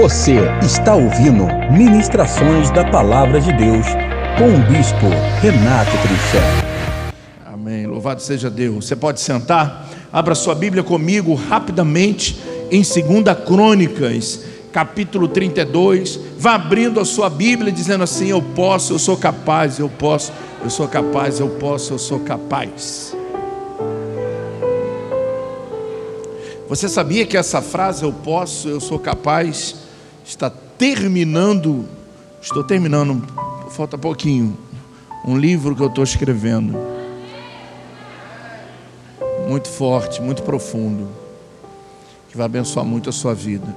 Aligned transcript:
Você 0.00 0.36
está 0.62 0.94
ouvindo 0.94 1.44
Ministrações 1.72 2.70
da 2.70 2.88
Palavra 2.88 3.40
de 3.40 3.52
Deus 3.52 3.84
com 4.38 4.44
o 4.44 4.72
Bispo 4.72 5.08
Renato 5.42 5.90
Trinchel. 5.90 6.40
Amém. 7.44 7.84
Louvado 7.84 8.22
seja 8.22 8.48
Deus. 8.48 8.86
Você 8.86 8.94
pode 8.94 9.20
sentar? 9.20 9.88
Abra 10.12 10.36
sua 10.36 10.54
Bíblia 10.54 10.84
comigo 10.84 11.34
rapidamente 11.34 12.38
em 12.70 12.80
2 12.80 13.44
Crônicas, 13.44 14.44
capítulo 14.70 15.26
32. 15.26 16.20
Vá 16.38 16.54
abrindo 16.54 17.00
a 17.00 17.04
sua 17.04 17.28
Bíblia 17.28 17.72
dizendo 17.72 18.04
assim: 18.04 18.28
Eu 18.28 18.40
posso, 18.40 18.92
eu 18.92 19.00
sou 19.00 19.16
capaz, 19.16 19.80
eu 19.80 19.88
posso, 19.88 20.32
eu 20.62 20.70
sou 20.70 20.86
capaz, 20.86 21.40
eu 21.40 21.48
posso, 21.48 21.94
eu 21.94 21.98
sou 21.98 22.20
capaz. 22.20 23.16
Você 26.68 26.88
sabia 26.88 27.26
que 27.26 27.36
essa 27.36 27.60
frase, 27.60 28.04
eu 28.04 28.12
posso, 28.12 28.68
eu 28.68 28.78
sou 28.78 29.00
capaz, 29.00 29.87
está 30.28 30.50
terminando, 30.50 31.88
estou 32.40 32.62
terminando, 32.62 33.26
falta 33.70 33.96
pouquinho, 33.96 34.56
um 35.24 35.38
livro 35.38 35.74
que 35.74 35.82
eu 35.82 35.86
estou 35.86 36.04
escrevendo. 36.04 36.76
Muito 39.48 39.68
forte, 39.68 40.20
muito 40.20 40.42
profundo, 40.42 41.08
que 42.28 42.36
vai 42.36 42.44
abençoar 42.44 42.84
muito 42.84 43.08
a 43.08 43.12
sua 43.12 43.34
vida. 43.34 43.74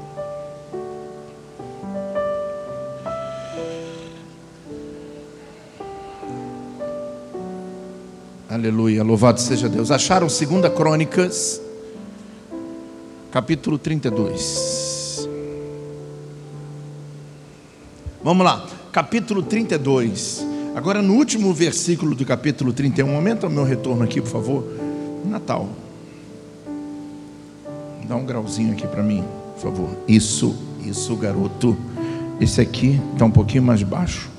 Aleluia, 8.49 9.01
louvado 9.01 9.39
seja 9.39 9.69
Deus. 9.69 9.89
Acharam 9.89 10.27
segunda 10.27 10.69
Crônicas 10.69 11.61
capítulo 13.31 13.77
32. 13.77 14.90
Vamos 18.23 18.45
lá, 18.45 18.67
capítulo 18.91 19.41
32. 19.41 20.45
Agora, 20.75 21.01
no 21.01 21.15
último 21.15 21.51
versículo 21.55 22.13
do 22.13 22.23
capítulo 22.23 22.71
31, 22.71 23.15
aumenta 23.15 23.47
o 23.47 23.49
meu 23.49 23.63
retorno 23.63 24.03
aqui, 24.03 24.21
por 24.21 24.29
favor. 24.29 24.63
Natal. 25.25 25.67
Dá 28.07 28.15
um 28.15 28.23
grauzinho 28.23 28.73
aqui 28.73 28.85
para 28.85 29.01
mim, 29.01 29.23
por 29.55 29.63
favor. 29.63 29.89
Isso, 30.07 30.55
isso, 30.85 31.15
garoto. 31.15 31.75
Esse 32.39 32.61
aqui 32.61 33.01
está 33.11 33.25
um 33.25 33.31
pouquinho 33.31 33.63
mais 33.63 33.81
baixo. 33.81 34.29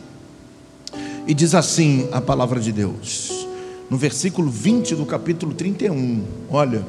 E 1.26 1.34
diz 1.34 1.52
assim 1.52 2.08
a 2.12 2.20
palavra 2.20 2.60
de 2.60 2.70
Deus, 2.70 3.48
no 3.90 3.96
versículo 3.96 4.48
20 4.48 4.94
do 4.94 5.04
capítulo 5.04 5.54
31. 5.54 6.22
Olha. 6.48 6.86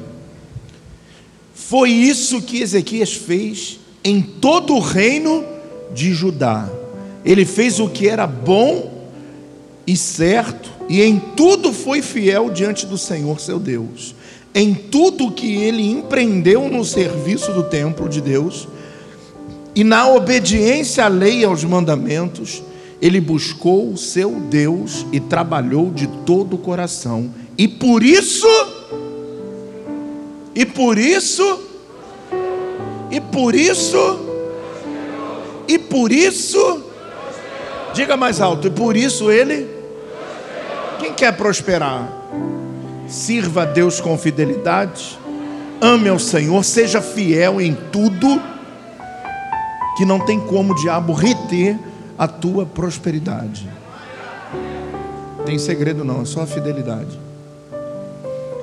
Foi 1.52 1.90
isso 1.90 2.40
que 2.40 2.60
Ezequias 2.60 3.14
fez 3.14 3.80
em 4.04 4.22
todo 4.22 4.76
o 4.76 4.80
reino 4.80 5.44
de 5.92 6.12
Judá. 6.12 6.68
Ele 7.24 7.44
fez 7.44 7.80
o 7.80 7.88
que 7.88 8.08
era 8.08 8.26
bom 8.26 9.08
e 9.86 9.96
certo, 9.96 10.70
e 10.88 11.02
em 11.02 11.18
tudo 11.18 11.72
foi 11.72 12.02
fiel 12.02 12.50
diante 12.50 12.86
do 12.86 12.98
Senhor 12.98 13.40
seu 13.40 13.58
Deus. 13.58 14.14
Em 14.54 14.74
tudo 14.74 15.32
que 15.32 15.54
ele 15.56 15.90
empreendeu 15.90 16.68
no 16.68 16.84
serviço 16.84 17.52
do 17.52 17.64
templo 17.64 18.08
de 18.08 18.20
Deus, 18.20 18.68
e 19.74 19.82
na 19.82 20.08
obediência 20.08 21.04
à 21.04 21.08
lei 21.08 21.40
e 21.40 21.44
aos 21.44 21.64
mandamentos, 21.64 22.62
ele 23.02 23.20
buscou 23.20 23.90
o 23.90 23.96
seu 23.96 24.30
Deus 24.30 25.04
e 25.12 25.18
trabalhou 25.18 25.90
de 25.90 26.06
todo 26.24 26.54
o 26.54 26.58
coração. 26.58 27.34
E 27.58 27.66
por 27.66 28.02
isso 28.02 28.46
e 30.54 30.64
por 30.64 30.98
isso, 30.98 31.58
e 33.10 33.20
por 33.20 33.56
isso, 33.56 34.20
e 35.66 35.78
por 35.78 36.12
isso, 36.12 36.83
diga 37.94 38.16
mais 38.16 38.40
alto, 38.40 38.66
e 38.66 38.70
por 38.70 38.96
isso 38.96 39.30
ele, 39.30 39.68
quem 40.98 41.14
quer 41.14 41.36
prosperar, 41.36 42.10
sirva 43.06 43.62
a 43.62 43.64
Deus 43.64 44.00
com 44.00 44.18
fidelidade, 44.18 45.18
ame 45.80 46.08
ao 46.08 46.18
Senhor, 46.18 46.62
seja 46.64 47.00
fiel 47.00 47.60
em 47.60 47.74
tudo, 47.92 48.42
que 49.96 50.04
não 50.04 50.18
tem 50.18 50.40
como 50.40 50.72
o 50.72 50.76
diabo 50.76 51.12
reter 51.12 51.78
a 52.18 52.26
tua 52.26 52.66
prosperidade. 52.66 53.68
Tem 55.46 55.58
segredo 55.58 56.04
não, 56.04 56.22
é 56.22 56.24
só 56.24 56.42
a 56.42 56.46
fidelidade. 56.46 57.20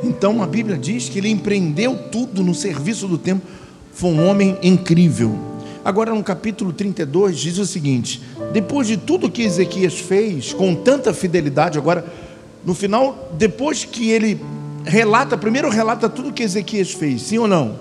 Então 0.04 0.42
a 0.42 0.48
Bíblia 0.48 0.78
diz 0.78 1.08
que 1.08 1.20
ele 1.20 1.30
empreendeu 1.30 1.96
tudo 2.12 2.44
no 2.44 2.56
serviço 2.56 3.08
do 3.08 3.18
tempo, 3.18 3.46
foi 3.94 4.10
um 4.10 4.28
homem 4.28 4.58
incrível. 4.62 5.38
Agora 5.86 6.14
no 6.14 6.24
capítulo 6.24 6.74
32 6.74 7.38
diz 7.38 7.58
o 7.58 7.66
seguinte: 7.66 8.22
depois 8.52 8.88
de 8.88 8.98
tudo 8.98 9.30
que 9.30 9.44
Ezequias 9.44 10.00
fez, 10.00 10.54
com 10.54 10.76
tanta 10.76 11.14
fidelidade, 11.14 11.78
agora 11.78 12.06
no 12.66 12.74
final, 12.74 13.32
depois 13.38 13.86
que 13.86 14.12
ele 14.12 14.40
relata, 14.84 15.38
primeiro 15.38 15.70
relata 15.70 16.10
tudo 16.10 16.34
que 16.34 16.44
Ezequias 16.44 16.92
fez, 16.92 17.22
sim 17.24 17.38
ou 17.38 17.48
não? 17.48 17.80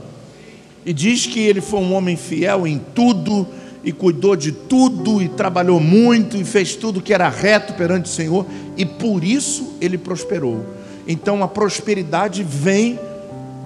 E 0.84 0.92
diz 0.92 1.26
que 1.26 1.40
ele 1.40 1.60
foi 1.60 1.80
um 1.80 1.92
homem 1.92 2.16
fiel 2.16 2.66
em 2.66 2.80
tudo, 2.94 3.46
e 3.82 3.92
cuidou 3.92 4.36
de 4.36 4.52
tudo, 4.52 5.22
e 5.22 5.28
trabalhou 5.28 5.80
muito, 5.80 6.36
e 6.36 6.44
fez 6.44 6.76
tudo 6.76 7.00
que 7.00 7.14
era 7.14 7.28
reto 7.28 7.74
perante 7.74 8.06
o 8.06 8.12
Senhor, 8.12 8.46
e 8.76 8.84
por 8.84 9.24
isso 9.24 9.74
ele 9.80 9.98
prosperou. 9.98 10.64
Então 11.06 11.42
a 11.42 11.48
prosperidade 11.48 12.42
vem 12.42 12.98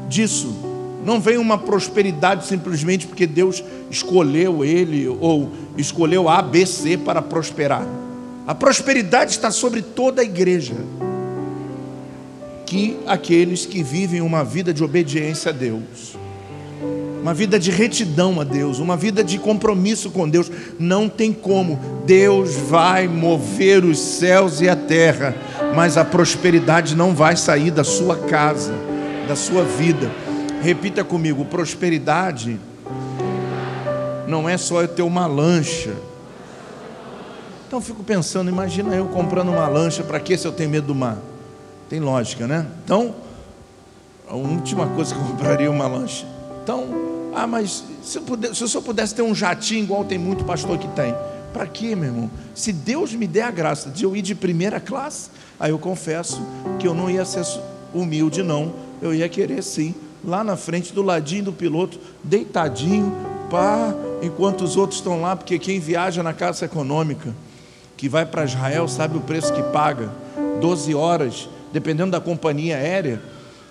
disso. 0.08 0.73
Não 1.04 1.20
vem 1.20 1.36
uma 1.36 1.58
prosperidade 1.58 2.46
simplesmente 2.46 3.06
porque 3.06 3.26
Deus 3.26 3.62
escolheu 3.90 4.64
ele 4.64 5.06
ou 5.08 5.50
escolheu 5.76 6.28
A, 6.28 6.40
B, 6.40 6.64
C 6.64 6.96
para 6.96 7.20
prosperar. 7.20 7.86
A 8.46 8.54
prosperidade 8.54 9.32
está 9.32 9.50
sobre 9.50 9.82
toda 9.82 10.22
a 10.22 10.24
igreja. 10.24 10.74
Que 12.66 12.96
aqueles 13.06 13.66
que 13.66 13.82
vivem 13.82 14.20
uma 14.20 14.42
vida 14.42 14.72
de 14.72 14.82
obediência 14.82 15.50
a 15.50 15.52
Deus, 15.52 16.16
uma 17.20 17.34
vida 17.34 17.58
de 17.58 17.70
retidão 17.70 18.40
a 18.40 18.44
Deus, 18.44 18.78
uma 18.78 18.96
vida 18.96 19.22
de 19.22 19.38
compromisso 19.38 20.10
com 20.10 20.28
Deus, 20.28 20.50
não 20.78 21.08
tem 21.08 21.32
como. 21.32 21.78
Deus 22.06 22.54
vai 22.54 23.06
mover 23.06 23.84
os 23.84 23.98
céus 23.98 24.60
e 24.60 24.68
a 24.68 24.76
terra 24.76 25.34
mas 25.74 25.96
a 25.96 26.04
prosperidade 26.04 26.94
não 26.94 27.14
vai 27.14 27.36
sair 27.36 27.70
da 27.70 27.84
sua 27.84 28.16
casa, 28.16 28.72
da 29.26 29.34
sua 29.34 29.64
vida. 29.64 30.10
Repita 30.64 31.04
comigo: 31.04 31.44
prosperidade 31.44 32.58
não 34.26 34.48
é 34.48 34.56
só 34.56 34.80
eu 34.80 34.88
ter 34.88 35.02
uma 35.02 35.26
lancha. 35.26 35.94
Então 37.68 37.80
fico 37.82 38.02
pensando, 38.02 38.48
imagina 38.48 38.94
eu 38.94 39.06
comprando 39.06 39.50
uma 39.50 39.68
lancha, 39.68 40.02
para 40.02 40.18
que 40.18 40.38
se 40.38 40.46
eu 40.46 40.52
tenho 40.52 40.70
medo 40.70 40.86
do 40.86 40.94
mar? 40.94 41.18
Tem 41.88 42.00
lógica, 42.00 42.46
né? 42.46 42.66
Então, 42.82 43.14
a 44.26 44.34
última 44.34 44.86
coisa 44.86 45.14
que 45.14 45.20
eu 45.20 45.26
compraria 45.28 45.66
é 45.66 45.70
uma 45.70 45.86
lancha. 45.86 46.26
Então, 46.62 46.86
ah, 47.34 47.46
mas 47.46 47.84
se 48.02 48.16
eu, 48.16 48.22
puder, 48.22 48.54
se 48.54 48.62
eu 48.62 48.68
só 48.68 48.80
pudesse 48.80 49.14
ter 49.14 49.22
um 49.22 49.34
jatinho, 49.34 49.82
igual 49.82 50.02
tem 50.04 50.16
muito 50.16 50.44
pastor 50.44 50.78
que 50.78 50.88
tem, 50.88 51.14
para 51.52 51.66
quê, 51.66 51.94
meu 51.94 52.06
irmão? 52.06 52.30
Se 52.54 52.72
Deus 52.72 53.12
me 53.12 53.26
der 53.26 53.42
a 53.42 53.50
graça 53.50 53.90
de 53.90 54.04
eu 54.04 54.16
ir 54.16 54.22
de 54.22 54.34
primeira 54.34 54.80
classe, 54.80 55.28
Aí 55.58 55.70
eu 55.70 55.78
confesso 55.78 56.42
que 56.78 56.86
eu 56.86 56.94
não 56.94 57.08
ia 57.08 57.24
ser 57.24 57.44
humilde, 57.92 58.42
não. 58.42 58.72
Eu 59.00 59.14
ia 59.14 59.28
querer 59.28 59.62
sim, 59.62 59.94
lá 60.26 60.42
na 60.42 60.56
frente, 60.56 60.92
do 60.92 61.02
ladinho 61.02 61.44
do 61.44 61.52
piloto, 61.52 61.98
deitadinho, 62.22 63.12
pá, 63.50 63.94
enquanto 64.22 64.62
os 64.62 64.76
outros 64.76 64.98
estão 64.98 65.20
lá, 65.20 65.36
porque 65.36 65.58
quem 65.58 65.78
viaja 65.78 66.22
na 66.22 66.32
casa 66.32 66.64
econômica, 66.64 67.34
que 67.96 68.08
vai 68.08 68.26
para 68.26 68.44
Israel, 68.44 68.88
sabe 68.88 69.16
o 69.16 69.20
preço 69.20 69.52
que 69.52 69.62
paga. 69.64 70.10
12 70.60 70.94
horas, 70.94 71.48
dependendo 71.72 72.10
da 72.10 72.20
companhia 72.20 72.76
aérea, 72.76 73.22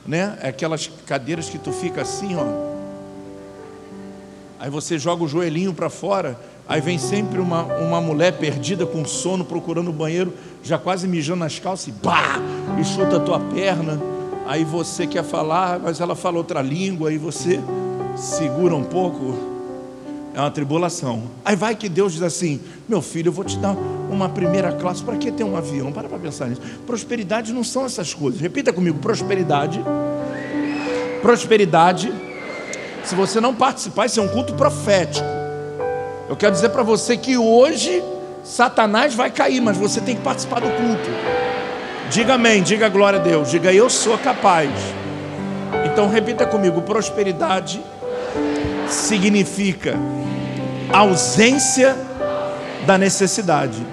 né? 0.06 0.38
É 0.42 0.50
aquelas 0.50 0.88
cadeiras 1.06 1.50
que 1.50 1.58
tu 1.58 1.72
fica 1.72 2.02
assim, 2.02 2.36
ó. 2.36 2.74
Aí 4.60 4.70
você 4.70 4.98
joga 4.98 5.24
o 5.24 5.28
joelhinho 5.28 5.74
para 5.74 5.90
fora 5.90 6.40
Aí 6.68 6.80
vem 6.80 6.98
sempre 6.98 7.40
uma, 7.40 7.64
uma 7.64 8.00
mulher 8.00 8.34
perdida 8.34 8.86
com 8.86 9.04
sono, 9.04 9.44
procurando 9.44 9.90
o 9.90 9.94
banheiro, 9.94 10.34
já 10.64 10.78
quase 10.78 11.08
mijando 11.08 11.40
nas 11.40 11.60
calças, 11.60 11.88
e 11.88 11.92
pá! 11.92 12.40
E 12.80 12.84
chuta 12.86 13.18
a 13.18 13.20
tua 13.20 13.40
perna. 13.40 14.02
Aí 14.46 14.64
você 14.64 15.08
quer 15.08 15.24
falar, 15.24 15.80
mas 15.80 16.02
ela 16.02 16.16
fala 16.16 16.38
outra 16.38 16.62
língua, 16.62 17.10
aí 17.10 17.18
você 17.18 17.60
segura 18.16 18.76
um 18.76 18.84
pouco. 18.84 19.54
É 20.34 20.40
uma 20.40 20.52
tribulação. 20.52 21.24
Aí 21.46 21.56
vai 21.56 21.76
que 21.76 21.88
Deus 21.88 22.14
diz 22.14 22.24
assim: 22.24 22.60
Meu 22.88 23.02
filho, 23.02 23.30
eu 23.30 23.34
vou 23.34 23.46
te 23.46 23.58
dar 23.58 23.76
uma 24.10 24.28
primeira 24.28 24.72
classe. 24.72 25.04
Para 25.04 25.16
que 25.16 25.32
ter 25.32 25.44
um 25.44 25.56
avião? 25.56 25.92
Para 25.92 26.10
para 26.10 26.18
pensar 26.18 26.48
nisso. 26.48 26.62
Prosperidade 26.88 27.54
não 27.54 27.64
são 27.64 27.86
essas 27.86 28.14
coisas. 28.14 28.42
Repita 28.42 28.74
comigo: 28.74 28.98
prosperidade. 29.00 29.80
Prosperidade. 31.22 32.12
Se 33.04 33.16
você 33.16 33.40
não 33.40 33.54
participar, 33.54 34.08
isso 34.08 34.20
é 34.20 34.24
um 34.24 34.28
culto 34.28 34.54
profético. 34.56 35.26
Eu 36.28 36.36
quero 36.36 36.52
dizer 36.52 36.70
para 36.70 36.84
você 36.84 37.16
que 37.16 37.38
hoje 37.38 38.04
Satanás 38.44 39.14
vai 39.14 39.30
cair, 39.30 39.62
mas 39.62 39.78
você 39.78 40.02
tem 40.02 40.16
que 40.16 40.22
participar 40.22 40.62
do 40.62 40.70
culto. 40.70 41.53
Diga 42.14 42.36
amém, 42.36 42.62
diga 42.62 42.90
glória 42.90 43.20
a 43.20 43.24
Deus, 43.24 43.50
diga 43.50 43.74
eu 43.74 43.90
sou 43.90 44.20
capaz. 44.20 44.70
Então 45.84 46.08
repita 46.08 46.46
comigo: 46.46 46.80
prosperidade 46.84 47.82
significa 48.88 49.96
ausência 50.92 51.98
da 52.86 53.00
necessidade. 53.00 53.84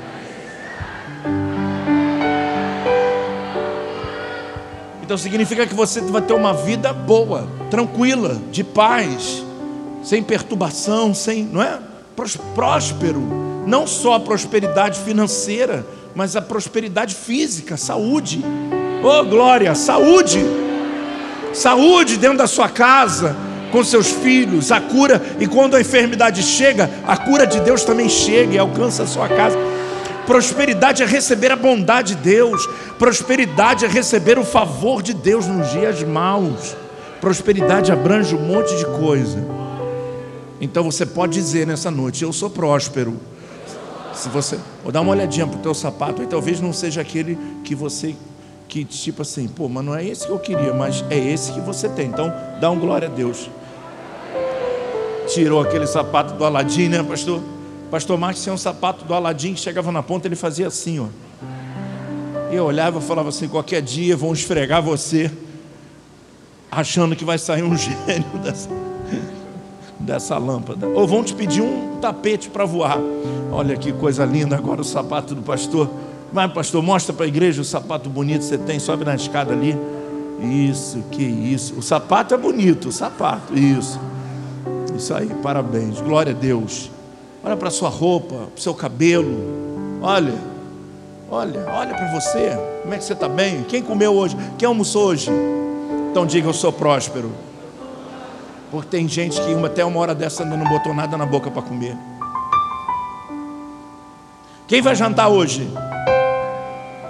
Então 5.02 5.16
significa 5.16 5.66
que 5.66 5.72
você 5.72 6.02
vai 6.02 6.20
ter 6.20 6.34
uma 6.34 6.52
vida 6.52 6.92
boa, 6.92 7.48
tranquila, 7.70 8.38
de 8.50 8.62
paz, 8.62 9.42
sem 10.04 10.22
perturbação, 10.22 11.14
sem, 11.14 11.42
não 11.42 11.62
é? 11.62 11.78
Próspero, 12.54 13.22
não 13.66 13.86
só 13.86 14.16
a 14.16 14.20
prosperidade 14.20 15.00
financeira, 15.00 15.86
mas 16.14 16.36
a 16.36 16.42
prosperidade 16.42 17.14
física, 17.14 17.76
saúde. 17.76 18.44
Oh, 19.02 19.24
glória, 19.24 19.74
saúde. 19.74 20.40
Saúde 21.52 22.16
dentro 22.16 22.38
da 22.38 22.46
sua 22.46 22.68
casa, 22.68 23.36
com 23.72 23.82
seus 23.82 24.10
filhos, 24.10 24.70
a 24.70 24.80
cura, 24.80 25.20
e 25.38 25.46
quando 25.46 25.76
a 25.76 25.80
enfermidade 25.80 26.42
chega, 26.42 26.90
a 27.06 27.16
cura 27.16 27.46
de 27.46 27.60
Deus 27.60 27.84
também 27.84 28.08
chega 28.08 28.54
e 28.54 28.58
alcança 28.58 29.02
a 29.02 29.06
sua 29.06 29.28
casa. 29.28 29.56
Prosperidade 30.26 31.02
é 31.02 31.06
receber 31.06 31.50
a 31.50 31.56
bondade 31.56 32.14
de 32.14 32.22
Deus. 32.22 32.64
Prosperidade 32.98 33.84
é 33.84 33.88
receber 33.88 34.38
o 34.38 34.44
favor 34.44 35.02
de 35.02 35.12
Deus 35.12 35.46
nos 35.46 35.70
dias 35.72 36.02
maus. 36.04 36.76
Prosperidade 37.20 37.90
abrange 37.90 38.34
um 38.34 38.40
monte 38.40 38.76
de 38.76 38.84
coisa. 38.84 39.44
Então 40.60 40.84
você 40.84 41.04
pode 41.04 41.32
dizer 41.34 41.66
nessa 41.66 41.90
noite: 41.90 42.22
Eu 42.22 42.32
sou 42.32 42.48
próspero. 42.48 43.18
Se 44.12 44.28
você, 44.28 44.58
vou 44.82 44.92
dar 44.92 45.00
uma 45.00 45.12
olhadinha 45.12 45.46
para 45.46 45.58
o 45.58 45.62
teu 45.62 45.74
sapato, 45.74 46.22
e 46.22 46.26
talvez 46.26 46.60
não 46.60 46.72
seja 46.72 47.00
aquele 47.00 47.38
que 47.64 47.74
você 47.74 48.14
que 48.70 48.84
tipo 48.84 49.22
assim, 49.22 49.48
pô, 49.48 49.68
mas 49.68 49.84
não 49.84 49.96
é 49.96 50.04
esse 50.04 50.26
que 50.26 50.32
eu 50.32 50.38
queria, 50.38 50.72
mas 50.72 51.04
é 51.10 51.18
esse 51.18 51.52
que 51.52 51.60
você 51.60 51.88
tem. 51.88 52.06
Então, 52.06 52.32
dá 52.60 52.70
um 52.70 52.78
glória 52.78 53.08
a 53.08 53.10
Deus. 53.10 53.50
Tirou 55.26 55.60
aquele 55.60 55.88
sapato 55.88 56.34
do 56.34 56.44
Aladim, 56.44 56.88
né, 56.88 57.02
pastor? 57.02 57.42
Pastor 57.90 58.16
Marcos 58.16 58.42
tinha 58.42 58.52
um 58.52 58.58
sapato 58.58 59.04
do 59.04 59.12
Aladim 59.12 59.54
que 59.54 59.60
chegava 59.60 59.90
na 59.90 60.04
ponta, 60.04 60.28
ele 60.28 60.36
fazia 60.36 60.68
assim, 60.68 61.00
ó. 61.00 61.06
Eu 62.52 62.64
olhava 62.64 63.00
e 63.00 63.02
falava 63.02 63.28
assim: 63.28 63.48
qualquer 63.48 63.82
dia 63.82 64.16
vão 64.16 64.32
esfregar 64.32 64.80
você, 64.80 65.30
achando 66.70 67.16
que 67.16 67.24
vai 67.24 67.38
sair 67.38 67.64
um 67.64 67.74
gênio 67.76 68.38
dessa, 68.42 68.68
dessa 69.98 70.38
lâmpada. 70.38 70.86
Ou 70.88 71.06
vão 71.08 71.24
te 71.24 71.34
pedir 71.34 71.60
um 71.60 71.98
tapete 72.00 72.48
para 72.48 72.64
voar. 72.64 72.98
Olha 73.52 73.76
que 73.76 73.92
coisa 73.92 74.24
linda 74.24 74.56
agora 74.56 74.80
o 74.80 74.84
sapato 74.84 75.34
do 75.34 75.42
pastor. 75.42 75.90
Vai, 76.32 76.48
pastor, 76.48 76.82
mostra 76.82 77.12
para 77.12 77.24
a 77.24 77.28
igreja 77.28 77.60
o 77.60 77.64
sapato 77.64 78.08
bonito 78.08 78.40
que 78.40 78.46
você 78.46 78.58
tem, 78.58 78.78
sobe 78.78 79.04
na 79.04 79.14
escada 79.14 79.52
ali. 79.52 79.76
Isso, 80.40 81.02
que 81.10 81.22
isso. 81.22 81.74
O 81.76 81.82
sapato 81.82 82.32
é 82.32 82.38
bonito, 82.38 82.88
o 82.88 82.92
sapato, 82.92 83.56
isso. 83.56 84.00
Isso 84.96 85.12
aí, 85.12 85.28
parabéns, 85.42 86.00
glória 86.00 86.32
a 86.32 86.34
Deus. 86.34 86.90
Olha 87.42 87.56
para 87.56 87.68
a 87.68 87.70
sua 87.70 87.88
roupa, 87.88 88.34
para 88.34 88.58
o 88.58 88.60
seu 88.60 88.74
cabelo. 88.74 89.98
Olha, 90.02 90.34
olha, 91.30 91.66
olha 91.68 91.94
para 91.94 92.20
você. 92.20 92.56
Como 92.82 92.94
é 92.94 92.98
que 92.98 93.04
você 93.04 93.14
está 93.14 93.28
bem? 93.28 93.64
Quem 93.64 93.82
comeu 93.82 94.12
hoje? 94.12 94.36
Quem 94.56 94.68
almoçou 94.68 95.06
hoje? 95.08 95.30
Então 96.10 96.24
diga: 96.24 96.48
Eu 96.48 96.52
sou 96.52 96.72
próspero. 96.72 97.30
Porque 98.70 98.88
tem 98.88 99.08
gente 99.08 99.40
que 99.40 99.52
até 99.64 99.84
uma 99.84 99.98
hora 99.98 100.14
dessa 100.14 100.44
ainda 100.44 100.56
não 100.56 100.68
botou 100.68 100.94
nada 100.94 101.16
na 101.16 101.26
boca 101.26 101.50
para 101.50 101.62
comer. 101.62 101.96
Quem 104.70 104.80
vai 104.80 104.94
jantar 104.94 105.26
hoje? 105.26 105.68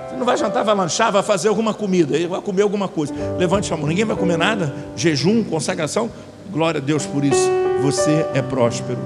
Você 0.08 0.16
não 0.16 0.24
vai 0.24 0.34
jantar, 0.34 0.64
vai 0.64 0.74
lanchar, 0.74 1.12
vai 1.12 1.22
fazer 1.22 1.48
alguma 1.48 1.74
comida, 1.74 2.16
vai 2.26 2.40
comer 2.40 2.62
alguma 2.62 2.88
coisa. 2.88 3.12
Levante 3.36 3.70
a 3.70 3.76
mão, 3.76 3.86
ninguém 3.86 4.06
vai 4.06 4.16
comer 4.16 4.38
nada? 4.38 4.74
Jejum, 4.96 5.44
consagração? 5.44 6.10
Glória 6.50 6.80
a 6.80 6.82
Deus 6.82 7.04
por 7.04 7.22
isso. 7.22 7.50
Você 7.82 8.24
é 8.32 8.40
próspero. 8.40 8.98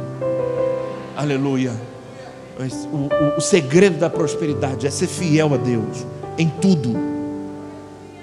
Aleluia. 1.16 1.72
O, 2.92 2.96
o, 2.96 3.38
o, 3.38 3.40
segredo 3.40 3.98
da 3.98 4.08
prosperidade 4.08 4.86
é 4.86 4.90
ser 4.90 5.08
fiel 5.08 5.52
a 5.52 5.56
Deus 5.56 6.06
em 6.38 6.48
tudo. 6.48 6.96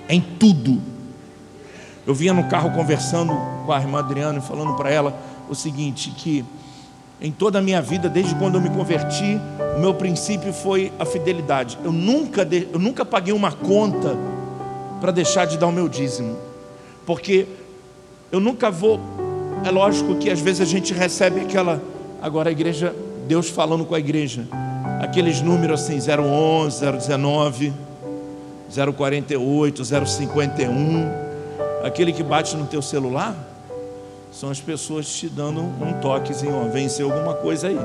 Em 0.07 0.21
tudo. 0.21 0.81
Eu 2.07 2.15
vinha 2.15 2.33
no 2.33 2.45
carro 2.45 2.71
conversando 2.71 3.33
com 3.65 3.73
a 3.73 3.81
irmã 3.81 3.99
Adriana 3.99 4.39
e 4.39 4.41
falando 4.41 4.77
para 4.77 4.89
ela 4.89 5.13
o 5.49 5.55
seguinte: 5.55 6.09
que 6.11 6.45
em 7.21 7.31
toda 7.31 7.59
a 7.59 7.61
minha 7.61 7.81
vida, 7.81 8.09
desde 8.09 8.33
quando 8.35 8.55
eu 8.55 8.61
me 8.61 8.69
converti, 8.69 9.39
o 9.77 9.79
meu 9.79 9.93
princípio 9.93 10.51
foi 10.51 10.91
a 10.97 11.05
fidelidade. 11.05 11.77
Eu 11.83 11.91
nunca, 11.91 12.43
de, 12.43 12.67
eu 12.73 12.79
nunca 12.79 13.05
paguei 13.05 13.33
uma 13.33 13.51
conta 13.51 14.17
para 14.99 15.11
deixar 15.11 15.45
de 15.45 15.57
dar 15.57 15.67
o 15.67 15.71
meu 15.71 15.87
dízimo, 15.87 16.35
porque 17.05 17.47
eu 18.31 18.39
nunca 18.39 18.71
vou. 18.71 18.99
É 19.63 19.69
lógico 19.69 20.15
que 20.15 20.29
às 20.29 20.39
vezes 20.39 20.61
a 20.61 20.65
gente 20.65 20.93
recebe 20.93 21.41
aquela 21.41 21.79
Agora 22.21 22.49
a 22.49 22.51
igreja, 22.51 22.95
Deus 23.27 23.49
falando 23.49 23.83
com 23.83 23.95
a 23.95 23.99
igreja, 23.99 24.47
aqueles 25.01 25.41
números 25.41 25.81
assim, 25.81 25.97
011, 25.97 26.85
019, 26.85 27.73
048, 28.95 29.83
051, 29.83 31.11
aquele 31.83 32.13
que 32.13 32.21
bate 32.21 32.55
no 32.55 32.67
teu 32.67 32.79
celular, 32.79 33.35
são 34.31 34.49
as 34.49 34.61
pessoas 34.61 35.07
te 35.07 35.27
dando 35.27 35.61
um 35.61 35.93
toquezinho, 36.01 36.55
ó, 36.55 36.69
venceu 36.69 37.11
alguma 37.11 37.33
coisa 37.33 37.67
aí. 37.67 37.79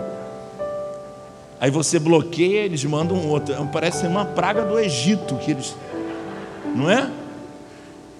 Aí 1.60 1.70
você 1.70 1.98
bloqueia, 1.98 2.60
eles 2.60 2.84
mandam 2.84 3.16
um 3.16 3.28
outro. 3.28 3.54
Parece 3.72 4.00
ser 4.00 4.06
uma 4.06 4.25
praga 4.25 4.62
do 4.64 4.78
Egito 4.78 5.37
que 5.37 5.50
eles. 5.50 5.75
Não 6.75 6.90
é? 6.90 7.10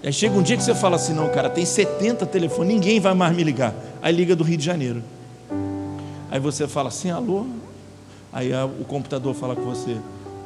Aí 0.03 0.13
chega 0.13 0.37
um 0.37 0.43
dia 0.43 0.57
que 0.57 0.63
você 0.63 0.75
fala 0.75 0.97
assim: 0.97 1.13
não, 1.13 1.29
cara, 1.29 1.49
tem 1.49 1.65
70 1.65 2.27
telefones, 2.27 2.75
ninguém 2.75 2.99
vai 2.99 3.15
mais 3.15 3.37
me 3.37 3.45
ligar. 3.45 3.75
Aí 4.03 4.15
liga 4.15 4.35
do 4.35 4.43
Rio 4.43 4.57
de 4.57 4.65
Janeiro. 4.65 5.03
Aí 6.31 6.41
você 6.41 6.67
fala 6.67 6.89
assim, 6.89 7.11
alô? 7.11 7.47
Aí 8.33 8.51
o 8.81 8.85
computador 8.85 9.35
fala 9.35 9.55
com 9.55 9.63
você, 9.63 9.97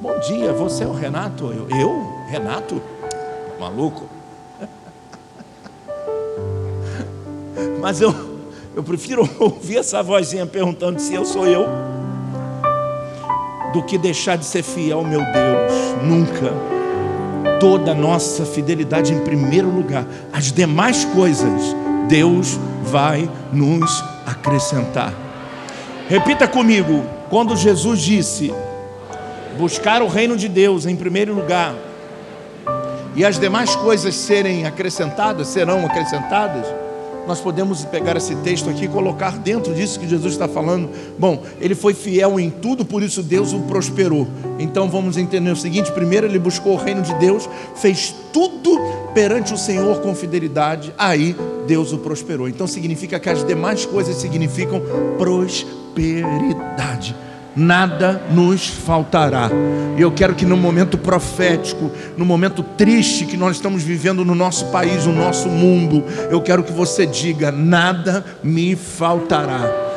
bom 0.01 0.19
dia, 0.21 0.53
você 0.53 0.85
é 0.85 0.87
o 0.87 0.93
Renato? 0.93 1.47
Eu, 1.47 1.69
eu? 1.71 2.27
Renato? 2.29 2.81
Maluco? 3.59 4.20
Mas 7.81 8.01
eu, 8.01 8.15
eu 8.75 8.83
prefiro 8.83 9.29
ouvir 9.39 9.79
essa 9.79 10.03
vozinha 10.03 10.47
perguntando 10.47 11.01
se 11.01 11.15
eu 11.15 11.25
sou 11.25 11.47
eu, 11.47 11.67
do 13.73 13.83
que 13.83 13.97
deixar 13.97 14.37
de 14.37 14.45
ser 14.45 14.63
fiel 14.63 14.99
ao 14.99 15.05
meu 15.05 15.21
Deus. 15.21 16.03
Nunca. 16.03 16.53
Toda 17.59 17.93
a 17.93 17.95
nossa 17.95 18.45
fidelidade 18.45 19.13
em 19.13 19.21
primeiro 19.21 19.69
lugar. 19.69 20.07
As 20.33 20.51
demais 20.51 21.05
coisas, 21.05 21.75
Deus 22.09 22.59
vai 22.83 23.31
nos 23.53 24.03
acrescentar. 24.27 25.13
Repita 26.09 26.49
comigo, 26.49 27.05
quando 27.29 27.57
Jesus 27.57 28.01
disse: 28.01 28.53
buscar 29.57 30.03
o 30.03 30.09
reino 30.09 30.37
de 30.37 30.49
Deus 30.49 30.87
em 30.87 30.97
primeiro 30.97 31.35
lugar, 31.35 31.75
e 33.15 33.25
as 33.25 33.39
demais 33.39 33.77
coisas 33.77 34.15
serem 34.15 34.67
acrescentadas, 34.67 35.49
serão 35.49 35.85
acrescentadas, 35.85 36.67
nós 37.27 37.41
podemos 37.41 37.85
pegar 37.85 38.17
esse 38.17 38.35
texto 38.37 38.69
aqui 38.69 38.85
e 38.85 38.89
colocar 38.89 39.39
dentro 39.39 39.75
disso 39.75 39.99
que 40.01 40.09
Jesus 40.09 40.33
está 40.33 40.49
falando. 40.49 40.89
Bom, 41.19 41.43
ele 41.61 41.75
foi 41.75 41.95
fiel 41.95 42.39
em 42.41 42.51
tudo, 42.51 42.85
por 42.85 43.03
isso 43.03 43.23
Deus 43.23 43.53
o 43.53 43.61
prosperou. 43.61 44.27
Então 44.59 44.89
vamos 44.89 45.17
entender 45.17 45.51
o 45.51 45.57
seguinte: 45.57 45.93
primeiro 45.93 46.27
ele 46.27 46.39
buscou 46.39 46.75
o 46.75 46.77
reino 46.77 47.03
de 47.03 47.15
Deus, 47.15 47.49
fez 47.77 48.15
tudo 48.33 48.79
perante 49.15 49.53
o 49.55 49.59
Senhor 49.59 50.01
com 50.01 50.15
fidelidade, 50.15 50.95
aí 50.99 51.37
Deus 51.67 51.93
o 51.93 51.99
prosperou. 51.99 52.49
Então 52.49 52.67
significa 52.67 53.21
que 53.21 53.29
as 53.29 53.45
demais 53.47 53.85
coisas 53.87 54.17
significam 54.17 54.83
prosperidade 55.19 57.15
nada 57.55 58.21
nos 58.31 58.67
faltará. 58.67 59.51
E 59.97 60.01
eu 60.01 60.11
quero 60.11 60.35
que 60.35 60.47
no 60.47 60.57
momento 60.57 60.97
profético, 60.97 61.91
no 62.17 62.25
momento 62.25 62.63
triste 62.63 63.25
que 63.25 63.37
nós 63.37 63.57
estamos 63.57 63.83
vivendo 63.83 64.25
no 64.25 64.35
nosso 64.35 64.67
país, 64.67 65.07
no 65.07 65.13
nosso 65.13 65.49
mundo, 65.49 66.05
eu 66.31 66.41
quero 66.41 66.63
que 66.63 66.73
você 66.73 67.07
diga: 67.07 67.51
nada 67.51 68.25
me 68.43 68.77
faltará. 68.77 69.89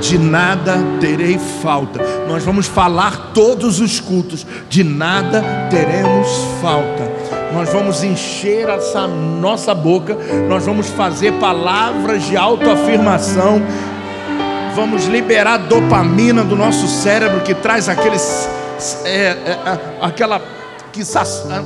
De 0.00 0.16
nada 0.16 0.78
terei 1.00 1.38
falta. 1.38 2.00
Nós 2.28 2.44
vamos 2.44 2.66
falar 2.66 3.32
todos 3.34 3.80
os 3.80 3.98
cultos, 3.98 4.46
de 4.68 4.84
nada 4.84 5.42
teremos 5.70 6.28
falta. 6.60 7.10
Nós 7.52 7.68
vamos 7.70 8.02
encher 8.02 8.68
essa 8.68 9.06
nossa 9.06 9.74
boca, 9.74 10.16
nós 10.48 10.64
vamos 10.64 10.88
fazer 10.88 11.32
palavras 11.34 12.24
de 12.24 12.36
autoafirmação 12.36 13.60
vamos 14.74 15.06
liberar 15.06 15.58
dopamina 15.58 16.42
do 16.42 16.56
nosso 16.56 16.86
cérebro 16.88 17.42
que 17.42 17.54
traz 17.54 17.88
aqueles, 17.88 18.48
é, 19.04 19.10
é, 19.10 19.58
aquela 20.00 20.40
que 20.92 21.02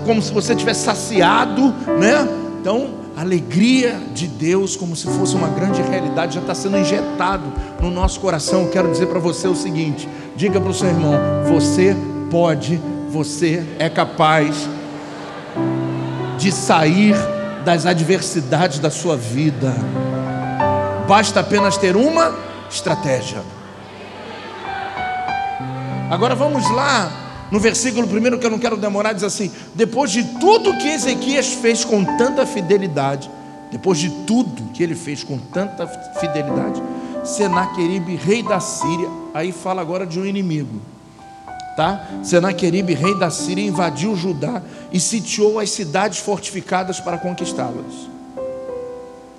como 0.04 0.22
se 0.22 0.32
você 0.32 0.54
tivesse 0.54 0.84
saciado, 0.84 1.74
né? 1.98 2.28
Então, 2.60 2.90
a 3.16 3.22
alegria 3.22 3.98
de 4.14 4.28
Deus, 4.28 4.76
como 4.76 4.94
se 4.94 5.06
fosse 5.06 5.34
uma 5.34 5.48
grande 5.48 5.82
realidade, 5.82 6.34
já 6.34 6.40
está 6.40 6.54
sendo 6.54 6.78
injetado 6.78 7.52
no 7.80 7.90
nosso 7.90 8.20
coração. 8.20 8.62
Eu 8.62 8.70
quero 8.70 8.90
dizer 8.90 9.06
para 9.06 9.18
você 9.18 9.48
o 9.48 9.54
seguinte: 9.54 10.08
diga 10.36 10.60
para 10.60 10.70
o 10.70 10.74
seu 10.74 10.88
irmão, 10.88 11.14
você 11.48 11.96
pode, 12.30 12.80
você 13.10 13.64
é 13.78 13.88
capaz 13.88 14.68
de 16.38 16.52
sair 16.52 17.16
das 17.64 17.86
adversidades 17.86 18.78
da 18.78 18.90
sua 18.90 19.16
vida. 19.16 19.74
Basta 21.08 21.40
apenas 21.40 21.76
ter 21.76 21.96
uma 21.96 22.32
estratégia. 22.70 23.42
Agora 26.10 26.34
vamos 26.34 26.70
lá, 26.70 27.48
no 27.50 27.58
versículo 27.58 28.06
primeiro 28.06 28.38
que 28.38 28.46
eu 28.46 28.50
não 28.50 28.58
quero 28.58 28.76
demorar, 28.76 29.12
diz 29.12 29.24
assim: 29.24 29.50
depois 29.74 30.10
de 30.10 30.22
tudo 30.38 30.76
que 30.78 30.88
Ezequias 30.88 31.48
fez 31.54 31.84
com 31.84 32.04
tanta 32.16 32.46
fidelidade, 32.46 33.30
depois 33.70 33.98
de 33.98 34.10
tudo 34.24 34.70
que 34.72 34.82
ele 34.82 34.94
fez 34.94 35.24
com 35.24 35.38
tanta 35.38 35.86
fidelidade, 36.20 36.82
Senaqueribe, 37.24 38.14
rei 38.14 38.42
da 38.42 38.60
Síria, 38.60 39.08
aí 39.34 39.50
fala 39.50 39.82
agora 39.82 40.06
de 40.06 40.20
um 40.20 40.24
inimigo, 40.24 40.80
tá? 41.76 42.06
Senaqueribe, 42.22 42.94
rei 42.94 43.18
da 43.18 43.30
Síria, 43.30 43.66
invadiu 43.66 44.14
Judá 44.14 44.62
e 44.92 45.00
sitiou 45.00 45.58
as 45.58 45.70
cidades 45.70 46.18
fortificadas 46.18 47.00
para 47.00 47.18
conquistá-las. 47.18 48.08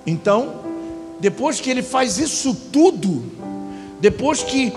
Então, 0.06 0.57
depois 1.20 1.60
que 1.60 1.70
ele 1.70 1.82
faz 1.82 2.18
isso 2.18 2.54
tudo, 2.72 3.24
depois 4.00 4.42
que 4.42 4.72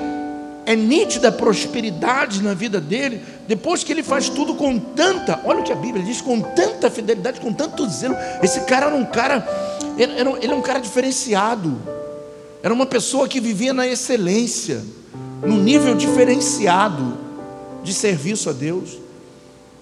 é 0.65 0.75
nítida 0.75 1.29
a 1.29 1.31
prosperidade 1.31 2.41
na 2.41 2.53
vida 2.53 2.79
dele, 2.79 3.21
depois 3.47 3.83
que 3.83 3.91
ele 3.91 4.03
faz 4.03 4.29
tudo 4.29 4.55
com 4.55 4.77
tanta, 4.77 5.39
olha 5.45 5.59
o 5.59 5.63
que 5.63 5.71
a 5.71 5.75
Bíblia 5.75 6.03
diz, 6.03 6.21
com 6.21 6.39
tanta 6.41 6.89
fidelidade, 6.89 7.39
com 7.39 7.51
tanto 7.51 7.87
zelo. 7.89 8.15
Esse 8.41 8.61
cara 8.61 8.87
era 8.87 8.95
um 8.95 9.05
cara, 9.05 9.47
ele 9.97 10.13
era 10.19 10.55
um 10.55 10.61
cara 10.61 10.79
diferenciado, 10.79 11.77
era 12.63 12.73
uma 12.73 12.85
pessoa 12.85 13.27
que 13.27 13.39
vivia 13.39 13.73
na 13.73 13.87
excelência, 13.87 14.83
no 15.41 15.57
nível 15.57 15.95
diferenciado 15.95 17.17
de 17.83 17.93
serviço 17.93 18.49
a 18.49 18.53
Deus. 18.53 18.99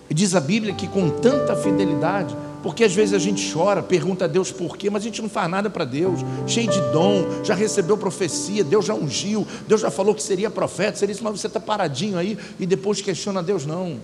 E 0.10 0.14
diz 0.14 0.34
a 0.34 0.40
Bíblia 0.40 0.74
que 0.74 0.88
com 0.88 1.10
tanta 1.10 1.56
fidelidade, 1.56 2.36
porque 2.62 2.84
às 2.84 2.94
vezes 2.94 3.14
a 3.14 3.20
gente 3.20 3.52
chora, 3.54 3.82
pergunta 3.82 4.26
a 4.26 4.28
Deus 4.28 4.52
por 4.52 4.78
quê, 4.78 4.90
mas 4.90 5.02
a 5.04 5.06
gente 5.06 5.22
não 5.22 5.30
faz 5.30 5.50
nada 5.50 5.70
para 5.70 5.86
Deus, 5.86 6.20
cheio 6.46 6.70
de 6.70 6.82
dom, 6.92 7.26
já 7.44 7.56
recebeu 7.56 7.98
profecia, 7.98 8.64
Deus 8.64 8.86
já 8.86 8.94
ungiu, 8.94 9.48
Deus 9.68 9.82
já 9.82 9.90
falou 9.90 10.14
que 10.14 10.22
seria 10.22 10.50
profeta, 10.50 10.98
seria 10.98 11.14
isso, 11.14 11.24
mas 11.24 11.40
você 11.40 11.48
está 11.48 11.60
paradinho 11.60 12.18
aí 12.18 12.38
e 12.60 12.66
depois 12.66 13.02
questiona 13.02 13.42
Deus, 13.42 13.66
não. 13.66 13.98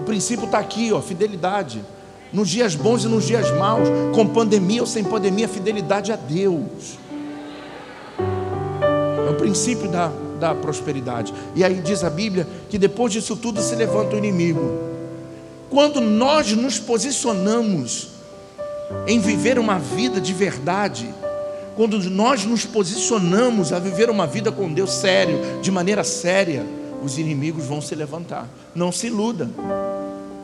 O 0.00 0.04
princípio 0.04 0.44
está 0.44 0.58
aqui, 0.58 0.92
ó, 0.92 1.00
fidelidade. 1.00 1.82
Nos 2.32 2.48
dias 2.48 2.74
bons 2.74 3.04
e 3.04 3.08
nos 3.08 3.24
dias 3.24 3.50
maus, 3.56 3.88
com 4.14 4.26
pandemia 4.26 4.82
ou 4.82 4.86
sem 4.86 5.02
pandemia, 5.02 5.48
fidelidade 5.48 6.12
a 6.12 6.16
Deus. 6.16 6.98
É 9.26 9.30
o 9.30 9.34
princípio 9.34 9.88
da, 9.88 10.12
da 10.38 10.54
prosperidade. 10.54 11.32
E 11.54 11.64
aí 11.64 11.80
diz 11.80 12.04
a 12.04 12.10
Bíblia 12.10 12.46
que 12.68 12.78
depois 12.78 13.12
disso 13.12 13.36
tudo 13.36 13.62
se 13.62 13.74
levanta 13.74 14.14
o 14.14 14.18
inimigo 14.18 14.85
quando 15.70 16.00
nós 16.00 16.52
nos 16.52 16.78
posicionamos 16.78 18.08
em 19.06 19.18
viver 19.18 19.58
uma 19.58 19.78
vida 19.78 20.20
de 20.20 20.32
verdade, 20.32 21.12
quando 21.74 21.98
nós 22.08 22.44
nos 22.44 22.64
posicionamos 22.64 23.72
a 23.72 23.78
viver 23.78 24.08
uma 24.08 24.26
vida 24.26 24.50
com 24.50 24.72
Deus 24.72 24.92
sério, 24.92 25.38
de 25.60 25.70
maneira 25.70 26.04
séria, 26.04 26.64
os 27.02 27.18
inimigos 27.18 27.66
vão 27.66 27.80
se 27.80 27.94
levantar. 27.94 28.48
Não 28.74 28.90
se 28.90 29.08
iluda. 29.08 29.50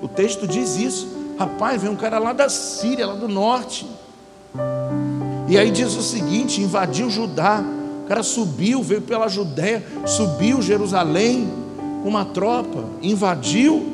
O 0.02 0.08
texto 0.08 0.46
diz 0.46 0.76
isso. 0.76 1.08
Rapaz, 1.38 1.80
vem 1.80 1.90
um 1.90 1.96
cara 1.96 2.18
lá 2.18 2.32
da 2.32 2.48
Síria, 2.48 3.06
lá 3.06 3.14
do 3.14 3.28
norte. 3.28 3.86
E 5.48 5.56
aí 5.56 5.70
diz 5.70 5.94
o 5.94 6.02
seguinte: 6.02 6.60
invadiu 6.60 7.08
Judá. 7.08 7.64
O 8.04 8.08
cara 8.08 8.22
subiu, 8.22 8.82
veio 8.82 9.00
pela 9.00 9.28
Judéia, 9.28 9.82
subiu 10.04 10.60
Jerusalém 10.60 11.48
com 12.02 12.08
uma 12.08 12.24
tropa, 12.24 12.84
invadiu 13.00 13.91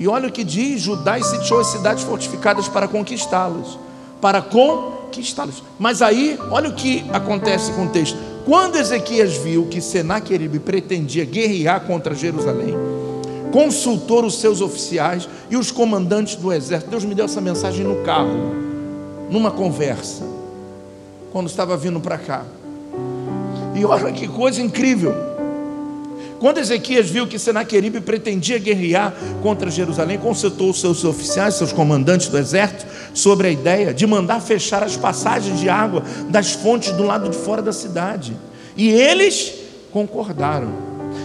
e 0.00 0.08
olha 0.08 0.28
o 0.28 0.32
que 0.32 0.42
diz: 0.42 0.80
Judá 0.80 1.18
e 1.18 1.22
sitiou 1.22 1.60
as 1.60 1.66
cidades 1.66 2.02
fortificadas 2.02 2.66
para 2.66 2.88
conquistá-las. 2.88 3.78
Para 4.18 4.40
conquistá-las. 4.40 5.62
Mas 5.78 6.00
aí, 6.00 6.38
olha 6.50 6.70
o 6.70 6.74
que 6.74 7.04
acontece 7.12 7.70
com 7.72 7.84
o 7.84 7.88
texto. 7.90 8.16
Quando 8.46 8.76
Ezequias 8.76 9.36
viu 9.36 9.66
que 9.66 9.82
Senaqueribe 9.82 10.58
pretendia 10.58 11.26
guerrear 11.26 11.82
contra 11.82 12.14
Jerusalém, 12.14 12.74
consultou 13.52 14.24
os 14.24 14.40
seus 14.40 14.62
oficiais 14.62 15.28
e 15.50 15.56
os 15.56 15.70
comandantes 15.70 16.34
do 16.34 16.50
exército. 16.50 16.90
Deus 16.90 17.04
me 17.04 17.14
deu 17.14 17.26
essa 17.26 17.40
mensagem 17.40 17.84
no 17.84 18.02
carro, 18.02 18.54
numa 19.28 19.50
conversa, 19.50 20.24
quando 21.30 21.48
estava 21.48 21.76
vindo 21.76 22.00
para 22.00 22.16
cá. 22.16 22.44
E 23.74 23.84
olha 23.84 24.10
que 24.12 24.26
coisa 24.26 24.62
incrível. 24.62 25.29
Quando 26.40 26.56
Ezequias 26.56 27.10
viu 27.10 27.26
que 27.26 27.38
Senaqueribe 27.38 28.00
pretendia 28.00 28.58
guerrear 28.58 29.12
contra 29.42 29.70
Jerusalém, 29.70 30.16
consultou 30.16 30.72
seus 30.72 31.04
oficiais, 31.04 31.56
seus 31.56 31.70
comandantes 31.70 32.28
do 32.28 32.38
exército, 32.38 32.86
sobre 33.12 33.48
a 33.48 33.50
ideia 33.50 33.92
de 33.92 34.06
mandar 34.06 34.40
fechar 34.40 34.82
as 34.82 34.96
passagens 34.96 35.60
de 35.60 35.68
água 35.68 36.02
das 36.30 36.52
fontes 36.52 36.92
do 36.92 37.02
lado 37.02 37.28
de 37.28 37.36
fora 37.36 37.60
da 37.60 37.74
cidade. 37.74 38.34
E 38.74 38.88
eles 38.88 39.52
concordaram. 39.92 40.72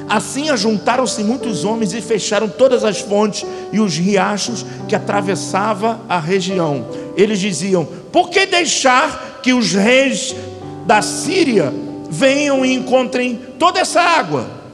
Assim 0.09 0.49
ajuntaram-se 0.49 1.23
muitos 1.23 1.63
homens 1.63 1.93
e 1.93 2.01
fecharam 2.01 2.49
todas 2.49 2.83
as 2.83 2.99
fontes 2.99 3.45
e 3.71 3.79
os 3.79 3.95
riachos 3.95 4.65
que 4.85 4.95
atravessava 4.97 6.01
a 6.09 6.19
região. 6.19 6.87
Eles 7.15 7.39
diziam: 7.39 7.87
Por 8.11 8.29
que 8.29 8.45
deixar 8.45 9.39
que 9.41 9.53
os 9.53 9.71
reis 9.71 10.35
da 10.85 11.01
Síria 11.01 11.73
venham 12.09 12.65
e 12.65 12.73
encontrem 12.73 13.39
toda 13.57 13.79
essa 13.79 14.01
água? 14.01 14.64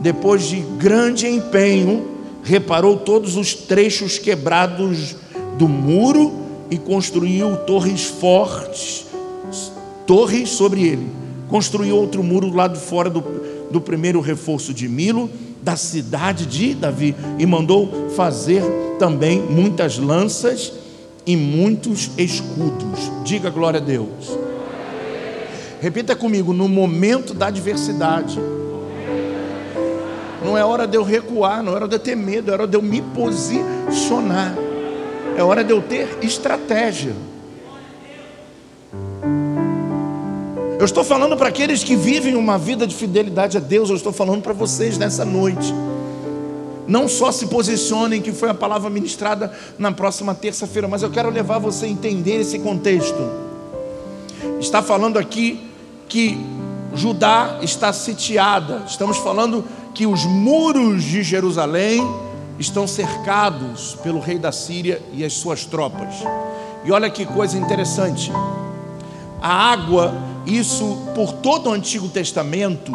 Depois 0.00 0.44
de 0.44 0.60
grande 0.78 1.26
empenho, 1.26 2.18
reparou 2.42 2.96
todos 2.96 3.36
os 3.36 3.54
trechos 3.54 4.18
quebrados 4.18 5.16
do 5.58 5.68
muro 5.68 6.32
e 6.70 6.78
construiu 6.78 7.56
torres 7.58 8.04
fortes, 8.04 9.06
torres 10.06 10.50
sobre 10.50 10.82
ele. 10.82 11.08
Construiu 11.48 11.96
outro 11.96 12.22
muro 12.22 12.50
do 12.50 12.56
lado 12.56 12.78
fora 12.78 13.10
do, 13.10 13.22
do 13.70 13.80
primeiro 13.80 14.20
reforço 14.20 14.72
de 14.72 14.88
Milo, 14.88 15.30
da 15.62 15.76
cidade 15.76 16.46
de 16.46 16.74
Davi, 16.74 17.16
e 17.38 17.44
mandou 17.44 18.10
fazer 18.10 18.62
também 18.98 19.42
muitas 19.42 19.98
lanças 19.98 20.72
e 21.26 21.36
muitos 21.36 22.10
escudos. 22.16 23.10
Diga 23.24 23.50
glória 23.50 23.80
a 23.80 23.82
Deus. 23.82 24.38
Repita 25.80 26.14
comigo: 26.14 26.52
no 26.52 26.68
momento 26.68 27.34
da 27.34 27.48
adversidade 27.48 28.38
não 30.44 30.56
é 30.56 30.64
hora 30.64 30.86
de 30.86 30.96
eu 30.96 31.02
recuar, 31.02 31.62
não 31.62 31.72
é 31.72 31.76
hora 31.76 31.88
de 31.88 31.94
eu 31.96 31.98
ter 31.98 32.16
medo, 32.16 32.50
é 32.50 32.54
hora 32.54 32.66
de 32.66 32.76
eu 32.76 32.82
me 32.82 33.02
posicionar. 33.02 34.54
É 35.36 35.42
hora 35.42 35.62
de 35.62 35.72
eu 35.72 35.82
ter 35.82 36.18
estratégia. 36.22 37.14
Eu 40.78 40.84
estou 40.84 41.02
falando 41.02 41.36
para 41.36 41.48
aqueles 41.48 41.82
que 41.82 41.96
vivem 41.96 42.36
uma 42.36 42.56
vida 42.56 42.86
de 42.86 42.94
fidelidade 42.94 43.56
a 43.56 43.60
Deus, 43.60 43.90
eu 43.90 43.96
estou 43.96 44.12
falando 44.12 44.42
para 44.42 44.52
vocês 44.52 44.96
nessa 44.96 45.24
noite. 45.24 45.74
Não 46.86 47.08
só 47.08 47.32
se 47.32 47.48
posicionem, 47.48 48.22
que 48.22 48.32
foi 48.32 48.48
a 48.48 48.54
palavra 48.54 48.88
ministrada 48.88 49.52
na 49.78 49.90
próxima 49.90 50.34
terça-feira, 50.34 50.86
mas 50.86 51.02
eu 51.02 51.10
quero 51.10 51.30
levar 51.30 51.58
você 51.58 51.86
a 51.86 51.88
entender 51.88 52.40
esse 52.40 52.60
contexto. 52.60 53.18
Está 54.60 54.80
falando 54.80 55.18
aqui 55.18 55.68
que 56.08 56.38
Judá 56.94 57.58
está 57.60 57.92
sitiada, 57.92 58.84
estamos 58.86 59.18
falando 59.18 59.64
que 59.98 60.06
os 60.06 60.24
muros 60.24 61.02
de 61.02 61.24
Jerusalém 61.24 62.00
estão 62.56 62.86
cercados 62.86 63.98
pelo 64.00 64.20
rei 64.20 64.38
da 64.38 64.52
Síria 64.52 65.02
e 65.12 65.24
as 65.24 65.32
suas 65.32 65.64
tropas. 65.64 66.14
E 66.84 66.92
olha 66.92 67.10
que 67.10 67.26
coisa 67.26 67.58
interessante. 67.58 68.30
A 69.42 69.72
água, 69.72 70.14
isso 70.46 70.96
por 71.16 71.32
todo 71.32 71.68
o 71.68 71.72
Antigo 71.72 72.08
Testamento, 72.08 72.92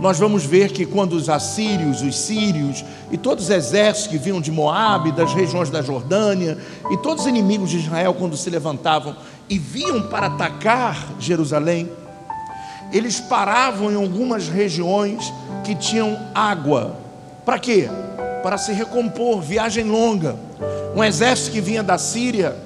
nós 0.00 0.18
vamos 0.18 0.44
ver 0.44 0.72
que 0.72 0.84
quando 0.84 1.12
os 1.12 1.28
assírios, 1.28 2.02
os 2.02 2.18
sírios 2.18 2.84
e 3.12 3.16
todos 3.16 3.44
os 3.44 3.50
exércitos 3.50 4.08
que 4.08 4.18
vinham 4.18 4.40
de 4.40 4.50
Moabe, 4.50 5.12
das 5.12 5.32
regiões 5.32 5.70
da 5.70 5.82
Jordânia, 5.82 6.58
e 6.90 6.96
todos 6.96 7.22
os 7.22 7.30
inimigos 7.30 7.70
de 7.70 7.78
Israel, 7.78 8.12
quando 8.12 8.36
se 8.36 8.50
levantavam 8.50 9.14
e 9.48 9.56
vinham 9.56 10.08
para 10.08 10.26
atacar 10.26 11.14
Jerusalém, 11.20 11.88
eles 12.94 13.18
paravam 13.18 13.90
em 13.90 13.96
algumas 13.96 14.46
regiões 14.48 15.32
que 15.64 15.74
tinham 15.74 16.16
água. 16.32 16.96
Para 17.44 17.58
quê? 17.58 17.88
Para 18.40 18.56
se 18.56 18.72
recompor, 18.72 19.40
viagem 19.40 19.84
longa. 19.84 20.36
Um 20.94 21.02
exército 21.02 21.50
que 21.50 21.60
vinha 21.60 21.82
da 21.82 21.98
Síria 21.98 22.56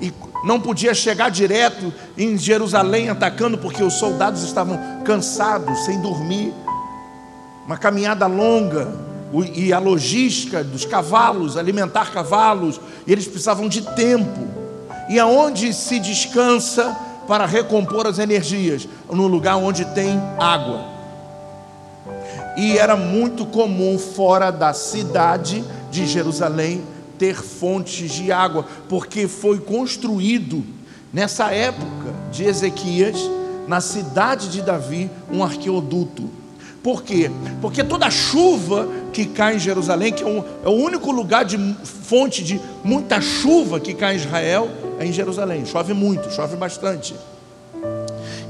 e 0.00 0.12
não 0.44 0.60
podia 0.60 0.94
chegar 0.94 1.28
direto 1.28 1.92
em 2.16 2.38
Jerusalém 2.38 3.08
atacando 3.08 3.58
porque 3.58 3.82
os 3.82 3.94
soldados 3.94 4.44
estavam 4.44 4.78
cansados, 5.04 5.86
sem 5.86 6.00
dormir. 6.00 6.54
Uma 7.66 7.76
caminhada 7.76 8.28
longa 8.28 8.94
e 9.54 9.72
a 9.72 9.80
logística 9.80 10.62
dos 10.62 10.84
cavalos, 10.84 11.56
alimentar 11.56 12.12
cavalos, 12.12 12.80
eles 13.08 13.26
precisavam 13.26 13.68
de 13.68 13.82
tempo. 13.96 14.46
E 15.08 15.18
aonde 15.18 15.72
se 15.74 15.98
descansa 15.98 16.96
para 17.26 17.46
recompor 17.46 18.06
as 18.06 18.18
energias? 18.18 18.88
No 19.10 19.26
lugar 19.26 19.56
onde 19.56 19.84
tem 19.86 20.20
água. 20.38 20.84
E 22.56 22.76
era 22.76 22.96
muito 22.96 23.46
comum 23.46 23.98
fora 23.98 24.50
da 24.50 24.72
cidade 24.72 25.64
de 25.90 26.06
Jerusalém 26.06 26.82
ter 27.18 27.36
fontes 27.36 28.10
de 28.10 28.32
água, 28.32 28.66
porque 28.88 29.28
foi 29.28 29.60
construído 29.60 30.64
nessa 31.12 31.50
época 31.52 32.12
de 32.32 32.44
Ezequias 32.44 33.16
na 33.68 33.80
cidade 33.80 34.48
de 34.48 34.60
Davi 34.60 35.10
um 35.30 35.44
arqueoduto. 35.44 36.28
Por 36.82 37.02
quê? 37.02 37.30
Porque 37.60 37.84
toda 37.84 38.10
chuva 38.10 38.88
que 39.12 39.26
cai 39.26 39.56
em 39.56 39.58
Jerusalém, 39.58 40.12
que 40.12 40.24
é, 40.24 40.26
um, 40.26 40.42
é, 40.64 40.68
o 40.68 40.72
único 40.72 41.12
lugar 41.12 41.44
de 41.44 41.56
fonte 41.84 42.42
de 42.42 42.60
muita 42.82 43.20
chuva 43.20 43.78
que 43.78 43.94
cai 43.94 44.14
em 44.14 44.16
Israel, 44.16 44.68
é 44.98 45.06
em 45.06 45.12
Jerusalém. 45.12 45.64
Chove 45.64 45.94
muito, 45.94 46.30
chove 46.32 46.56
bastante. 46.56 47.14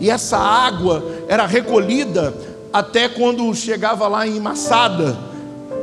E 0.00 0.10
essa 0.10 0.38
água 0.38 1.04
era 1.28 1.46
recolhida 1.46 2.34
até 2.72 3.08
quando 3.08 3.54
chegava 3.54 4.08
lá 4.08 4.26
em 4.26 4.40
Massada. 4.40 5.16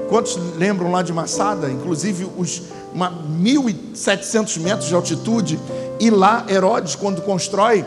Quantos 0.09 0.37
lembram 0.57 0.91
lá 0.91 1.03
de 1.03 1.13
Massada? 1.13 1.69
Inclusive 1.69 2.27
os 2.35 2.63
1.700 2.95 4.59
metros 4.59 4.87
de 4.87 4.95
altitude. 4.95 5.59
E 5.99 6.09
lá 6.09 6.45
Herodes, 6.49 6.95
quando 6.95 7.21
constrói 7.21 7.85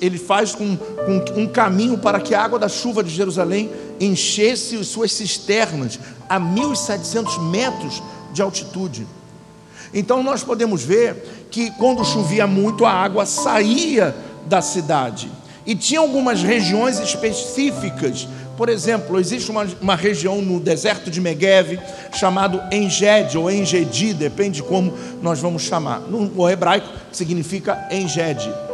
ele 0.00 0.18
faz 0.18 0.54
um, 0.54 0.72
um, 0.74 1.42
um 1.42 1.46
caminho 1.48 1.98
para 1.98 2.20
que 2.20 2.34
a 2.34 2.42
água 2.42 2.58
da 2.58 2.68
chuva 2.68 3.02
de 3.02 3.10
Jerusalém 3.10 3.68
enchesse 4.00 4.82
suas 4.84 5.12
cisternas 5.12 5.98
a 6.28 6.38
1.700 6.38 7.50
metros 7.50 8.00
de 8.32 8.40
altitude. 8.40 9.06
Então 9.92 10.22
nós 10.22 10.44
podemos 10.44 10.82
ver 10.82 11.48
que 11.50 11.70
quando 11.72 12.04
chovia 12.04 12.46
muito, 12.46 12.84
a 12.84 12.92
água 12.92 13.26
saía 13.26 14.14
da 14.46 14.62
cidade. 14.62 15.30
E 15.66 15.74
tinha 15.74 16.00
algumas 16.00 16.42
regiões 16.42 17.00
específicas. 17.00 18.28
Por 18.56 18.68
exemplo, 18.68 19.18
existe 19.18 19.50
uma, 19.50 19.66
uma 19.80 19.96
região 19.96 20.40
no 20.40 20.60
deserto 20.60 21.10
de 21.10 21.20
Megueve 21.20 21.80
chamado 22.12 22.60
Enged 22.72 23.36
ou 23.36 23.50
Engedi, 23.50 24.14
depende 24.14 24.56
de 24.56 24.62
como 24.62 24.94
nós 25.20 25.40
vamos 25.40 25.62
chamar. 25.62 26.00
No 26.00 26.48
hebraico 26.48 26.88
significa 27.12 27.88
Enged 27.90 28.67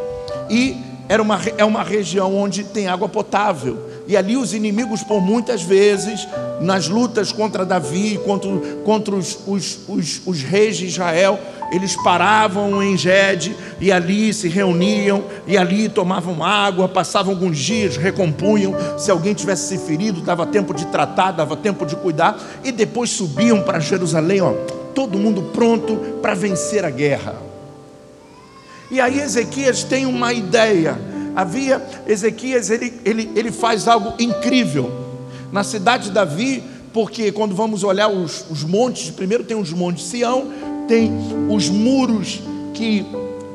e 0.49 0.77
era 1.09 1.23
uma, 1.23 1.41
é 1.59 1.65
uma 1.65 1.83
região 1.83 2.35
onde 2.35 2.65
tem 2.65 2.89
água 2.89 3.09
potável. 3.09 3.91
E 4.07 4.17
ali 4.17 4.37
os 4.37 4.53
inimigos, 4.53 5.03
por 5.03 5.21
muitas 5.21 5.63
vezes, 5.63 6.27
nas 6.61 6.89
lutas 6.89 7.33
contra 7.33 7.65
Davi, 7.65 8.21
contra, 8.25 8.51
contra 8.85 9.15
os, 9.15 9.39
os, 9.47 9.79
os, 9.89 10.21
os 10.27 10.43
reis 10.43 10.77
de 10.77 10.87
Israel, 10.87 11.39
eles 11.71 11.97
paravam 11.97 12.83
em 12.83 12.97
Gede 12.97 13.57
e 13.81 13.91
ali 13.91 14.33
se 14.33 14.49
reuniam 14.49 15.25
e 15.47 15.57
ali 15.57 15.89
tomavam 15.89 16.45
água, 16.45 16.89
passavam 16.89 17.33
alguns 17.33 17.59
dias, 17.59 17.97
recompunham. 17.97 18.75
Se 18.99 19.11
alguém 19.11 19.35
tivesse 19.35 19.69
se 19.69 19.87
ferido, 19.87 20.21
dava 20.21 20.47
tempo 20.47 20.75
de 20.75 20.87
tratar, 20.87 21.33
dava 21.33 21.57
tempo 21.57 21.85
de 21.87 21.97
cuidar, 21.97 22.39
e 22.63 22.71
depois 22.71 23.11
subiam 23.11 23.63
para 23.63 23.81
Jerusalém, 23.81 24.41
ó, 24.41 24.53
todo 24.95 25.19
mundo 25.19 25.51
pronto 25.53 25.97
para 26.21 26.35
vencer 26.35 26.85
a 26.85 26.91
guerra. 26.91 27.54
E 28.91 29.01
aí 29.01 29.21
Ezequias 29.21 29.83
tem 29.83 30.07
uma 30.07 30.33
ideia. 30.33 30.99
Havia, 31.35 31.85
Ezequias, 32.07 32.71
ele, 32.71 33.01
ele, 33.05 33.31
ele 33.35 33.51
faz 33.51 33.89
algo 33.89 34.15
incrível. 34.19 34.91
Na 35.51 35.65
cidade 35.65 36.05
de 36.05 36.11
Davi, 36.11 36.63
porque 36.93 37.33
quando 37.33 37.55
vamos 37.55 37.83
olhar 37.83 38.09
os, 38.09 38.45
os 38.51 38.63
montes, 38.63 39.11
primeiro 39.11 39.45
tem 39.45 39.57
os 39.57 39.73
montes 39.73 40.05
Sião, 40.05 40.49
tem 40.87 41.11
os 41.49 41.69
muros 41.69 42.41
que, 42.73 43.05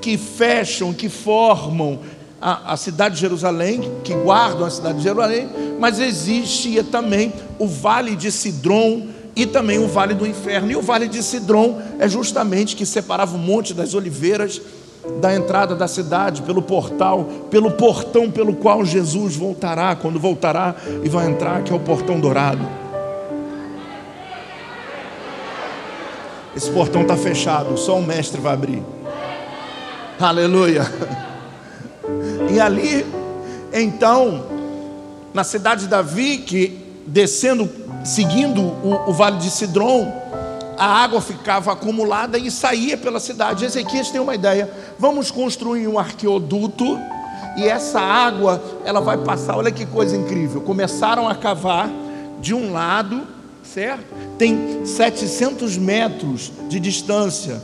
que 0.01 0.17
fecham, 0.17 0.93
que 0.93 1.07
formam 1.07 2.00
a, 2.41 2.74
a, 2.74 2.77
cidade 2.77 3.15
de 3.15 3.21
Jerusalém, 3.21 3.91
que 4.03 4.13
guardam 4.13 4.65
a 4.65 4.69
cidade 4.69 4.98
de 4.98 5.03
Jerusalém, 5.03 5.50
mas 5.79 6.00
existia 6.00 6.83
também 6.83 7.33
o 7.57 7.67
vale 7.67 8.15
de 8.15 8.31
Sidrom 8.31 9.07
e 9.36 9.45
também 9.45 9.79
o 9.79 9.88
vale 9.88 10.13
do 10.13 10.25
inferno. 10.25 10.72
E 10.72 10.75
o 10.75 10.81
vale 10.81 11.07
de 11.07 11.22
Sidrom 11.22 11.81
é 12.00 12.07
justamente 12.07 12.75
que 12.75 12.85
separava 12.85 13.35
o 13.35 13.39
monte 13.39 13.74
das 13.74 13.94
oliveiras 13.94 14.61
da 15.22 15.33
entrada 15.33 15.75
da 15.75 15.88
cidade, 15.88 16.42
pelo 16.42 16.62
portal, 16.62 17.25
pelo 17.50 17.72
portão 17.72 18.29
pelo 18.29 18.55
qual 18.55 18.83
Jesus 18.83 19.35
voltará, 19.35 19.96
quando 19.96 20.20
voltará 20.20 20.75
e 21.03 21.09
vai 21.09 21.27
entrar, 21.27 21.64
que 21.64 21.72
é 21.72 21.75
o 21.75 21.79
portão 21.79 22.20
dourado. 22.20 22.66
Esse 26.55 26.70
portão 26.72 27.03
está 27.03 27.16
fechado, 27.16 27.77
só 27.77 27.98
o 27.98 28.03
mestre 28.03 28.42
vai 28.42 28.53
abrir. 28.53 28.83
Aleluia. 30.20 30.83
E 32.51 32.59
ali, 32.59 33.05
então, 33.72 34.44
na 35.33 35.44
cidade 35.44 35.81
de 35.81 35.88
Davi, 35.88 36.40
que 36.40 36.85
descendo, 37.05 37.70
seguindo 38.03 38.62
o, 38.62 39.09
o 39.09 39.14
vale 39.14 39.38
de 39.38 39.50
Sidrom, 39.50 40.12
a 40.79 40.85
água 40.85 41.20
ficava 41.20 41.74
acumulada 41.74 42.37
e 42.37 42.50
saía 42.50 42.98
pela 42.98 43.20
cidade. 43.20 43.65
Ezequias 43.65 44.09
tem 44.09 44.22
uma 44.22 44.33
ideia: 44.33 44.72
vamos 44.98 45.29
construir 45.29 45.87
um 45.87 46.00
arqueoduto 46.00 46.98
e 47.57 47.65
essa 47.65 48.00
água 48.00 48.63
ela 48.85 49.01
vai 49.01 49.18
passar. 49.18 49.57
Olha 49.57 49.72
que 49.72 49.85
coisa 49.85 50.15
incrível! 50.15 50.61
Começaram 50.61 51.27
a 51.27 51.35
cavar 51.35 51.89
de 52.39 52.53
um 52.53 52.72
lado, 52.72 53.27
certo? 53.61 54.05
Tem 54.37 54.85
700 54.85 55.77
metros 55.77 56.51
de 56.70 56.79
distância. 56.79 57.61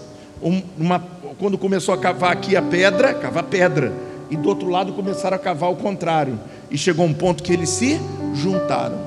Uma, 0.77 1.01
quando 1.39 1.57
começou 1.57 1.93
a 1.93 1.97
cavar 1.97 2.33
aqui 2.33 2.57
a 2.57 2.61
pedra, 2.61 3.13
cavar 3.13 3.43
pedra, 3.43 3.93
e 4.29 4.35
do 4.35 4.49
outro 4.49 4.69
lado 4.69 4.91
começaram 4.91 5.37
a 5.37 5.39
cavar 5.39 5.71
o 5.71 5.77
contrário. 5.77 6.37
E 6.69 6.77
chegou 6.77 7.05
um 7.05 7.13
ponto 7.13 7.41
que 7.41 7.53
eles 7.53 7.69
se 7.69 7.99
juntaram. 8.33 9.04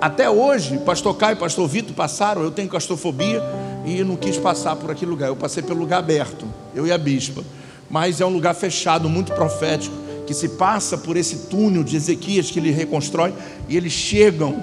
Até 0.00 0.28
hoje, 0.28 0.78
pastor 0.78 1.16
Caio 1.16 1.34
e 1.34 1.38
pastor 1.38 1.68
Vitor 1.68 1.94
passaram, 1.94 2.42
eu 2.42 2.50
tenho 2.50 2.68
claustrofobia 2.68 3.42
e 3.86 4.02
não 4.02 4.16
quis 4.16 4.36
passar 4.36 4.76
por 4.76 4.90
aquele 4.90 5.10
lugar. 5.10 5.28
Eu 5.28 5.36
passei 5.36 5.62
pelo 5.62 5.80
lugar 5.80 5.98
aberto, 5.98 6.46
eu 6.74 6.86
e 6.86 6.92
a 6.92 6.98
bispa. 6.98 7.42
Mas 7.88 8.20
é 8.20 8.26
um 8.26 8.30
lugar 8.30 8.54
fechado, 8.54 9.08
muito 9.08 9.32
profético, 9.32 9.94
que 10.26 10.34
se 10.34 10.50
passa 10.50 10.96
por 10.96 11.16
esse 11.16 11.48
túnel 11.48 11.84
de 11.84 11.96
Ezequias 11.96 12.50
que 12.50 12.58
ele 12.58 12.70
reconstrói 12.70 13.32
e 13.68 13.76
eles 13.76 13.92
chegam 13.92 14.56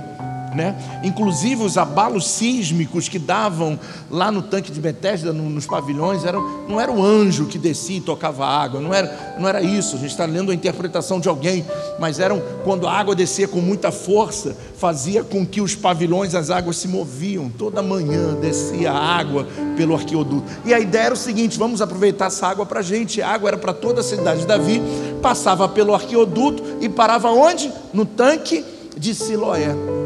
né? 0.56 0.76
Inclusive 1.04 1.64
os 1.64 1.78
abalos 1.78 2.28
sísmicos 2.28 3.08
que 3.08 3.18
davam 3.18 3.80
lá 4.10 4.32
no 4.32 4.42
tanque 4.42 4.72
de 4.72 4.80
Betesda, 4.80 5.32
no, 5.32 5.50
nos 5.50 5.66
pavilhões, 5.66 6.26
eram, 6.26 6.66
não 6.68 6.80
era 6.80 6.92
o 6.92 7.04
anjo 7.04 7.46
que 7.46 7.58
descia 7.58 7.98
e 7.98 8.02
tocava 8.02 8.46
água, 8.46 8.80
não 8.80 8.94
era, 8.94 9.36
não 9.40 9.48
era 9.48 9.62
isso. 9.62 9.96
A 9.96 10.00
gente 10.00 10.12
está 10.12 10.26
lendo 10.26 10.52
a 10.52 10.56
interpretação 10.56 11.20
de 11.20 11.30
alguém, 11.30 11.66
mas 12.00 12.20
eram 12.20 12.42
quando 12.64 12.88
a 12.88 12.94
água 12.94 13.16
descia 13.16 13.48
com 13.48 13.60
muita 13.60 13.92
força, 13.92 14.56
fazia 14.78 15.24
com 15.24 15.46
que 15.46 15.62
os 15.62 15.76
pavilhões, 15.76 16.36
as 16.36 16.50
águas 16.50 16.78
se 16.78 16.88
moviam. 16.88 17.50
Toda 17.50 17.82
manhã 17.82 18.34
descia 18.36 18.92
água 18.92 19.48
pelo 19.78 19.96
arqueoduto. 19.96 20.44
E 20.66 20.74
a 20.74 20.80
ideia 20.80 21.06
era 21.06 21.14
o 21.14 21.18
seguinte: 21.18 21.58
vamos 21.58 21.82
aproveitar 21.82 22.28
essa 22.28 22.48
água 22.48 22.66
para 22.66 22.80
a 22.80 22.84
gente. 22.84 23.22
A 23.22 23.30
água 23.30 23.50
era 23.50 23.58
para 23.58 23.74
toda 23.74 24.02
a 24.02 24.04
cidade 24.04 24.42
de 24.42 24.48
Davi, 24.48 24.82
passava 25.22 25.68
pelo 25.70 25.94
arqueoduto 25.94 26.64
e 26.82 26.90
parava 26.90 27.30
onde? 27.30 27.72
No 27.94 28.06
tanque 28.06 28.66
de 28.98 29.16
Siloé 29.16 30.01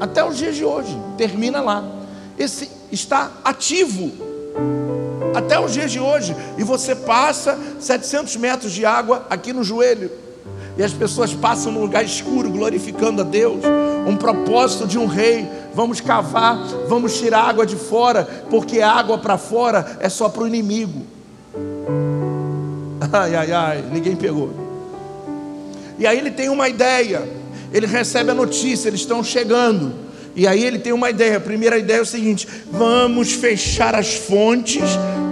até 0.00 0.24
os 0.24 0.36
dias 0.38 0.56
de 0.56 0.64
hoje, 0.64 0.96
termina 1.18 1.60
lá. 1.60 1.84
Esse 2.38 2.70
está 2.90 3.30
ativo 3.44 4.10
até 5.34 5.60
os 5.60 5.72
dias 5.72 5.92
de 5.92 6.00
hoje. 6.00 6.34
E 6.56 6.64
você 6.64 6.94
passa 6.94 7.58
700 7.78 8.36
metros 8.36 8.72
de 8.72 8.86
água 8.86 9.26
aqui 9.28 9.52
no 9.52 9.62
joelho. 9.62 10.10
E 10.78 10.82
as 10.82 10.92
pessoas 10.92 11.34
passam 11.34 11.72
num 11.72 11.80
lugar 11.80 12.02
escuro, 12.04 12.50
glorificando 12.50 13.20
a 13.20 13.24
Deus. 13.24 13.60
Um 14.06 14.16
propósito 14.16 14.86
de 14.86 14.98
um 14.98 15.06
rei. 15.06 15.46
Vamos 15.74 16.00
cavar, 16.00 16.56
vamos 16.88 17.18
tirar 17.18 17.42
água 17.42 17.64
de 17.64 17.76
fora, 17.76 18.24
porque 18.48 18.80
água 18.80 19.18
para 19.18 19.38
fora 19.38 19.98
é 20.00 20.08
só 20.08 20.28
para 20.28 20.42
o 20.42 20.46
inimigo. 20.46 21.02
Ai, 23.12 23.34
ai, 23.36 23.52
ai, 23.52 23.84
ninguém 23.92 24.16
pegou. 24.16 24.50
E 25.98 26.06
aí 26.06 26.16
ele 26.18 26.30
tem 26.30 26.48
uma 26.48 26.68
ideia 26.68 27.39
ele 27.72 27.86
recebe 27.86 28.30
a 28.30 28.34
notícia, 28.34 28.88
eles 28.88 29.00
estão 29.00 29.22
chegando. 29.22 29.92
E 30.34 30.46
aí 30.46 30.64
ele 30.64 30.78
tem 30.78 30.92
uma 30.92 31.10
ideia. 31.10 31.36
A 31.36 31.40
primeira 31.40 31.78
ideia 31.78 31.98
é 31.98 32.02
o 32.02 32.06
seguinte: 32.06 32.46
vamos 32.70 33.32
fechar 33.32 33.94
as 33.94 34.14
fontes 34.14 34.82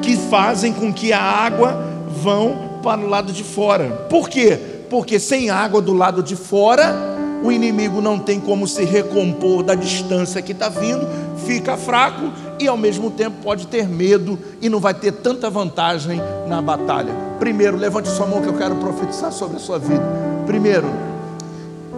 que 0.03 0.17
fazem 0.17 0.73
com 0.73 0.93
que 0.93 1.13
a 1.13 1.21
água 1.21 1.85
vão 2.23 2.81
para 2.83 3.01
o 3.01 3.09
lado 3.09 3.33
de 3.33 3.45
fora. 3.45 4.07
Por 4.09 4.29
quê? 4.29 4.59
Porque 4.89 5.19
sem 5.19 5.51
água 5.51 5.83
do 5.83 5.93
lado 5.93 6.23
de 6.23 6.35
fora, 6.35 6.97
o 7.43 7.53
inimigo 7.53 8.01
não 8.01 8.19
tem 8.19 8.41
como 8.41 8.67
se 8.67 8.85
recompor 8.85 9.63
da 9.63 9.75
distância 9.75 10.43
que 10.43 10.53
está 10.53 10.69
vindo, 10.69 11.07
fica 11.47 11.77
fraco 11.77 12.33
e 12.59 12.67
ao 12.67 12.77
mesmo 12.77 13.11
tempo 13.11 13.37
pode 13.43 13.67
ter 13.67 13.89
medo 13.89 14.39
e 14.61 14.69
não 14.69 14.81
vai 14.81 14.95
ter 14.95 15.13
tanta 15.13 15.49
vantagem 15.49 16.21
na 16.49 16.61
batalha. 16.61 17.15
Primeiro, 17.39 17.77
levante 17.77 18.09
sua 18.09 18.27
mão 18.27 18.41
que 18.41 18.49
eu 18.49 18.55
quero 18.55 18.77
profetizar 18.77 19.31
sobre 19.31 19.57
a 19.59 19.61
sua 19.61 19.79
vida. 19.79 20.03
Primeiro, 20.47 20.89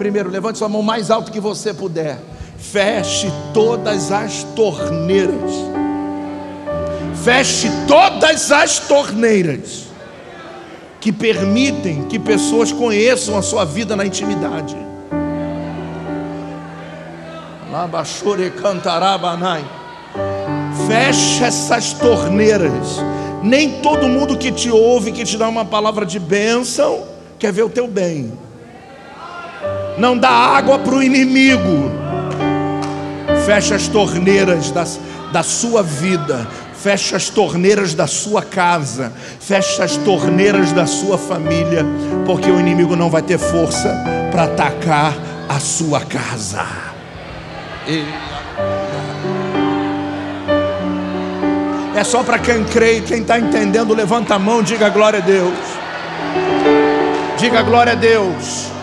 Primeiro, 0.01 0.31
levante 0.31 0.57
sua 0.57 0.67
mão 0.67 0.81
mais 0.81 1.11
alto 1.11 1.31
que 1.31 1.39
você 1.39 1.75
puder. 1.75 2.19
Feche 2.57 3.31
todas 3.53 4.11
as 4.11 4.45
torneiras. 4.57 5.53
Feche 7.23 7.69
todas 7.87 8.51
as 8.51 8.79
torneiras 8.79 9.89
que 11.03 11.13
permitem 11.13 12.05
que 12.05 12.19
pessoas 12.19 12.73
conheçam 12.73 13.37
a 13.37 13.43
sua 13.43 13.67
vida 13.67 13.95
na 13.95 14.07
intimidade. 14.07 14.75
Feche 20.87 21.45
essas 21.45 21.93
torneiras. 21.93 22.97
Nem 23.43 23.83
todo 23.83 24.09
mundo 24.09 24.39
que 24.39 24.51
te 24.51 24.71
ouve, 24.71 25.13
que 25.13 25.25
te 25.25 25.37
dá 25.37 25.47
uma 25.47 25.67
palavra 25.67 26.07
de 26.07 26.19
bênção, 26.19 27.03
quer 27.39 27.53
ver 27.53 27.65
o 27.65 27.69
teu 27.69 27.87
bem. 27.87 28.33
Não 30.01 30.17
dá 30.17 30.31
água 30.31 30.79
para 30.79 30.95
o 30.95 31.03
inimigo. 31.03 31.93
Fecha 33.45 33.75
as 33.75 33.87
torneiras 33.87 34.71
das, 34.71 34.99
da 35.31 35.43
sua 35.43 35.83
vida. 35.83 36.49
Fecha 36.73 37.17
as 37.17 37.29
torneiras 37.29 37.93
da 37.93 38.07
sua 38.07 38.41
casa. 38.41 39.13
Fecha 39.39 39.85
as 39.85 39.99
torneiras 39.99 40.73
da 40.73 40.87
sua 40.87 41.19
família. 41.19 41.85
Porque 42.25 42.51
o 42.51 42.59
inimigo 42.59 42.97
não 42.97 43.11
vai 43.11 43.21
ter 43.21 43.37
força 43.37 43.95
para 44.31 44.45
atacar 44.45 45.15
a 45.47 45.61
sua 45.61 46.01
casa. 46.01 46.65
É 51.95 52.03
só 52.03 52.23
para 52.23 52.39
quem 52.39 52.65
crê, 52.65 53.03
quem 53.03 53.21
está 53.21 53.39
entendendo, 53.39 53.93
levanta 53.93 54.37
a 54.37 54.39
mão, 54.39 54.63
diga 54.63 54.89
glória 54.89 55.19
a 55.19 55.23
Deus. 55.23 55.59
Diga 57.37 57.61
glória 57.61 57.93
a 57.93 57.97
Deus. 57.97 58.80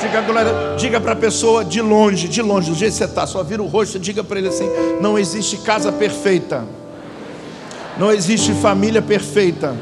Diga, 0.00 0.20
glória, 0.20 0.52
diga 0.76 1.00
para 1.00 1.12
a 1.12 1.16
pessoa 1.16 1.64
de 1.64 1.80
longe, 1.80 2.28
de 2.28 2.42
longe, 2.42 2.70
do 2.70 2.76
jeito 2.76 2.92
que 2.92 2.98
você 2.98 3.04
está, 3.04 3.26
só 3.26 3.42
vira 3.42 3.62
o 3.62 3.66
rosto, 3.66 3.98
diga 3.98 4.22
para 4.22 4.38
ele 4.38 4.48
assim: 4.48 4.68
não 5.00 5.18
existe 5.18 5.56
casa 5.58 5.90
perfeita, 5.90 6.64
não 7.98 8.12
existe 8.12 8.52
família 8.52 9.00
perfeita, 9.00 9.74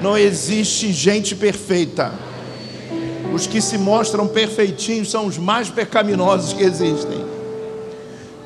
não 0.00 0.18
existe 0.18 0.92
gente 0.92 1.34
perfeita. 1.34 2.12
Os 3.32 3.46
que 3.46 3.62
se 3.62 3.78
mostram 3.78 4.26
perfeitinhos 4.26 5.10
são 5.10 5.26
os 5.26 5.38
mais 5.38 5.70
pecaminosos 5.70 6.52
que 6.52 6.62
existem. 6.62 7.24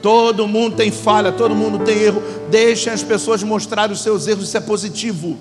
Todo 0.01 0.47
mundo 0.47 0.77
tem 0.77 0.93
falha, 0.93 1.33
todo 1.33 1.53
mundo 1.53 1.85
tem 1.85 1.99
erro. 1.99 2.23
Deixem 2.49 2.93
as 2.93 3.03
pessoas 3.03 3.43
mostrarem 3.43 3.93
os 3.93 4.01
seus 4.01 4.29
erros, 4.29 4.45
isso 4.45 4.57
é 4.57 4.61
positivo. 4.61 5.37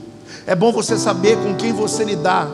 É 0.48 0.56
bom 0.56 0.72
você 0.72 0.98
saber 0.98 1.38
com 1.38 1.54
quem 1.54 1.72
você 1.72 2.04
lidar. 2.04 2.50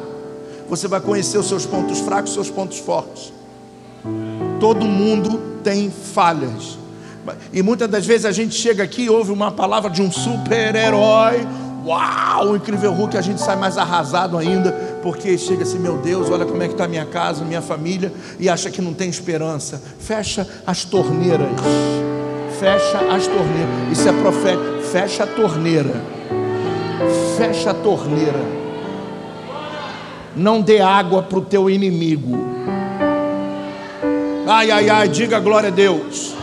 Você 0.70 0.88
vai 0.88 1.00
conhecer 1.00 1.38
os 1.38 1.48
seus 1.48 1.66
pontos 1.66 2.00
fracos, 2.00 2.30
os 2.30 2.36
seus 2.36 2.50
pontos 2.50 2.80
fortes. 2.80 3.34
Todo 4.60 4.86
mundo 4.86 5.60
tem 5.64 5.92
falhas. 5.92 6.78
E 7.54 7.62
muitas 7.62 7.90
das 7.90 8.06
vezes 8.06 8.26
a 8.26 8.32
gente 8.32 8.56
chega 8.56 8.84
aqui 8.84 9.04
e 9.04 9.10
ouve 9.10 9.32
uma 9.32 9.52
palavra 9.52 9.90
de 9.90 10.02
um 10.02 10.12
super-herói. 10.12 11.48
Uau, 11.86 12.52
o 12.52 12.56
incrível 12.56 12.94
Hulk, 12.94 13.18
a 13.18 13.22
gente 13.22 13.42
sai 13.42 13.56
mais 13.56 13.78
arrasado 13.78 14.38
ainda, 14.38 14.72
porque 15.02 15.38
chega 15.38 15.64
assim, 15.64 15.80
meu 15.80 15.98
Deus, 15.98 16.30
olha 16.30 16.46
como 16.46 16.62
é 16.62 16.68
que 16.68 16.74
está 16.74 16.88
minha 16.88 17.06
casa, 17.06 17.44
minha 17.44 17.62
família, 17.62 18.14
e 18.40 18.48
acha 18.48 18.70
que 18.70 18.82
não 18.82 18.94
tem 18.94 19.10
esperança. 19.10 19.82
Fecha 20.00 20.48
as 20.66 20.86
torneiras 20.86 21.50
fecha 22.62 23.00
as 23.12 23.26
torneiras. 23.26 23.92
Isso 23.92 24.08
é 24.08 24.14
profético. 24.14 24.82
Fecha 24.92 25.24
a 25.24 25.28
torneira. 25.28 26.00
Fecha 27.36 27.72
a 27.72 27.74
torneira. 27.74 28.61
Não 30.36 30.62
dê 30.62 30.80
água 30.80 31.22
para 31.24 31.38
o 31.38 31.42
teu 31.42 31.70
inimigo. 31.70 32.38
Ai, 34.48 34.72
ai, 34.72 34.90
ai, 34.90 35.08
diga 35.08 35.40
glória 35.40 35.70
a 35.70 35.72
Deus. 35.72 36.34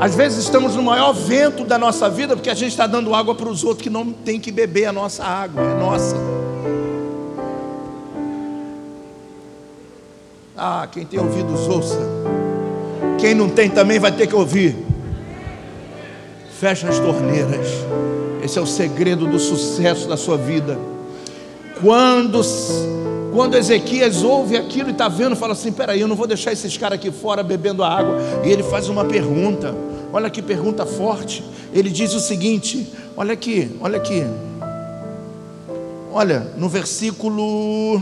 Às 0.00 0.14
vezes 0.14 0.44
estamos 0.44 0.76
no 0.76 0.82
maior 0.82 1.12
vento 1.12 1.64
da 1.64 1.78
nossa 1.78 2.10
vida 2.10 2.36
porque 2.36 2.50
a 2.50 2.54
gente 2.54 2.72
está 2.72 2.86
dando 2.86 3.14
água 3.14 3.34
para 3.34 3.48
os 3.48 3.64
outros 3.64 3.82
que 3.82 3.88
não 3.88 4.12
tem 4.12 4.38
que 4.38 4.52
beber 4.52 4.86
a 4.86 4.92
nossa 4.92 5.24
água, 5.24 5.62
é 5.62 5.74
nossa. 5.80 6.16
Ah, 10.56 10.86
quem 10.92 11.04
tem 11.06 11.18
ouvidos, 11.18 11.66
ouça. 11.68 11.98
Quem 13.18 13.34
não 13.34 13.48
tem 13.48 13.70
também 13.70 13.98
vai 13.98 14.12
ter 14.12 14.26
que 14.26 14.34
ouvir. 14.34 14.76
Fecha 16.60 16.88
as 16.88 16.98
torneiras. 16.98 17.66
Esse 18.42 18.58
é 18.58 18.62
o 18.62 18.66
segredo 18.66 19.26
do 19.26 19.38
sucesso 19.38 20.06
da 20.06 20.16
sua 20.16 20.36
vida. 20.36 20.78
Quando, 21.80 22.40
quando 23.32 23.56
Ezequias 23.56 24.22
ouve 24.22 24.56
aquilo 24.56 24.88
e 24.88 24.92
está 24.92 25.08
vendo, 25.08 25.34
fala 25.34 25.52
assim: 25.52 25.72
peraí, 25.72 26.00
eu 26.00 26.08
não 26.08 26.16
vou 26.16 26.26
deixar 26.26 26.52
esses 26.52 26.76
caras 26.76 26.98
aqui 26.98 27.10
fora 27.10 27.42
bebendo 27.42 27.82
a 27.82 27.88
água. 27.88 28.16
E 28.44 28.50
ele 28.50 28.62
faz 28.62 28.88
uma 28.88 29.04
pergunta. 29.04 29.74
Olha 30.12 30.30
que 30.30 30.40
pergunta 30.40 30.86
forte. 30.86 31.44
Ele 31.72 31.90
diz 31.90 32.14
o 32.14 32.20
seguinte: 32.20 32.92
olha 33.16 33.32
aqui, 33.32 33.76
olha 33.80 33.96
aqui. 33.96 34.24
Olha, 36.12 36.52
no 36.56 36.68
versículo 36.68 38.00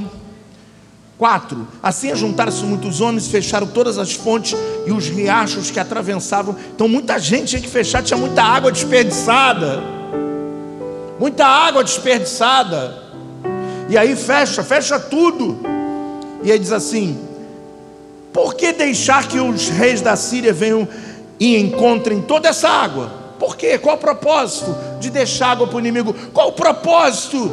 4. 1.16 1.68
Assim 1.82 2.10
ajuntaram-se 2.10 2.62
muitos 2.64 3.00
homens, 3.00 3.28
fecharam 3.28 3.66
todas 3.66 3.96
as 3.96 4.12
fontes 4.12 4.54
e 4.86 4.92
os 4.92 5.08
riachos 5.08 5.70
que 5.70 5.80
atravessavam. 5.80 6.54
Então 6.74 6.86
muita 6.86 7.18
gente 7.18 7.50
tinha 7.50 7.62
que 7.62 7.68
fechar, 7.68 8.02
tinha 8.02 8.18
muita 8.18 8.42
água 8.42 8.70
desperdiçada. 8.70 9.80
Muita 11.18 11.46
água 11.46 11.82
desperdiçada. 11.82 13.01
E 13.92 13.98
aí 13.98 14.16
fecha, 14.16 14.64
fecha 14.64 14.98
tudo. 14.98 15.60
E 16.42 16.50
aí 16.50 16.58
diz 16.58 16.72
assim: 16.72 17.14
Por 18.32 18.54
que 18.54 18.72
deixar 18.72 19.28
que 19.28 19.38
os 19.38 19.68
reis 19.68 20.00
da 20.00 20.16
Síria 20.16 20.50
venham 20.50 20.88
e 21.38 21.58
encontrem 21.58 22.22
toda 22.22 22.48
essa 22.48 22.70
água? 22.70 23.12
Por 23.38 23.54
quê? 23.54 23.76
Qual 23.76 23.96
o 23.96 23.98
propósito 23.98 24.74
de 24.98 25.10
deixar 25.10 25.48
água 25.48 25.66
para 25.66 25.76
o 25.76 25.78
inimigo? 25.78 26.14
Qual 26.32 26.48
o 26.48 26.52
propósito 26.52 27.52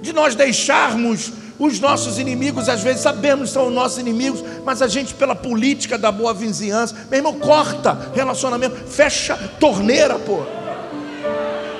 de 0.00 0.14
nós 0.14 0.34
deixarmos 0.34 1.30
os 1.58 1.78
nossos 1.78 2.18
inimigos, 2.18 2.66
às 2.70 2.82
vezes 2.82 3.02
sabemos 3.02 3.50
que 3.50 3.52
são 3.52 3.68
os 3.68 3.74
nossos 3.74 3.98
inimigos, 3.98 4.42
mas 4.64 4.80
a 4.80 4.88
gente, 4.88 5.12
pela 5.12 5.34
política 5.34 5.98
da 5.98 6.10
boa 6.10 6.32
vizinhança, 6.32 6.96
meu 7.10 7.18
irmão, 7.18 7.34
corta 7.34 8.10
relacionamento, 8.14 8.74
fecha 8.88 9.36
torneira, 9.60 10.18
pô. 10.18 10.61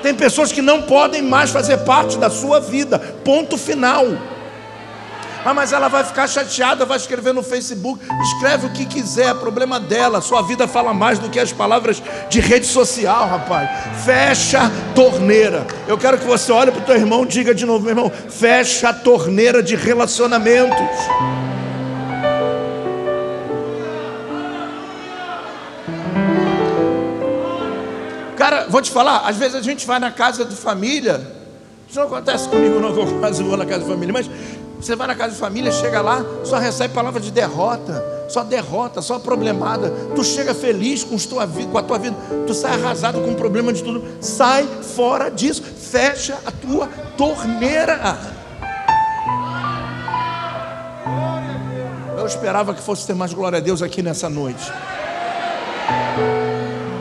Tem 0.03 0.13
pessoas 0.13 0.51
que 0.51 0.61
não 0.61 0.81
podem 0.81 1.21
mais 1.21 1.49
fazer 1.49 1.77
parte 1.77 2.17
da 2.17 2.29
sua 2.29 2.59
vida, 2.59 2.99
ponto 2.99 3.57
final. 3.57 4.05
Ah, 5.45 5.53
mas 5.53 5.73
ela 5.73 5.89
vai 5.89 6.03
ficar 6.03 6.27
chateada, 6.27 6.85
vai 6.85 6.97
escrever 6.97 7.33
no 7.33 7.43
Facebook. 7.43 7.99
Escreve 8.21 8.67
o 8.67 8.69
que 8.69 8.85
quiser, 8.85 9.27
é 9.27 9.33
problema 9.33 9.79
dela. 9.79 10.21
Sua 10.21 10.41
vida 10.41 10.67
fala 10.67 10.93
mais 10.93 11.19
do 11.19 11.29
que 11.29 11.39
as 11.39 11.51
palavras 11.51 12.01
de 12.29 12.39
rede 12.39 12.65
social, 12.65 13.27
rapaz. 13.27 13.69
Fecha 14.05 14.61
a 14.61 14.71
torneira. 14.93 15.65
Eu 15.87 15.97
quero 15.97 16.17
que 16.17 16.25
você 16.25 16.51
olhe 16.51 16.71
para 16.71 16.81
o 16.81 16.85
teu 16.85 16.95
irmão 16.95 17.25
diga 17.25 17.53
de 17.53 17.65
novo, 17.65 17.81
meu 17.85 17.91
irmão, 17.91 18.11
fecha 18.29 18.89
a 18.89 18.93
torneira 18.93 19.63
de 19.63 19.75
relacionamentos. 19.75 21.52
Vou 28.73 28.81
te 28.81 28.89
falar, 28.89 29.19
às 29.19 29.37
vezes 29.37 29.53
a 29.53 29.61
gente 29.61 29.85
vai 29.85 29.99
na 29.99 30.09
casa 30.09 30.43
de 30.43 30.55
família. 30.55 31.21
Isso 31.87 31.99
não 31.99 32.07
acontece 32.07 32.49
comigo, 32.49 32.79
não, 32.79 32.91
que 32.91 32.99
eu 33.01 33.19
quase 33.19 33.43
vou 33.43 33.55
na 33.55 33.67
casa 33.67 33.81
de 33.83 33.87
família, 33.87 34.11
mas 34.11 34.27
você 34.79 34.95
vai 34.95 35.05
na 35.05 35.13
casa 35.13 35.35
de 35.35 35.39
família, 35.39 35.71
chega 35.71 36.01
lá, 36.01 36.25
só 36.43 36.57
recebe 36.57 36.91
palavra 36.91 37.21
de 37.21 37.29
derrota, 37.29 38.03
só 38.27 38.43
derrota, 38.43 38.99
só 38.99 39.19
problemada. 39.19 39.91
Tu 40.15 40.23
chega 40.23 40.55
feliz 40.55 41.03
com, 41.03 41.15
tua, 41.17 41.47
com 41.47 41.77
a 41.77 41.83
tua 41.83 41.99
vida, 41.99 42.17
tu 42.47 42.53
sai 42.55 42.73
arrasado 42.73 43.21
com 43.21 43.29
o 43.29 43.35
problema 43.35 43.71
de 43.71 43.83
tudo. 43.83 44.03
Sai 44.19 44.67
fora 44.95 45.29
disso, 45.29 45.61
fecha 45.61 46.39
a 46.43 46.49
tua 46.49 46.87
torneira. 47.15 48.17
Eu 52.17 52.25
esperava 52.25 52.73
que 52.73 52.81
fosse 52.81 53.05
ter 53.05 53.13
mais 53.13 53.35
glória 53.35 53.59
a 53.59 53.61
Deus 53.61 53.83
aqui 53.83 54.01
nessa 54.01 54.27
noite. 54.31 54.71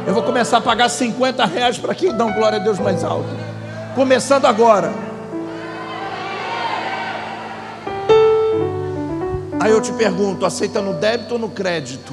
Eu 0.06 0.14
vou 0.14 0.22
começar 0.24 0.56
a 0.56 0.60
pagar 0.60 0.88
50 0.88 1.44
reais 1.46 1.78
para 1.78 1.94
quem 1.94 2.14
dá 2.16 2.24
um 2.24 2.32
glória 2.32 2.58
a 2.58 2.62
Deus 2.62 2.78
mais 2.78 3.04
alto. 3.04 3.28
Começando 3.94 4.46
agora. 4.46 4.92
Aí 9.60 9.70
eu 9.70 9.80
te 9.80 9.92
pergunto: 9.92 10.44
aceita 10.44 10.80
no 10.80 10.94
débito 10.94 11.34
ou 11.34 11.40
no 11.40 11.50
crédito? 11.50 12.12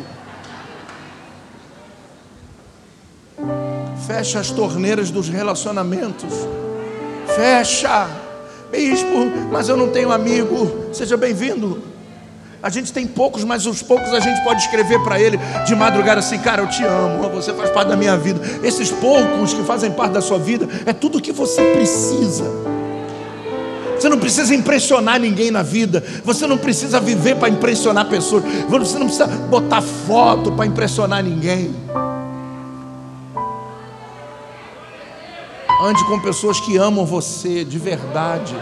Fecha 4.05 4.39
as 4.39 4.51
torneiras 4.51 5.09
dos 5.09 5.27
relacionamentos. 5.27 6.33
Fecha. 7.35 8.07
Bispo, 8.71 9.47
mas 9.51 9.67
eu 9.67 9.75
não 9.75 9.89
tenho 9.89 10.11
amigo. 10.11 10.93
Seja 10.93 11.17
bem-vindo. 11.17 11.81
A 12.61 12.69
gente 12.69 12.91
tem 12.91 13.07
poucos, 13.07 13.45
mas 13.45 13.65
os 13.65 13.81
poucos 13.81 14.13
a 14.13 14.19
gente 14.19 14.43
pode 14.43 14.61
escrever 14.61 14.99
para 14.99 15.19
ele 15.19 15.39
de 15.65 15.75
madrugada 15.75 16.19
assim: 16.19 16.37
Cara, 16.39 16.61
eu 16.61 16.67
te 16.67 16.83
amo, 16.83 17.29
você 17.29 17.53
faz 17.53 17.69
parte 17.69 17.87
da 17.87 17.95
minha 17.95 18.17
vida. 18.17 18.41
Esses 18.61 18.91
poucos 18.91 19.53
que 19.53 19.63
fazem 19.63 19.91
parte 19.91 20.11
da 20.11 20.21
sua 20.21 20.37
vida 20.37 20.67
é 20.85 20.91
tudo 20.91 21.19
o 21.19 21.21
que 21.21 21.31
você 21.31 21.61
precisa. 21.73 22.45
Você 23.97 24.09
não 24.09 24.19
precisa 24.19 24.53
impressionar 24.53 25.19
ninguém 25.19 25.51
na 25.51 25.61
vida. 25.61 26.03
Você 26.23 26.47
não 26.47 26.57
precisa 26.57 26.99
viver 26.99 27.35
para 27.35 27.49
impressionar 27.49 28.07
pessoas. 28.07 28.43
Você 28.67 28.97
não 28.97 29.05
precisa 29.07 29.27
botar 29.27 29.81
foto 29.81 30.51
para 30.51 30.65
impressionar 30.65 31.23
ninguém. 31.23 31.73
Ande 35.81 36.03
com 36.05 36.19
pessoas 36.19 36.59
que 36.59 36.75
amam 36.75 37.05
você 37.05 37.63
de 37.63 37.79
verdade. 37.79 38.55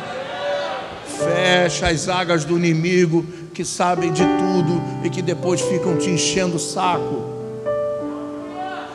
Fecha 1.18 1.88
as 1.88 2.08
águas 2.08 2.46
do 2.46 2.58
inimigo 2.58 3.26
que 3.58 3.66
sabem 3.66 4.14
de 4.14 4.22
tudo 4.22 4.80
e 5.04 5.10
que 5.10 5.20
depois 5.20 5.60
ficam 5.60 5.98
te 5.98 6.12
enchendo 6.12 6.58
o 6.58 6.60
saco. 6.60 7.24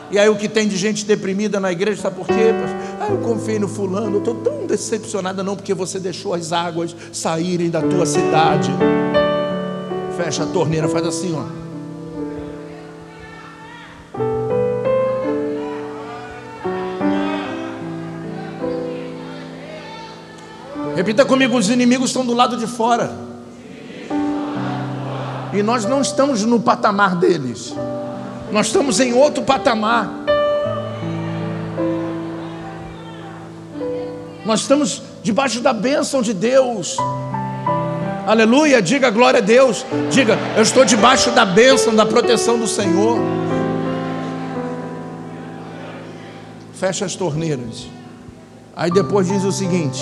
E 0.09 0.17
aí 0.17 0.29
o 0.29 0.37
que 0.37 0.47
tem 0.47 0.69
de 0.69 0.77
gente 0.77 1.03
deprimida 1.05 1.59
na 1.59 1.69
igreja, 1.69 2.03
sabe 2.03 2.15
por 2.15 2.25
quê? 2.25 2.53
Ah, 2.97 3.09
eu 3.09 3.17
confiei 3.17 3.59
no 3.59 3.67
fulano, 3.67 4.15
eu 4.15 4.19
estou 4.19 4.35
tão 4.35 4.65
decepcionada 4.65 5.43
não, 5.43 5.57
porque 5.57 5.73
você 5.73 5.99
deixou 5.99 6.33
as 6.33 6.53
águas 6.53 6.95
saírem 7.11 7.69
da 7.69 7.81
tua 7.81 8.05
cidade. 8.05 8.71
Fecha 10.15 10.43
a 10.43 10.45
torneira, 10.45 10.87
faz 10.87 11.07
assim, 11.07 11.35
ó. 11.35 11.43
Repita 20.95 21.25
comigo: 21.25 21.57
os 21.57 21.69
inimigos 21.69 22.11
estão 22.11 22.25
do 22.25 22.33
lado 22.33 22.55
de 22.55 22.65
fora. 22.65 23.32
E 25.53 25.61
nós 25.61 25.85
não 25.85 26.01
estamos 26.01 26.43
no 26.43 26.59
patamar 26.59 27.15
deles. 27.15 27.73
Nós 28.51 28.67
estamos 28.67 28.99
em 28.99 29.13
outro 29.13 29.43
patamar. 29.43 30.09
Nós 34.45 34.61
estamos 34.61 35.01
debaixo 35.21 35.61
da 35.61 35.71
bênção 35.71 36.21
de 36.21 36.33
Deus. 36.33 36.97
Aleluia, 38.25 38.81
diga 38.81 39.09
glória 39.09 39.39
a 39.39 39.41
Deus. 39.41 39.85
Diga, 40.11 40.37
eu 40.55 40.63
estou 40.63 40.83
debaixo 40.83 41.31
da 41.31 41.45
bênção, 41.45 41.95
da 41.95 42.05
proteção 42.05 42.57
do 42.57 42.67
Senhor. 42.67 43.19
Fecha 46.73 47.05
as 47.05 47.15
torneiras. 47.15 47.87
Aí 48.75 48.89
depois 48.89 49.27
diz 49.27 49.43
o 49.43 49.51
seguinte: 49.51 50.01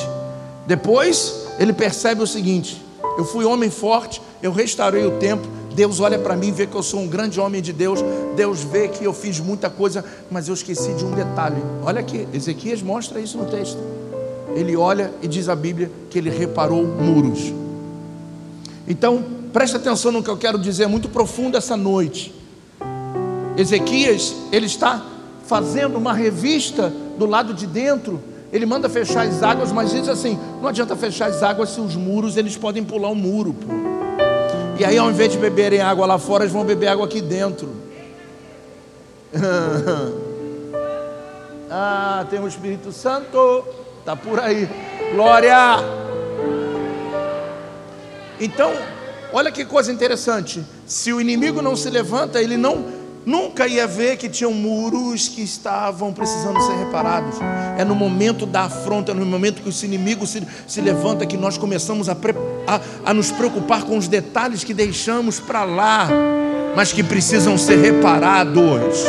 depois 0.66 1.48
ele 1.60 1.74
percebe 1.74 2.22
o 2.24 2.28
seguinte: 2.28 2.82
eu 3.18 3.26
fui 3.26 3.46
homem 3.46 3.70
forte, 3.70 4.22
eu 4.42 4.52
restaurei 4.52 5.06
o 5.06 5.12
templo. 5.20 5.50
Deus 5.74 6.00
olha 6.00 6.20
para 6.20 6.36
mim 6.36 6.52
vê 6.52 6.68
que 6.68 6.76
eu 6.76 6.84
sou 6.84 7.00
um 7.00 7.08
grande 7.08 7.40
homem 7.40 7.62
de 7.62 7.72
Deus. 7.72 8.00
Deus 8.36 8.62
vê 8.62 8.88
que 8.88 9.04
eu 9.04 9.14
fiz 9.14 9.40
muita 9.40 9.70
coisa, 9.70 10.04
mas 10.30 10.48
eu 10.48 10.54
esqueci 10.54 10.94
de 10.94 11.06
um 11.06 11.12
detalhe. 11.12 11.62
Olha 11.84 12.00
aqui, 12.00 12.28
Ezequias 12.34 12.82
mostra 12.82 13.20
isso 13.20 13.38
no 13.38 13.46
texto. 13.46 13.80
Ele 14.56 14.76
olha 14.76 15.14
e 15.22 15.28
diz 15.28 15.48
a 15.48 15.56
Bíblia 15.56 15.90
que 16.10 16.18
ele 16.18 16.30
reparou 16.30 16.86
muros. 16.86 17.54
Então, 18.88 19.24
preste 19.54 19.78
atenção 19.78 20.12
no 20.12 20.22
que 20.22 20.30
eu 20.30 20.38
quero 20.38 20.58
dizer, 20.58 20.84
é 20.84 20.88
muito 20.88 21.08
profundo 21.08 21.58
essa 21.58 21.78
noite. 21.78 22.34
Ezequias, 23.58 24.36
ele 24.52 24.66
está 24.66 25.06
fazendo 25.46 25.98
uma 25.98 26.14
revista 26.14 26.92
do 27.18 27.26
lado 27.26 27.54
de 27.54 27.68
dentro 27.68 28.22
ele 28.52 28.66
manda 28.66 28.90
fechar 28.90 29.26
as 29.26 29.42
águas, 29.42 29.72
mas 29.72 29.92
diz 29.92 30.10
assim: 30.10 30.38
não 30.62 30.68
adianta 30.68 30.96
fechar 30.96 31.30
as 31.30 31.42
águas 31.42 31.70
se 31.70 31.80
os 31.80 31.96
muros 31.96 32.36
eles 32.36 32.58
podem 32.58 32.84
pular 32.84 33.10
o 33.10 33.14
um 33.14 33.16
muro. 33.16 33.54
Pô. 33.54 33.68
E 34.78 34.84
aí, 34.84 34.98
ao 34.98 35.10
invés 35.10 35.32
de 35.32 35.38
beberem 35.38 35.80
água 35.80 36.06
lá 36.06 36.18
fora, 36.18 36.44
eles 36.44 36.54
vão 36.54 36.66
beber 36.66 36.88
água 36.88 37.06
aqui 37.06 37.22
dentro. 37.22 37.70
ah, 41.70 42.26
tem 42.30 42.40
o 42.40 42.48
Espírito 42.48 42.92
Santo, 42.92 43.64
tá 44.04 44.16
por 44.16 44.40
aí. 44.40 44.68
Glória! 45.14 45.78
Então, 48.40 48.74
olha 49.32 49.52
que 49.52 49.64
coisa 49.64 49.92
interessante. 49.92 50.66
Se 50.86 51.14
o 51.14 51.22
inimigo 51.22 51.62
não 51.62 51.76
se 51.76 51.90
levanta, 51.90 52.42
ele 52.42 52.58
não 52.58 53.01
nunca 53.26 53.68
ia 53.68 53.86
ver 53.88 54.18
que 54.18 54.30
tinham 54.30 54.54
muros 54.54 55.28
que 55.28 55.42
estavam 55.42 56.14
precisando 56.14 56.62
ser 56.62 56.74
reparados. 56.74 57.38
É 57.78 57.84
no 57.84 57.96
momento 57.96 58.46
da 58.46 58.62
afronta, 58.62 59.12
é 59.12 59.16
no 59.16 59.26
momento 59.26 59.62
que 59.62 59.70
esse 59.70 59.86
inimigo 59.86 60.26
se, 60.26 60.42
se 60.68 60.82
levanta, 60.82 61.26
que 61.26 61.38
nós 61.38 61.58
começamos 61.58 62.10
a, 62.10 62.14
a, 62.68 62.82
a 63.06 63.14
nos 63.14 63.32
preocupar 63.32 63.84
com 63.84 63.98
os 63.98 64.08
detalhes 64.08 64.64
que 64.64 64.74
deixamos 64.74 65.40
para 65.40 65.64
lá, 65.64 66.08
mas 66.76 66.92
que 66.92 67.04
precisam 67.04 67.58
ser 67.58 67.78
reparados. 67.78 69.06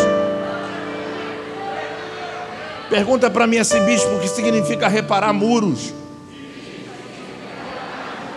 Pergunta 2.90 3.30
para 3.30 3.46
mim 3.46 3.56
esse 3.56 3.80
bispo 3.80 4.10
o 4.16 4.20
que 4.20 4.28
significa 4.28 4.86
reparar 4.86 5.32
muros. 5.32 6.01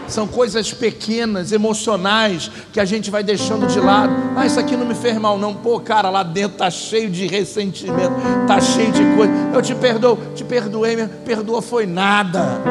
São 0.08 0.28
coisas 0.28 0.72
pequenas, 0.72 1.52
emocionais, 1.52 2.52
que 2.72 2.80
a 2.80 2.86
gente 2.86 3.10
vai 3.10 3.24
deixando 3.24 3.68
de 3.68 3.80
lado. 3.80 4.14
Ah, 4.36 4.46
isso 4.46 4.60
aqui 4.60 4.76
não 4.76 4.86
me 4.86 4.96
fez 4.96 5.18
mal, 5.18 5.38
não. 5.38 5.54
Pô, 5.54 5.80
cara, 5.80 6.10
lá 6.10 6.24
dentro 6.24 6.58
tá 6.58 6.70
cheio 6.70 7.10
de 7.10 7.26
ressentimento, 7.28 8.14
tá 8.48 8.60
cheio 8.62 8.92
de 8.92 9.04
coisa. 9.16 9.34
Eu 9.54 9.62
te 9.62 9.74
perdoo, 9.74 10.18
te 10.36 10.44
perdoei, 10.44 10.96
me 10.96 11.08
perdoa 11.08 11.62
foi 11.62 11.86
nada. 11.86 12.62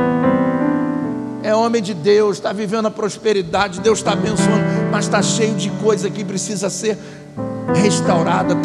É 1.42 1.54
homem 1.54 1.82
de 1.82 1.92
Deus, 1.92 2.38
está 2.38 2.52
vivendo 2.52 2.86
a 2.86 2.90
prosperidade, 2.90 3.80
Deus 3.80 3.98
está 3.98 4.12
abençoando, 4.12 4.64
mas 4.90 5.04
está 5.04 5.20
cheio 5.20 5.54
de 5.54 5.68
coisa 5.70 6.08
que 6.08 6.24
precisa 6.24 6.70
ser 6.70 6.96
restaurada. 7.74 8.56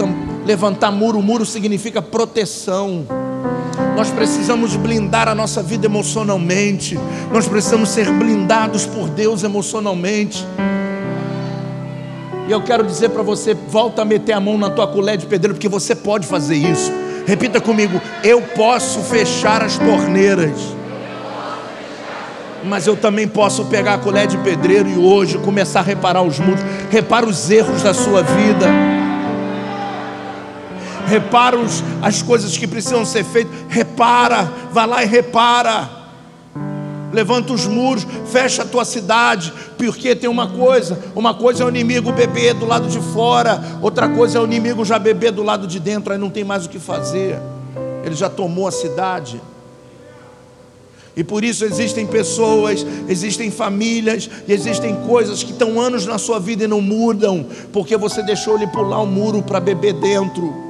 Levantar 0.45 0.91
muro, 0.91 1.21
muro 1.21 1.45
significa 1.45 2.01
proteção. 2.01 3.05
Nós 3.95 4.09
precisamos 4.09 4.75
blindar 4.75 5.27
a 5.27 5.35
nossa 5.35 5.61
vida 5.61 5.85
emocionalmente. 5.85 6.97
Nós 7.33 7.47
precisamos 7.47 7.89
ser 7.89 8.09
blindados 8.11 8.85
por 8.85 9.09
Deus 9.09 9.43
emocionalmente. 9.43 10.45
E 12.47 12.51
eu 12.51 12.61
quero 12.61 12.83
dizer 12.83 13.09
para 13.09 13.21
você: 13.21 13.53
volta 13.53 14.01
a 14.01 14.05
meter 14.05 14.33
a 14.33 14.39
mão 14.39 14.57
na 14.57 14.69
tua 14.69 14.87
colher 14.87 15.17
de 15.17 15.25
pedreiro, 15.25 15.55
porque 15.55 15.67
você 15.67 15.93
pode 15.93 16.25
fazer 16.25 16.55
isso. 16.55 16.91
Repita 17.25 17.59
comigo: 17.59 18.01
eu 18.23 18.41
posso 18.41 19.01
fechar 19.01 19.61
as 19.61 19.77
torneiras. 19.77 20.57
Mas 22.63 22.87
eu 22.87 22.95
também 22.95 23.27
posso 23.27 23.65
pegar 23.65 23.95
a 23.95 23.97
colher 23.97 24.27
de 24.27 24.37
pedreiro 24.37 24.89
e 24.89 24.97
hoje 24.97 25.37
começar 25.37 25.79
a 25.79 25.83
reparar 25.83 26.21
os 26.21 26.39
muros. 26.39 26.61
Repara 26.89 27.25
os 27.25 27.49
erros 27.49 27.83
da 27.83 27.93
sua 27.93 28.21
vida 28.21 28.98
repara 31.09 31.57
os, 31.57 31.83
as 32.01 32.21
coisas 32.21 32.55
que 32.55 32.67
precisam 32.67 33.03
ser 33.03 33.25
feitas, 33.25 33.53
repara, 33.67 34.43
vai 34.71 34.87
lá 34.87 35.03
e 35.03 35.07
repara. 35.07 35.89
Levanta 37.11 37.51
os 37.53 37.65
muros, 37.65 38.05
fecha 38.31 38.61
a 38.61 38.65
tua 38.65 38.85
cidade, 38.85 39.51
porque 39.77 40.15
tem 40.15 40.29
uma 40.29 40.47
coisa: 40.47 41.03
uma 41.15 41.33
coisa 41.33 41.63
é 41.63 41.65
o 41.65 41.69
inimigo 41.69 42.11
beber 42.11 42.53
do 42.53 42.67
lado 42.67 42.87
de 42.87 42.99
fora, 42.99 43.59
outra 43.81 44.07
coisa 44.07 44.37
é 44.37 44.41
o 44.41 44.45
inimigo 44.45 44.85
já 44.85 44.99
beber 44.99 45.31
do 45.31 45.41
lado 45.41 45.65
de 45.65 45.79
dentro, 45.79 46.13
aí 46.13 46.19
não 46.19 46.29
tem 46.29 46.43
mais 46.43 46.67
o 46.67 46.69
que 46.69 46.77
fazer, 46.77 47.39
ele 48.05 48.13
já 48.13 48.29
tomou 48.29 48.67
a 48.67 48.71
cidade. 48.71 49.41
E 51.17 51.23
por 51.23 51.43
isso 51.43 51.65
existem 51.65 52.05
pessoas, 52.05 52.85
existem 53.09 53.49
famílias, 53.49 54.29
existem 54.47 54.95
coisas 55.07 55.43
que 55.43 55.51
estão 55.51 55.81
anos 55.81 56.05
na 56.05 56.19
sua 56.19 56.39
vida 56.39 56.63
e 56.63 56.67
não 56.67 56.79
mudam, 56.79 57.45
porque 57.73 57.97
você 57.97 58.21
deixou 58.21 58.55
ele 58.55 58.67
pular 58.67 59.01
o 59.01 59.07
muro 59.07 59.41
para 59.41 59.59
beber 59.59 59.93
dentro. 59.93 60.68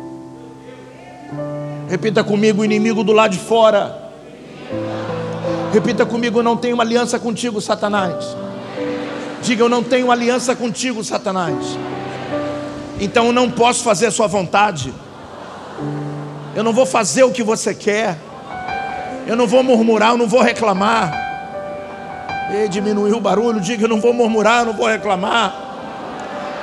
Repita 1.89 2.23
comigo: 2.23 2.63
inimigo 2.63 3.03
do 3.03 3.11
lado 3.11 3.31
de 3.31 3.39
fora. 3.39 4.11
Repita 5.73 6.05
comigo: 6.05 6.43
não 6.43 6.55
tenho 6.55 6.79
aliança 6.79 7.17
contigo, 7.19 7.59
Satanás. 7.59 8.37
Diga: 9.41 9.63
eu 9.63 9.69
não 9.69 9.83
tenho 9.83 10.11
aliança 10.11 10.55
contigo, 10.55 11.03
Satanás. 11.03 11.77
Então 12.99 13.27
eu 13.27 13.33
não 13.33 13.49
posso 13.49 13.83
fazer 13.83 14.05
a 14.05 14.11
sua 14.11 14.27
vontade. 14.27 14.93
Eu 16.55 16.63
não 16.63 16.73
vou 16.73 16.85
fazer 16.85 17.23
o 17.23 17.31
que 17.31 17.41
você 17.41 17.73
quer. 17.73 18.17
Eu 19.25 19.35
não 19.35 19.47
vou 19.47 19.63
murmurar, 19.63 20.11
eu 20.11 20.17
não 20.17 20.27
vou 20.27 20.41
reclamar. 20.41 21.11
E 22.51 22.67
diminuiu 22.67 23.17
o 23.17 23.21
barulho, 23.21 23.59
diga: 23.59 23.85
eu 23.85 23.89
não 23.89 23.99
vou 23.99 24.13
murmurar, 24.13 24.61
eu 24.61 24.65
não 24.67 24.73
vou 24.73 24.87
reclamar. 24.87 25.55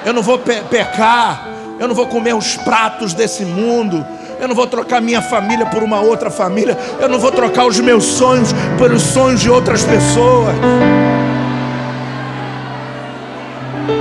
Eu 0.05 0.13
não 0.13 0.23
vou 0.23 0.39
pe 0.39 0.61
pecar. 0.63 1.49
Eu 1.79 1.89
não 1.89 1.95
vou 1.95 2.07
comer 2.07 2.35
os 2.35 2.57
pratos 2.57 3.13
desse 3.13 3.45
mundo. 3.45 4.07
Eu 4.41 4.49
não 4.49 4.55
vou 4.55 4.67
trocar 4.67 5.01
minha 5.01 5.23
família 5.23 5.67
por 5.67 5.83
uma 5.83 6.01
outra 6.01 6.31
família. 6.31 6.77
Eu 7.01 7.09
não 7.09 7.19
vou 7.19 7.33
trocar 7.33 7.67
os 7.67 7.79
meus 7.81 8.05
sonhos 8.05 8.53
pelos 8.79 9.03
sonhos 9.03 9.41
de 9.41 9.51
outras 9.51 9.83
pessoas. 9.83 10.55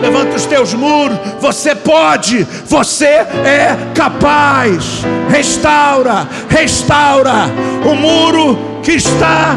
Levanta 0.01 0.35
os 0.35 0.45
teus 0.45 0.73
muros. 0.73 1.17
Você 1.39 1.73
pode. 1.73 2.43
Você 2.65 3.05
é 3.05 3.77
capaz. 3.95 5.03
Restaura, 5.29 6.27
restaura 6.49 7.49
o 7.89 7.95
muro 7.95 8.81
que 8.83 8.91
está 8.91 9.55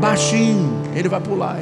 baixinho. 0.00 0.82
Ele 0.94 1.08
vai 1.08 1.20
pular, 1.20 1.60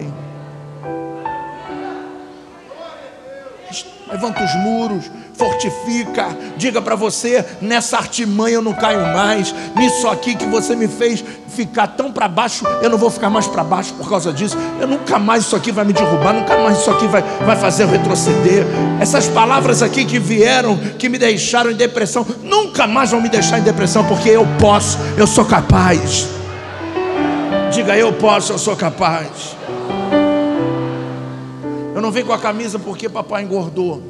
Levanta 4.09 4.45
os 4.45 4.55
muros 4.57 5.11
fortifica, 5.37 6.29
diga 6.57 6.83
para 6.83 6.97
você: 6.97 7.45
nessa 7.61 7.97
artimanha 7.97 8.57
eu 8.57 8.63
não 8.63 8.73
caio 8.73 9.01
mais, 9.15 9.55
nisso 9.77 10.09
aqui 10.09 10.35
que 10.35 10.47
você 10.47 10.75
me 10.75 10.89
fez 10.89 11.25
ficar 11.49 11.87
tão 11.89 12.13
para 12.13 12.29
baixo, 12.29 12.67
eu 12.83 12.91
não 12.91 12.99
vou 12.99 13.11
ficar 13.11 13.31
mais 13.31 13.47
para 13.47 13.65
baixo 13.65 13.95
por 13.95 14.09
causa 14.09 14.33
disso, 14.33 14.57
eu 14.81 14.87
nunca 14.87 15.19
mais 15.19 15.45
isso 15.45 15.57
aqui 15.57 15.73
vai 15.73 15.85
me 15.85 15.93
derrubar, 15.93 16.33
nunca 16.33 16.57
mais 16.59 16.79
isso 16.79 16.91
aqui 16.91 17.07
vai, 17.07 17.23
vai 17.45 17.57
fazer 17.57 17.85
eu 17.85 17.89
retroceder. 17.89 18.65
Essas 19.01 19.27
palavras 19.27 19.83
aqui 19.83 20.05
que 20.05 20.19
vieram, 20.19 20.77
que 20.99 21.09
me 21.09 21.19
deixaram 21.19 21.71
em 21.71 21.77
depressão, 21.77 22.27
nunca 22.43 22.87
mais 22.87 23.11
vão 23.11 23.21
me 23.21 23.29
deixar 23.29 23.59
em 23.59 23.63
depressão, 23.63 24.05
porque 24.05 24.29
eu 24.29 24.47
posso, 24.59 24.99
eu 25.17 25.27
sou 25.27 25.45
capaz. 25.45 26.27
Diga, 27.73 27.97
eu 27.97 28.13
posso, 28.13 28.53
eu 28.53 28.59
sou 28.59 28.77
capaz. 28.77 29.56
Eu 31.97 32.03
não 32.03 32.13
venho 32.13 32.27
com 32.27 32.35
a 32.35 32.39
camisa 32.39 32.79
porque 32.79 33.09
papai 33.09 33.43
engordou. 33.43 34.03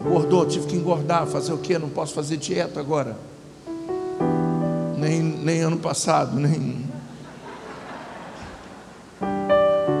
Engordou, 0.00 0.44
tive 0.46 0.66
que 0.66 0.74
engordar, 0.74 1.24
fazer 1.28 1.52
o 1.52 1.58
quê? 1.58 1.78
Não 1.78 1.88
posso 1.88 2.12
fazer 2.12 2.36
dieta 2.36 2.80
agora. 2.80 3.16
Nem, 4.96 5.22
nem 5.22 5.60
ano 5.60 5.76
passado, 5.76 6.34
nem. 6.34 6.84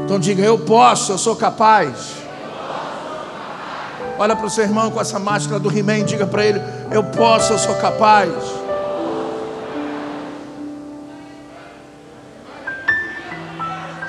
Então 0.04 0.18
diga, 0.18 0.42
eu 0.42 0.58
posso, 0.58 1.12
eu 1.12 1.18
sou 1.18 1.36
capaz. 1.36 2.16
Olha 4.18 4.34
para 4.34 4.46
o 4.46 4.50
seu 4.50 4.64
irmão 4.64 4.90
com 4.90 5.00
essa 5.00 5.20
máscara 5.20 5.60
do 5.60 5.70
He-Man, 5.70 6.02
diga 6.02 6.26
para 6.26 6.44
ele, 6.44 6.60
eu 6.90 7.04
posso, 7.04 7.52
eu 7.52 7.58
sou 7.60 7.76
capaz. 7.76 8.57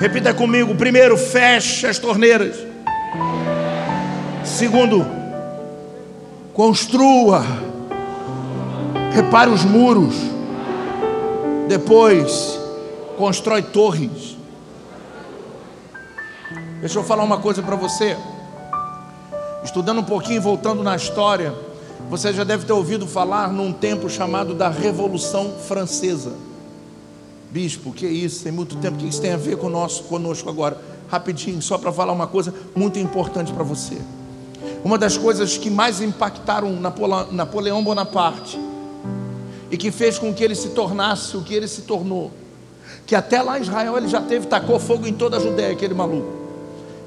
Repita 0.00 0.32
comigo: 0.32 0.74
primeiro, 0.74 1.18
feche 1.18 1.86
as 1.86 1.98
torneiras. 1.98 2.56
Segundo, 4.42 5.06
construa, 6.54 7.44
repare 9.12 9.50
os 9.50 9.62
muros. 9.62 10.14
Depois, 11.68 12.58
constrói 13.18 13.60
torres. 13.60 14.38
Deixa 16.80 16.98
eu 16.98 17.04
falar 17.04 17.22
uma 17.22 17.38
coisa 17.38 17.62
para 17.62 17.76
você. 17.76 18.16
Estudando 19.62 20.00
um 20.00 20.04
pouquinho, 20.04 20.40
voltando 20.40 20.82
na 20.82 20.96
história, 20.96 21.54
você 22.08 22.32
já 22.32 22.42
deve 22.42 22.64
ter 22.64 22.72
ouvido 22.72 23.06
falar 23.06 23.52
num 23.52 23.70
tempo 23.70 24.08
chamado 24.08 24.54
da 24.54 24.70
Revolução 24.70 25.52
Francesa. 25.68 26.49
Bispo, 27.50 27.92
que 27.92 28.06
é 28.06 28.10
isso? 28.10 28.44
Tem 28.44 28.52
muito 28.52 28.76
tempo. 28.76 28.96
O 28.96 29.00
que 29.00 29.08
isso 29.08 29.20
tem 29.20 29.32
a 29.32 29.36
ver 29.36 29.56
conosco, 29.56 30.04
conosco 30.04 30.48
agora? 30.48 30.80
Rapidinho, 31.08 31.60
só 31.60 31.76
para 31.76 31.92
falar 31.92 32.12
uma 32.12 32.26
coisa 32.26 32.54
muito 32.74 32.98
importante 32.98 33.52
para 33.52 33.64
você. 33.64 33.98
Uma 34.84 34.96
das 34.96 35.16
coisas 35.16 35.58
que 35.58 35.68
mais 35.68 36.00
impactaram 36.00 36.78
Napoleão 37.32 37.82
Bonaparte 37.82 38.58
e 39.70 39.76
que 39.76 39.90
fez 39.90 40.18
com 40.18 40.32
que 40.32 40.44
ele 40.44 40.54
se 40.54 40.70
tornasse 40.70 41.36
o 41.36 41.42
que 41.42 41.52
ele 41.52 41.66
se 41.66 41.82
tornou, 41.82 42.30
que 43.06 43.14
até 43.14 43.42
lá 43.42 43.58
em 43.58 43.62
Israel 43.62 43.96
ele 43.96 44.08
já 44.08 44.20
teve, 44.20 44.46
tacou 44.46 44.78
fogo 44.78 45.06
em 45.06 45.12
toda 45.12 45.36
a 45.36 45.40
Judéia, 45.40 45.72
aquele 45.72 45.94
maluco. 45.94 46.32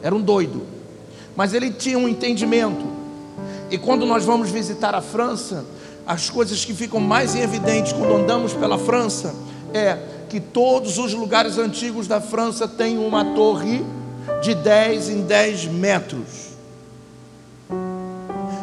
Era 0.01 0.13
um 0.13 0.21
doido, 0.21 0.63
mas 1.35 1.53
ele 1.53 1.71
tinha 1.71 1.97
um 1.97 2.07
entendimento. 2.07 2.85
E 3.71 3.77
quando 3.77 4.05
nós 4.05 4.25
vamos 4.25 4.49
visitar 4.49 4.93
a 4.93 5.01
França, 5.01 5.65
as 6.05 6.29
coisas 6.29 6.63
que 6.65 6.73
ficam 6.73 6.99
mais 6.99 7.33
em 7.33 7.39
evidente 7.39 7.93
quando 7.95 8.13
andamos 8.13 8.53
pela 8.53 8.77
França 8.77 9.33
é 9.73 9.97
que 10.33 10.39
todos 10.39 10.97
os 10.97 11.13
lugares 11.13 11.59
antigos 11.59 12.07
da 12.07 12.19
França 12.19 12.67
têm 12.67 12.97
uma 12.97 13.23
torre 13.35 13.85
de 14.41 14.55
10 14.55 15.09
em 15.09 15.21
10 15.21 15.65
metros. 15.65 16.55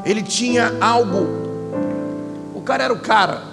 Ele 0.05 0.21
tinha 0.21 0.77
algo, 0.81 1.29
o 2.57 2.61
cara 2.61 2.83
era 2.83 2.93
o 2.93 2.99
cara, 2.99 3.45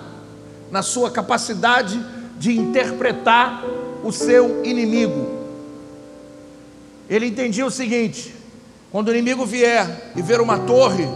na 0.72 0.82
sua 0.82 1.12
capacidade 1.12 2.04
de 2.40 2.58
interpretar 2.58 3.64
o 4.04 4.12
seu 4.12 4.66
inimigo. 4.66 5.28
Ele 7.08 7.28
entendia 7.28 7.68
o 7.68 7.72
seguinte: 7.72 8.34
quando 8.92 9.10
o 9.10 9.12
inimigo 9.12 9.46
vier 9.46 10.12
e 10.16 10.24
ver 10.24 10.42
uma 10.42 10.58
torre, 10.58 11.08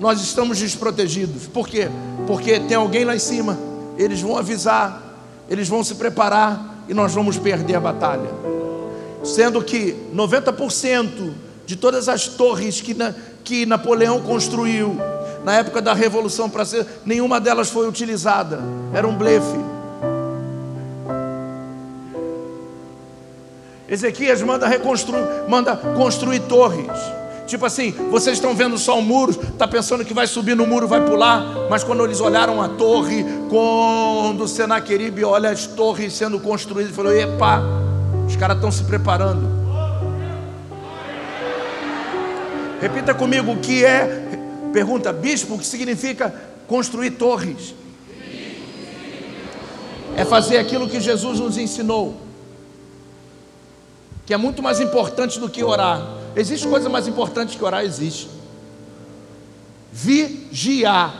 nós 0.00 0.20
estamos 0.20 0.58
desprotegidos. 0.58 1.46
Por 1.46 1.68
quê? 1.68 1.88
Porque 2.26 2.58
tem 2.58 2.76
alguém 2.76 3.04
lá 3.04 3.14
em 3.14 3.20
cima, 3.20 3.56
eles 3.96 4.20
vão 4.20 4.36
avisar, 4.36 5.11
eles 5.48 5.68
vão 5.68 5.82
se 5.84 5.94
preparar 5.94 6.84
e 6.88 6.94
nós 6.94 7.12
vamos 7.12 7.38
perder 7.38 7.76
a 7.76 7.80
batalha. 7.80 8.30
Sendo 9.24 9.62
que 9.62 9.96
90% 10.14 11.32
de 11.64 11.76
todas 11.76 12.08
as 12.08 12.26
torres 12.26 12.80
que, 12.80 12.94
na, 12.94 13.14
que 13.44 13.64
Napoleão 13.66 14.20
construiu 14.20 14.96
na 15.44 15.54
época 15.56 15.80
da 15.80 15.92
Revolução 15.92 16.50
Francesa, 16.50 16.86
nenhuma 17.04 17.40
delas 17.40 17.70
foi 17.70 17.88
utilizada, 17.88 18.60
era 18.92 19.06
um 19.06 19.16
blefe. 19.16 19.58
Ezequias 23.88 24.40
manda 24.40 24.66
reconstruir, 24.66 25.22
manda 25.48 25.76
construir 25.76 26.40
torres. 26.40 26.88
Tipo 27.52 27.66
assim, 27.66 27.90
vocês 28.10 28.38
estão 28.38 28.54
vendo 28.56 28.78
só 28.78 28.98
o 28.98 29.02
muro, 29.02 29.30
está 29.30 29.68
pensando 29.68 30.06
que 30.06 30.14
vai 30.14 30.26
subir 30.26 30.56
no 30.56 30.66
muro, 30.66 30.88
vai 30.88 31.04
pular, 31.04 31.44
mas 31.68 31.84
quando 31.84 32.02
eles 32.02 32.18
olharam 32.18 32.62
a 32.62 32.68
torre, 32.70 33.26
quando 33.50 34.48
Senaqueribe 34.48 35.22
olha 35.22 35.50
as 35.50 35.66
torres 35.66 36.14
sendo 36.14 36.40
construídas, 36.40 36.96
falou: 36.96 37.12
epa, 37.12 37.62
os 38.26 38.36
caras 38.36 38.56
estão 38.56 38.72
se 38.72 38.84
preparando. 38.84 39.46
Repita 42.80 43.12
comigo 43.12 43.52
o 43.52 43.58
que 43.58 43.84
é, 43.84 44.38
pergunta, 44.72 45.12
bispo, 45.12 45.56
o 45.56 45.58
que 45.58 45.66
significa 45.66 46.34
construir 46.66 47.10
torres? 47.10 47.74
É 50.16 50.24
fazer 50.24 50.56
aquilo 50.56 50.88
que 50.88 50.98
Jesus 50.98 51.38
nos 51.38 51.58
ensinou, 51.58 52.16
que 54.24 54.32
é 54.32 54.38
muito 54.38 54.62
mais 54.62 54.80
importante 54.80 55.38
do 55.38 55.50
que 55.50 55.62
orar 55.62 56.21
Existe 56.34 56.66
coisa 56.66 56.88
mais 56.88 57.06
importante 57.06 57.56
que 57.56 57.64
orar? 57.64 57.84
Existe. 57.84 58.28
Vigiar. 59.92 61.14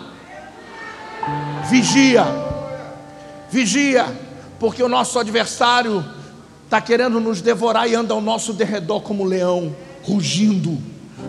Vigia. 1.68 2.25
Vigia. 3.51 4.07
Porque 4.59 4.83
o 4.83 4.88
nosso 4.88 5.18
adversário 5.18 6.05
está 6.64 6.81
querendo 6.81 7.20
nos 7.20 7.40
devorar 7.42 7.88
e 7.88 7.94
anda 7.94 8.14
ao 8.14 8.20
nosso 8.20 8.53
derredor 8.53 9.03
como 9.03 9.25
leão, 9.25 9.77
rugindo. 10.03 10.79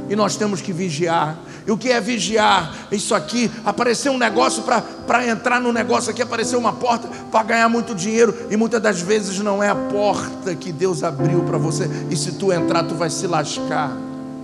E 0.10 0.16
nós 0.16 0.38
temos 0.38 0.62
que 0.62 0.72
vigiar. 0.72 1.38
E 1.66 1.72
o 1.72 1.78
que 1.78 1.90
é 1.90 2.02
vigiar? 2.02 2.74
Isso 2.92 3.16
aqui, 3.16 3.50
apareceu 3.66 4.12
um 4.12 4.18
negócio 4.18 4.64
para 4.64 5.28
entrar 5.28 5.62
no 5.62 5.72
negócio 5.72 6.12
aqui, 6.12 6.22
apareceu 6.22 6.60
uma 6.60 6.74
porta 6.74 7.08
para 7.32 7.44
ganhar 7.44 7.70
muito 7.70 7.96
dinheiro. 7.96 8.36
E 8.50 8.58
muitas 8.58 8.82
das 8.82 9.02
vezes 9.02 9.40
não 9.40 9.64
é 9.64 9.70
a 9.70 9.76
porta 9.76 10.54
que 10.56 10.72
Deus 10.72 11.04
abriu 11.04 11.44
para 11.44 11.58
você. 11.58 11.90
E 12.10 12.18
se 12.18 12.34
tu 12.34 12.52
entrar, 12.52 12.84
tu 12.84 12.96
vai 12.96 13.10
se 13.10 13.28
lascar. 13.28 13.96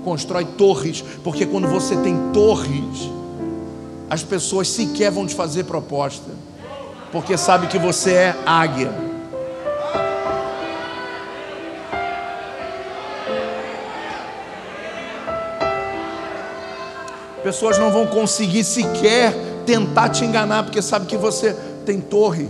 Constrói 0.03 0.45
torres, 0.45 1.03
porque 1.23 1.45
quando 1.45 1.67
você 1.67 1.97
tem 1.97 2.31
torres, 2.31 3.09
as 4.09 4.23
pessoas 4.23 4.69
sequer 4.69 5.11
vão 5.11 5.27
te 5.27 5.35
fazer 5.35 5.65
proposta, 5.65 6.31
porque 7.11 7.37
sabe 7.37 7.67
que 7.67 7.77
você 7.77 8.13
é 8.13 8.35
águia. 8.45 9.08
Pessoas 17.43 17.77
não 17.77 17.91
vão 17.91 18.05
conseguir 18.05 18.63
sequer 18.63 19.33
tentar 19.65 20.09
te 20.09 20.25
enganar, 20.25 20.63
porque 20.63 20.81
sabe 20.81 21.05
que 21.05 21.15
você 21.15 21.53
tem 21.85 22.01
torre. 22.01 22.49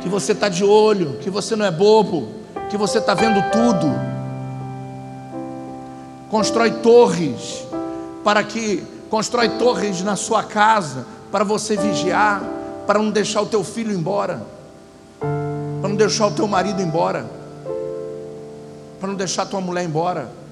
Que 0.00 0.08
você 0.08 0.32
está 0.32 0.48
de 0.48 0.62
olho, 0.62 1.18
que 1.20 1.30
você 1.30 1.56
não 1.56 1.66
é 1.66 1.70
bobo, 1.70 2.28
que 2.70 2.76
você 2.76 2.98
está 2.98 3.14
vendo 3.14 3.42
tudo. 3.50 3.92
Constrói 6.30 6.70
torres 6.70 7.64
para 8.22 8.42
que 8.42 8.84
constrói 9.10 9.48
torres 9.50 10.02
na 10.02 10.16
sua 10.16 10.42
casa 10.42 11.06
para 11.30 11.44
você 11.44 11.76
vigiar, 11.76 12.42
para 12.86 12.98
não 12.98 13.10
deixar 13.10 13.42
o 13.42 13.46
teu 13.46 13.64
filho 13.64 13.92
embora, 13.92 14.42
para 15.80 15.88
não 15.88 15.96
deixar 15.96 16.28
o 16.28 16.30
teu 16.30 16.46
marido 16.46 16.80
embora, 16.80 17.26
para 19.00 19.08
não 19.08 19.14
deixar 19.16 19.46
tua 19.46 19.60
mulher 19.60 19.84
embora. 19.84 20.43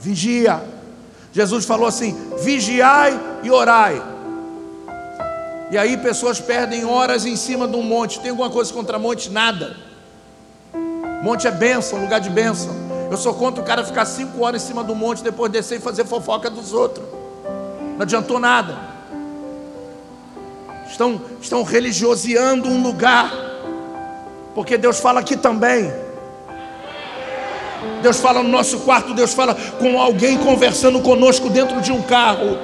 Vigia. 0.00 0.62
Jesus 1.32 1.64
falou 1.64 1.86
assim: 1.86 2.16
vigiai 2.38 3.18
e 3.42 3.50
orai. 3.50 4.02
E 5.70 5.76
aí 5.76 5.96
pessoas 5.96 6.40
perdem 6.40 6.84
horas 6.84 7.26
em 7.26 7.36
cima 7.36 7.66
de 7.66 7.76
um 7.76 7.82
monte. 7.82 8.20
Tem 8.20 8.30
alguma 8.30 8.50
coisa 8.50 8.72
contra 8.72 8.98
monte? 8.98 9.30
Nada. 9.30 9.76
Monte 11.22 11.46
é 11.46 11.50
bênção, 11.50 12.00
lugar 12.00 12.20
de 12.20 12.30
bênção. 12.30 12.74
Eu 13.10 13.16
sou 13.16 13.34
contra 13.34 13.62
o 13.62 13.66
cara 13.66 13.84
ficar 13.84 14.04
cinco 14.04 14.44
horas 14.44 14.62
em 14.62 14.66
cima 14.66 14.84
do 14.84 14.94
monte, 14.94 15.22
depois 15.22 15.50
descer 15.50 15.78
e 15.78 15.80
fazer 15.80 16.04
fofoca 16.04 16.48
dos 16.48 16.72
outros. 16.72 17.04
Não 17.96 18.02
adiantou 18.02 18.38
nada. 18.38 18.76
Estão, 20.88 21.20
estão 21.40 21.62
religioseando 21.62 22.68
um 22.68 22.82
lugar. 22.82 23.32
Porque 24.54 24.78
Deus 24.78 25.00
fala 25.00 25.20
aqui 25.20 25.36
também. 25.36 25.92
Deus 28.06 28.20
fala 28.20 28.40
no 28.40 28.48
nosso 28.48 28.78
quarto, 28.78 29.12
Deus 29.14 29.34
fala 29.34 29.52
com 29.80 30.00
alguém 30.00 30.38
conversando 30.38 31.00
conosco 31.00 31.50
dentro 31.50 31.80
de 31.80 31.90
um 31.90 32.00
carro. 32.02 32.56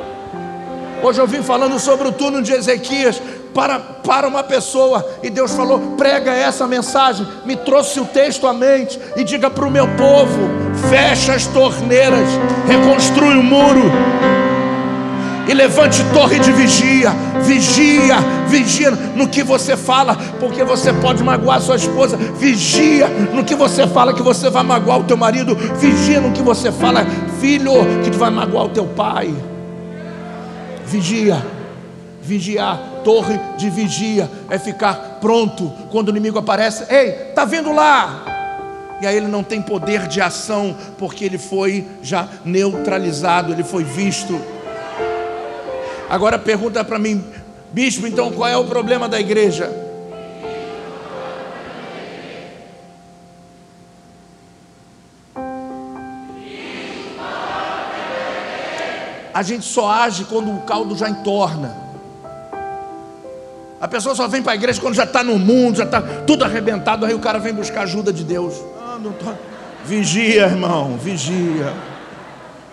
Hoje 1.03 1.21
eu 1.21 1.27
vim 1.27 1.43
falando 1.43 1.81
sobre 1.81 2.07
o 2.07 2.13
turno 2.13 2.41
de 2.41 2.53
Ezequias 2.53 3.21
para, 3.53 3.81
para 3.81 4.29
uma 4.29 4.45
pessoa 4.45 5.05
e 5.21 5.29
Deus 5.29 5.51
falou: 5.53 5.97
prega 5.97 6.31
essa 6.33 6.65
mensagem. 6.69 7.27
Me 7.45 7.57
trouxe 7.57 7.99
o 7.99 8.05
texto 8.05 8.47
à 8.47 8.53
mente 8.53 9.01
e 9.17 9.25
diga 9.25 9.51
para 9.51 9.67
o 9.67 9.71
meu 9.71 9.89
povo: 9.97 10.49
fecha 10.89 11.35
as 11.35 11.45
torneiras, 11.49 12.29
reconstrui 12.69 13.37
o 13.37 13.43
muro 13.43 13.91
e 15.49 15.55
levante 15.55 16.05
torre 16.15 16.39
de 16.39 16.53
vigia, 16.53 17.11
vigia, 17.41 18.17
Vigia 18.53 18.91
no 18.91 19.29
que 19.29 19.43
você 19.43 19.79
fala, 19.79 20.15
porque 20.39 20.63
você 20.63 20.93
pode 20.93 21.25
magoar 21.25 21.59
sua 21.63 21.77
esposa. 21.77 22.19
Vigia 22.19 23.09
no 23.09 23.43
que 23.43 23.55
você 23.55 23.87
fala, 23.87 24.13
que 24.13 24.21
você 24.21 24.51
vai 24.51 24.63
magoar 24.63 25.01
o 25.01 25.05
teu 25.05 25.17
marido. 25.17 25.57
Vigia 25.57 26.21
no 26.21 26.33
que 26.33 26.43
você 26.43 26.71
fala, 26.71 27.07
filho, 27.41 27.73
que 28.05 28.11
tu 28.11 28.19
vai 28.19 28.29
magoar 28.31 28.67
o 28.67 28.69
teu 28.69 28.85
pai. 28.85 29.35
Vigia. 30.85 31.43
Vigiar, 32.21 32.79
torre 33.03 33.41
de 33.57 33.69
vigia 33.69 34.31
é 34.49 34.59
ficar 34.59 35.19
pronto 35.21 35.73
quando 35.91 36.09
o 36.09 36.11
inimigo 36.11 36.39
aparece. 36.39 36.85
Ei, 36.93 37.33
tá 37.35 37.47
vindo 37.47 37.73
lá? 37.73 38.33
e 39.01 39.07
aí 39.07 39.17
ele 39.17 39.27
não 39.27 39.43
tem 39.43 39.61
poder 39.61 40.07
de 40.07 40.21
ação, 40.21 40.77
porque 40.97 41.25
ele 41.25 41.37
foi 41.37 41.85
já 42.03 42.29
neutralizado, 42.45 43.53
ele 43.53 43.65
foi 43.65 43.83
visto. 43.83 44.41
Agora 46.09 46.39
pergunta 46.39 46.85
para 46.85 47.01
mim, 47.01 47.25
bispo, 47.73 48.07
então 48.07 48.31
qual 48.33 48.49
é 48.49 48.57
o 48.57 48.65
problema 48.65 49.09
da 49.09 49.21
igreja? 49.21 49.71
A 59.35 59.43
gente 59.43 59.65
só 59.65 59.91
age 59.91 60.25
quando 60.27 60.55
o 60.55 60.61
caldo 60.61 60.97
já 60.97 61.09
entorna. 61.09 61.77
A 63.81 63.89
pessoa 63.89 64.15
só 64.15 64.29
vem 64.29 64.43
para 64.43 64.53
a 64.53 64.55
igreja 64.55 64.81
quando 64.81 64.95
já 64.95 65.05
está 65.05 65.25
no 65.25 65.39
mundo, 65.39 65.79
já 65.79 65.85
está 65.85 66.01
tudo 66.27 66.45
arrebentado, 66.45 67.05
aí 67.07 67.15
o 67.15 67.19
cara 67.19 67.39
vem 67.39 67.53
buscar 67.53 67.83
ajuda 67.83 68.13
de 68.13 68.23
Deus 68.23 68.55
não 69.03 69.13
tô... 69.13 69.33
Vigia, 69.85 70.47
irmão, 70.47 70.97
vigia. 70.97 71.75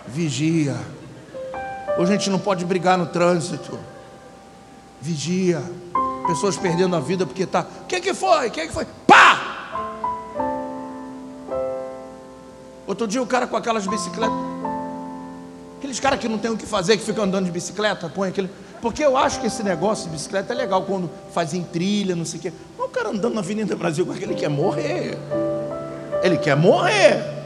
Vigia. 0.06 0.76
Hoje 1.98 2.12
a 2.12 2.16
gente 2.16 2.30
não 2.30 2.38
pode 2.38 2.64
brigar 2.64 2.96
no 2.96 3.06
trânsito. 3.06 3.78
Vigia. 5.00 5.62
Pessoas 6.26 6.56
perdendo 6.56 6.94
a 6.94 7.00
vida 7.00 7.26
porque 7.26 7.46
tá. 7.46 7.66
O 7.82 7.86
que, 7.86 8.14
foi? 8.14 8.48
O 8.48 8.50
que, 8.50 8.68
foi? 8.68 8.86
Pá! 9.06 9.50
Outro 12.86 13.06
dia 13.06 13.22
o 13.22 13.26
cara 13.26 13.46
com 13.46 13.56
aquelas 13.56 13.86
bicicletas. 13.86 14.36
Aqueles 15.78 15.98
caras 15.98 16.20
que 16.20 16.28
não 16.28 16.38
tem 16.38 16.50
o 16.50 16.56
que 16.56 16.66
fazer, 16.66 16.96
que 16.98 17.04
ficam 17.04 17.24
andando 17.24 17.46
de 17.46 17.50
bicicleta, 17.50 18.08
põe 18.08 18.28
aquele. 18.28 18.50
Porque 18.82 19.02
eu 19.02 19.16
acho 19.16 19.40
que 19.40 19.46
esse 19.46 19.62
negócio 19.62 20.04
de 20.06 20.10
bicicleta 20.10 20.52
é 20.52 20.56
legal 20.56 20.82
quando 20.82 21.10
fazem 21.32 21.62
trilha, 21.62 22.14
não 22.14 22.24
sei 22.24 22.38
o 22.38 22.42
quê. 22.42 22.52
Mas 22.78 22.86
o 22.86 22.90
cara 22.90 23.08
andando 23.08 23.34
na 23.34 23.40
Avenida 23.40 23.74
Brasil 23.74 24.04
com 24.04 24.12
aquele 24.12 24.34
que 24.34 24.40
quer 24.40 24.50
morrer. 24.50 25.18
Ele 26.22 26.36
quer 26.36 26.54
morrer. 26.54 27.40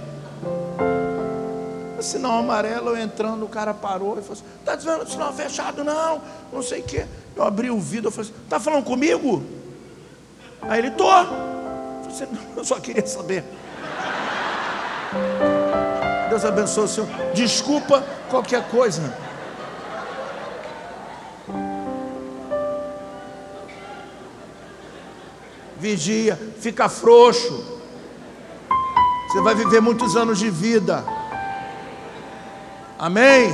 O 1.99 2.03
sinal 2.03 2.39
amarelo, 2.39 2.91
eu 2.91 2.99
entrando, 2.99 3.45
o 3.45 3.49
cara 3.49 3.73
parou 3.73 4.19
e 4.19 4.23
falou 4.23 4.33
assim: 4.33 4.45
Está 4.61 4.75
dizendo 4.75 5.09
sinal 5.09 5.33
fechado? 5.33 5.85
Não, 5.85 6.21
não 6.53 6.63
sei 6.63 6.81
o 6.81 6.85
quê. 6.85 7.07
Eu 7.37 7.43
abri 7.43 7.71
o 7.71 7.81
vidro, 7.81 8.09
eu 8.09 8.13
falei 8.13 8.31
assim: 8.31 8.41
Está 8.45 8.61
falando 8.61 8.85
comigo? 8.85 9.43
Aí 10.63 10.79
ele: 10.79 10.91
Tô. 10.93 11.05
Eu, 11.05 12.09
assim, 12.09 12.27
eu 12.57 12.65
só 12.65 12.79
queria 12.79 13.07
saber. 13.07 13.45
Deus 16.29 16.45
abençoe 16.45 16.85
o 16.85 16.89
senhor. 16.89 17.09
Desculpa 17.35 18.05
qualquer 18.31 18.69
coisa. 18.69 19.17
Vigia, 25.79 26.39
fica 26.61 26.89
frouxo. 26.89 27.75
Você 29.29 29.41
vai 29.41 29.55
viver 29.55 29.81
muitos 29.81 30.17
anos 30.17 30.39
de 30.39 30.49
vida. 30.49 31.05
Amém? 32.99 33.53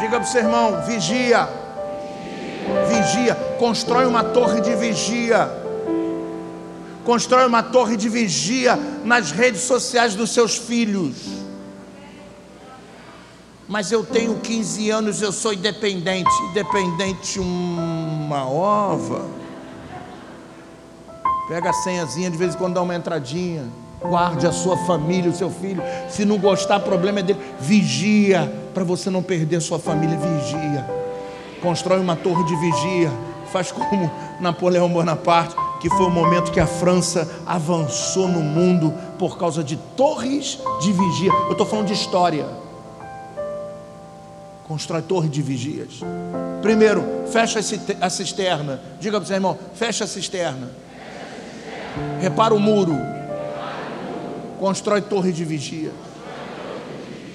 Diga 0.00 0.18
para 0.18 0.20
o 0.20 0.26
seu 0.26 0.42
irmão: 0.42 0.82
vigia. 0.84 1.57
Vigia. 2.88 3.34
Constrói 3.58 4.06
uma 4.06 4.24
torre 4.24 4.60
de 4.60 4.74
vigia. 4.74 5.50
Constrói 7.04 7.46
uma 7.46 7.62
torre 7.62 7.96
de 7.96 8.08
vigia 8.08 8.78
nas 9.04 9.30
redes 9.30 9.62
sociais 9.62 10.14
dos 10.14 10.30
seus 10.30 10.56
filhos. 10.58 11.16
Mas 13.66 13.92
eu 13.92 14.04
tenho 14.04 14.36
15 14.36 14.90
anos, 14.90 15.22
eu 15.22 15.30
sou 15.30 15.52
independente. 15.52 16.30
Independente 16.50 17.38
uma 17.38 18.48
ova. 18.48 19.26
Pega 21.48 21.70
a 21.70 21.72
senhazinha, 21.72 22.30
de 22.30 22.36
vez 22.36 22.54
em 22.54 22.58
quando 22.58 22.74
dá 22.74 22.82
uma 22.82 22.94
entradinha. 22.94 23.64
Guarde 24.00 24.46
a 24.46 24.52
sua 24.52 24.76
família, 24.76 25.30
o 25.30 25.34
seu 25.34 25.50
filho. 25.50 25.82
Se 26.08 26.24
não 26.24 26.38
gostar, 26.38 26.80
problema 26.80 27.20
é 27.20 27.22
dele. 27.22 27.40
Vigia 27.58 28.52
para 28.72 28.84
você 28.84 29.10
não 29.10 29.22
perder 29.22 29.60
sua 29.60 29.78
família. 29.78 30.16
Vigia. 30.16 30.97
Constrói 31.60 31.98
uma 32.00 32.16
torre 32.16 32.44
de 32.44 32.56
vigia. 32.56 33.12
Faz 33.52 33.72
como 33.72 34.10
Napoleão 34.40 34.88
Bonaparte, 34.88 35.56
que 35.80 35.88
foi 35.88 36.06
o 36.06 36.10
momento 36.10 36.52
que 36.52 36.60
a 36.60 36.66
França 36.66 37.28
avançou 37.46 38.28
no 38.28 38.40
mundo 38.40 38.92
por 39.18 39.38
causa 39.38 39.64
de 39.64 39.76
torres 39.96 40.58
de 40.80 40.92
vigia. 40.92 41.32
Eu 41.32 41.52
estou 41.52 41.66
falando 41.66 41.86
de 41.86 41.94
história. 41.94 42.46
Constrói 44.66 45.00
torre 45.02 45.28
de 45.28 45.40
vigias. 45.40 46.00
Primeiro, 46.60 47.02
fecha 47.32 47.60
a 48.00 48.10
cisterna. 48.10 48.80
Diga 49.00 49.18
para 49.18 49.24
o 49.24 49.26
seu 49.26 49.36
irmão: 49.36 49.56
fecha 49.74 50.04
a 50.04 50.06
cisterna. 50.06 50.68
Repara 52.20 52.54
o 52.54 52.60
muro 52.60 52.94
constrói 54.58 55.00
torre 55.00 55.32
de 55.32 55.44
vigia. 55.44 55.92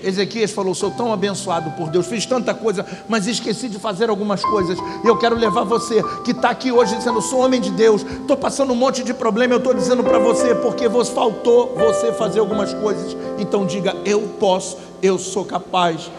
Ezequias 0.04 0.52
falou: 0.52 0.76
Sou 0.76 0.92
tão 0.92 1.14
abençoado 1.14 1.72
por 1.72 1.90
Deus, 1.90 2.06
fiz 2.06 2.26
tanta 2.26 2.54
coisa, 2.54 2.86
mas 3.08 3.26
esqueci 3.26 3.70
de 3.70 3.80
fazer 3.80 4.10
algumas 4.10 4.44
coisas. 4.44 4.78
E 5.04 5.08
eu 5.08 5.18
quero 5.18 5.36
levar 5.36 5.64
você 5.64 6.04
que 6.24 6.32
está 6.32 6.50
aqui 6.50 6.72
hoje 6.72 6.96
dizendo: 6.96 7.22
Sou 7.22 7.40
homem 7.40 7.62
de 7.62 7.72
Deus, 7.72 8.04
estou 8.04 8.36
passando 8.36 8.74
um 8.74 8.76
monte 8.76 9.04
de 9.04 9.14
problema. 9.14 9.54
Eu 9.54 9.60
estou 9.60 9.74
dizendo 9.74 10.04
para 10.04 10.20
você, 10.20 10.54
porque 10.56 10.88
vos 10.88 11.10
faltou 11.10 11.74
você 11.76 12.12
fazer 12.12 12.40
algumas 12.40 12.74
coisas. 12.74 13.16
Então 13.40 13.66
diga: 13.66 13.96
Eu 14.06 14.22
posso, 14.40 14.78
eu 15.02 15.18
sou 15.18 15.46
capaz 15.46 16.12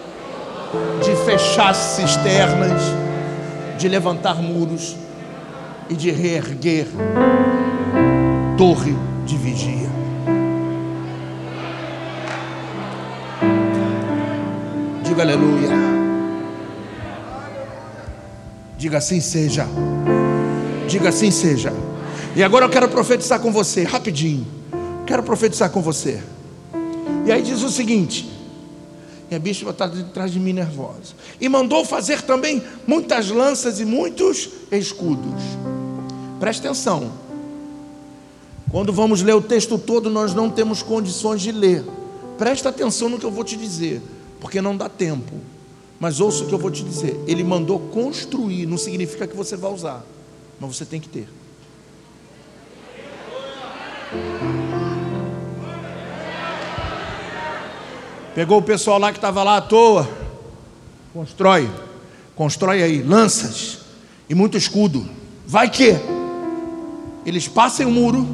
de 1.03 1.15
fechar 1.25 1.75
cisternas, 1.75 2.83
de 3.79 3.89
levantar 3.89 4.43
muros 4.43 4.97
e 5.89 5.95
de 5.95 6.11
reerguer 6.11 6.87
torre 8.57 8.97
de 9.25 9.37
vigia. 9.37 9.94
Diga 15.15 15.23
aleluia. 15.23 15.71
Diga 18.77 18.99
assim 18.99 19.21
seja. 19.21 19.65
Diga 20.89 21.11
assim 21.11 21.31
seja. 21.31 21.73
E 22.35 22.43
agora 22.43 22.65
eu 22.65 22.69
quero 22.69 22.89
profetizar 22.89 23.39
com 23.39 23.53
você, 23.53 23.85
rapidinho. 23.85 24.45
Quero 25.07 25.23
profetizar 25.23 25.71
com 25.71 25.81
você. 25.81 26.21
E 27.25 27.31
aí 27.31 27.43
diz 27.43 27.63
o 27.63 27.71
seguinte: 27.71 28.29
e 29.31 29.37
a 29.37 29.39
bicha 29.39 29.71
está 29.71 29.85
atrás 29.85 30.33
de 30.33 30.41
mim 30.41 30.53
nervosa. 30.53 31.15
E 31.41 31.49
mandou 31.49 31.85
fazer 31.85 32.23
também 32.23 32.61
muitas 32.85 33.31
lanças 33.31 33.79
e 33.79 33.85
muitos 33.85 34.49
escudos. 34.73 35.41
Preste 36.41 36.67
atenção. 36.67 37.13
Quando 38.69 38.93
vamos 38.93 39.23
ler 39.23 39.35
o 39.35 39.41
texto 39.41 39.79
todo, 39.79 40.11
nós 40.11 40.35
não 40.35 40.51
temos 40.51 40.83
condições 40.83 41.41
de 41.41 41.53
ler. 41.53 41.85
Presta 42.37 42.71
atenção 42.71 43.09
no 43.09 43.17
que 43.17 43.25
eu 43.25 43.31
vou 43.31 43.45
te 43.45 43.57
dizer 43.57 44.03
porque 44.45 44.61
não 44.61 44.77
dá 44.77 44.91
tempo. 44.91 45.33
Mas 45.99 46.21
ouça 46.21 46.45
o 46.45 46.47
que 46.47 46.53
eu 46.53 46.59
vou 46.59 46.71
te 46.71 46.85
dizer: 46.85 47.19
Ele 47.27 47.43
mandou 47.43 47.79
construir, 47.79 48.67
não 48.67 48.77
significa 48.77 49.27
que 49.27 49.35
você 49.35 49.57
vai 49.57 49.73
usar, 49.73 50.05
mas 50.61 50.77
você 50.77 50.85
tem 50.85 51.01
que 51.01 51.09
ter. 51.09 51.27
Pegou 58.35 58.59
o 58.59 58.63
pessoal 58.63 58.99
lá 58.99 59.11
que 59.11 59.17
estava 59.17 59.43
lá 59.43 59.57
à 59.57 59.61
toa, 59.63 60.07
constrói, 61.15 61.71
constrói 62.37 62.83
aí 62.83 63.03
lanças 63.03 63.79
e 64.29 64.35
muito 64.35 64.59
escudo. 64.59 65.09
Vai 65.47 65.71
que 65.71 65.97
eles 67.25 67.49
passem 67.49 67.87
o 67.87 67.91
muro, 67.91 68.29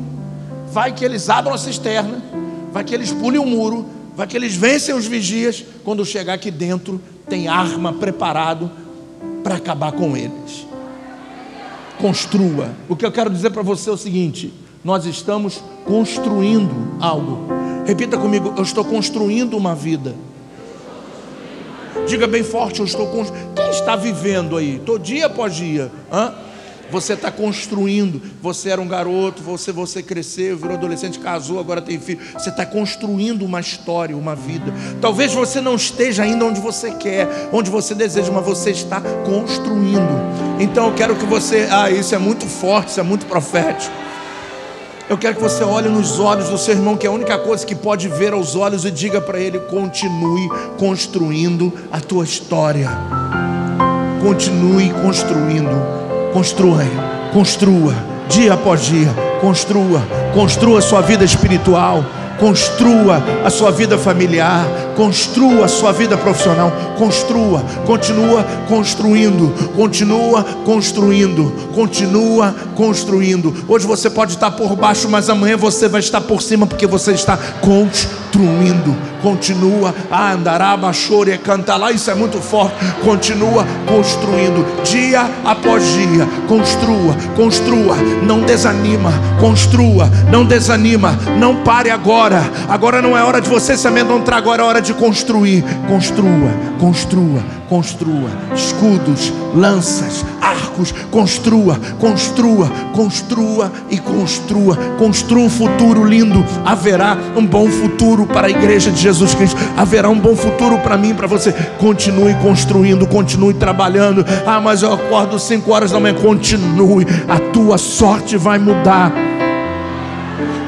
vai 0.72 0.92
que 0.92 1.04
eles 1.04 1.30
abram 1.30 1.54
a 1.54 1.58
cisterna, 1.58 2.20
vai 2.72 2.82
que 2.82 2.96
eles 2.96 3.12
pulem 3.12 3.38
o 3.38 3.46
muro, 3.46 3.99
vai 4.20 4.26
que 4.26 4.36
eles 4.36 4.54
vencem 4.54 4.94
os 4.94 5.06
vigias, 5.06 5.64
quando 5.82 6.04
chegar 6.04 6.34
aqui 6.34 6.50
dentro, 6.50 7.00
tem 7.26 7.48
arma 7.48 7.90
preparado 7.90 8.70
para 9.42 9.54
acabar 9.54 9.92
com 9.92 10.14
eles. 10.14 10.66
Construa. 11.98 12.70
O 12.86 12.94
que 12.94 13.06
eu 13.06 13.10
quero 13.10 13.30
dizer 13.30 13.48
para 13.48 13.62
você 13.62 13.88
é 13.88 13.92
o 13.94 13.96
seguinte: 13.96 14.52
nós 14.84 15.06
estamos 15.06 15.62
construindo 15.86 16.98
algo. 17.00 17.48
Repita 17.86 18.18
comigo, 18.18 18.52
eu 18.58 18.62
estou 18.62 18.84
construindo 18.84 19.56
uma 19.56 19.74
vida. 19.74 20.14
Diga 22.06 22.26
bem 22.26 22.42
forte, 22.42 22.80
eu 22.80 22.84
estou 22.84 23.06
construindo. 23.06 23.54
Quem 23.54 23.70
está 23.70 23.96
vivendo 23.96 24.58
aí? 24.58 24.82
Todo 24.84 25.02
dia 25.02 25.26
após 25.26 25.56
dia. 25.56 25.90
Hã? 26.12 26.34
Você 26.90 27.14
está 27.14 27.30
construindo. 27.30 28.20
Você 28.42 28.70
era 28.70 28.80
um 28.80 28.88
garoto, 28.88 29.42
você, 29.42 29.72
você 29.72 30.02
cresceu, 30.02 30.56
virou 30.56 30.76
adolescente, 30.76 31.18
casou, 31.18 31.58
agora 31.60 31.80
tem 31.80 31.98
filho. 31.98 32.20
Você 32.34 32.50
está 32.50 32.66
construindo 32.66 33.44
uma 33.44 33.60
história, 33.60 34.16
uma 34.16 34.34
vida. 34.34 34.72
Talvez 35.00 35.32
você 35.32 35.60
não 35.60 35.76
esteja 35.76 36.22
ainda 36.22 36.44
onde 36.44 36.60
você 36.60 36.90
quer, 36.92 37.28
onde 37.52 37.70
você 37.70 37.94
deseja, 37.94 38.30
mas 38.32 38.44
você 38.44 38.70
está 38.70 39.00
construindo. 39.24 40.60
Então 40.60 40.88
eu 40.88 40.94
quero 40.94 41.16
que 41.16 41.24
você. 41.24 41.68
Ah, 41.70 41.90
isso 41.90 42.14
é 42.14 42.18
muito 42.18 42.46
forte, 42.46 42.88
isso 42.88 43.00
é 43.00 43.02
muito 43.02 43.26
profético. 43.26 43.94
Eu 45.08 45.18
quero 45.18 45.34
que 45.34 45.42
você 45.42 45.64
olhe 45.64 45.88
nos 45.88 46.20
olhos 46.20 46.50
do 46.50 46.56
seu 46.56 46.72
irmão, 46.72 46.96
que 46.96 47.04
é 47.04 47.10
a 47.10 47.12
única 47.12 47.36
coisa 47.36 47.66
que 47.66 47.74
pode 47.74 48.06
ver 48.06 48.32
aos 48.32 48.54
olhos, 48.54 48.84
e 48.84 48.92
diga 48.92 49.20
para 49.20 49.40
ele: 49.40 49.58
continue 49.58 50.48
construindo 50.78 51.72
a 51.90 51.98
tua 51.98 52.22
história. 52.22 52.88
Continue 54.22 54.90
construindo. 55.02 55.99
Construa, 56.32 56.84
construa, 57.32 57.94
dia 58.28 58.54
após 58.54 58.82
dia. 58.82 59.08
Construa, 59.40 60.02
construa 60.34 60.78
a 60.78 60.82
sua 60.82 61.00
vida 61.00 61.24
espiritual 61.24 62.04
construa 62.40 63.22
a 63.44 63.50
sua 63.50 63.70
vida 63.70 63.98
familiar, 63.98 64.66
construa 64.96 65.66
a 65.66 65.68
sua 65.68 65.92
vida 65.92 66.16
profissional, 66.16 66.72
construa, 66.96 67.60
continua 67.86 68.42
construindo, 68.66 69.52
continua 69.76 70.42
construindo, 70.64 71.52
continua 71.74 72.54
construindo. 72.74 73.54
Hoje 73.68 73.86
você 73.86 74.08
pode 74.08 74.32
estar 74.32 74.52
por 74.52 74.74
baixo, 74.74 75.08
mas 75.08 75.28
amanhã 75.28 75.56
você 75.56 75.86
vai 75.86 76.00
estar 76.00 76.22
por 76.22 76.40
cima 76.40 76.66
porque 76.66 76.86
você 76.86 77.12
está 77.12 77.36
construindo. 77.60 79.09
Continua 79.22 79.94
a 80.10 80.32
andar, 80.32 80.60
e 81.28 81.38
cantar 81.38 81.76
lá, 81.76 81.92
isso 81.92 82.10
é 82.10 82.14
muito 82.14 82.38
forte. 82.40 82.74
Continua 83.04 83.66
construindo, 83.86 84.64
dia 84.84 85.28
após 85.44 85.84
dia. 85.92 86.26
Construa, 86.48 87.14
construa, 87.36 87.96
não 88.22 88.40
desanima, 88.40 89.12
construa, 89.40 90.10
não 90.30 90.44
desanima, 90.44 91.18
não 91.38 91.56
pare 91.62 91.90
agora 91.90 92.42
agora. 92.68 93.00
Não 93.00 93.16
é 93.16 93.22
hora 93.22 93.40
de 93.40 93.48
você 93.48 93.76
se 93.76 93.86
amedrontar, 93.86 94.36
agora 94.36 94.62
é 94.62 94.64
hora 94.64 94.82
de 94.82 94.94
construir. 94.94 95.64
Construa, 95.88 96.50
construa, 96.80 97.44
construa. 97.68 98.30
Escudos, 98.54 99.32
lanças, 99.54 100.24
arcos. 100.40 100.92
Construa, 101.10 101.78
construa, 102.00 102.68
construa 102.94 103.70
e 103.90 103.98
construa. 103.98 104.76
Construa 104.98 105.42
um 105.42 105.50
futuro 105.50 106.04
lindo. 106.04 106.44
Haverá 106.64 107.16
um 107.36 107.46
bom 107.46 107.68
futuro 107.68 108.26
para 108.26 108.46
a 108.46 108.50
igreja 108.50 108.90
de 108.90 109.00
Jesus 109.00 109.34
Cristo. 109.34 109.60
Haverá 109.76 110.08
um 110.08 110.18
bom 110.18 110.34
futuro 110.34 110.78
para 110.78 110.96
mim, 110.96 111.14
para 111.14 111.26
você. 111.26 111.52
Continue 111.78 112.34
construindo, 112.36 113.06
continue 113.06 113.54
trabalhando. 113.54 114.24
Ah, 114.46 114.60
mas 114.60 114.82
eu 114.82 114.92
acordo 114.92 115.38
5 115.38 115.70
horas 115.70 115.92
da 115.92 116.00
manhã. 116.00 116.14
Continue. 116.14 117.06
A 117.28 117.38
tua 117.38 117.76
sorte 117.76 118.36
vai 118.36 118.58
mudar 118.58 119.12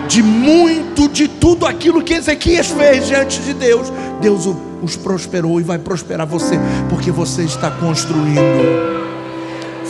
de 0.08 0.22
muito 0.22 1.08
de 1.08 1.26
tudo 1.26 1.64
aquilo 1.64 2.02
que 2.02 2.12
Ezequias 2.12 2.66
fez 2.66 3.06
diante 3.06 3.40
de 3.40 3.54
Deus, 3.54 3.90
Deus 4.20 4.46
os 4.82 4.96
prosperou 4.96 5.60
e 5.60 5.64
vai 5.64 5.78
prosperar 5.78 6.26
você, 6.26 6.58
porque 6.90 7.10
você 7.10 7.42
está 7.42 7.70
construindo. 7.70 9.01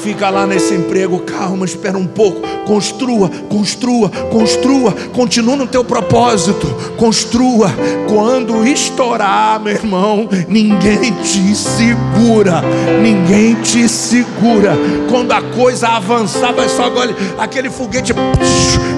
Fica 0.02 0.28
lá 0.30 0.48
nesse 0.48 0.74
emprego, 0.74 1.20
calma, 1.20 1.64
espera 1.64 1.96
um 1.96 2.08
pouco. 2.08 2.40
Construa, 2.66 3.28
construa, 3.48 4.10
construa. 4.10 4.90
Continua 5.12 5.54
no 5.54 5.66
teu 5.68 5.84
propósito. 5.84 6.66
Construa. 6.96 7.72
Quando 8.08 8.66
estourar, 8.66 9.60
meu 9.60 9.72
irmão, 9.72 10.28
ninguém 10.48 11.12
te 11.22 11.54
segura. 11.54 12.62
Ninguém 13.00 13.54
te 13.62 13.88
segura. 13.88 14.76
Quando 15.08 15.30
a 15.30 15.40
coisa 15.40 15.86
avançar, 15.90 16.52
vai 16.52 16.68
só 16.68 16.86
agora 16.86 17.14
aquele 17.38 17.70
foguete 17.70 18.12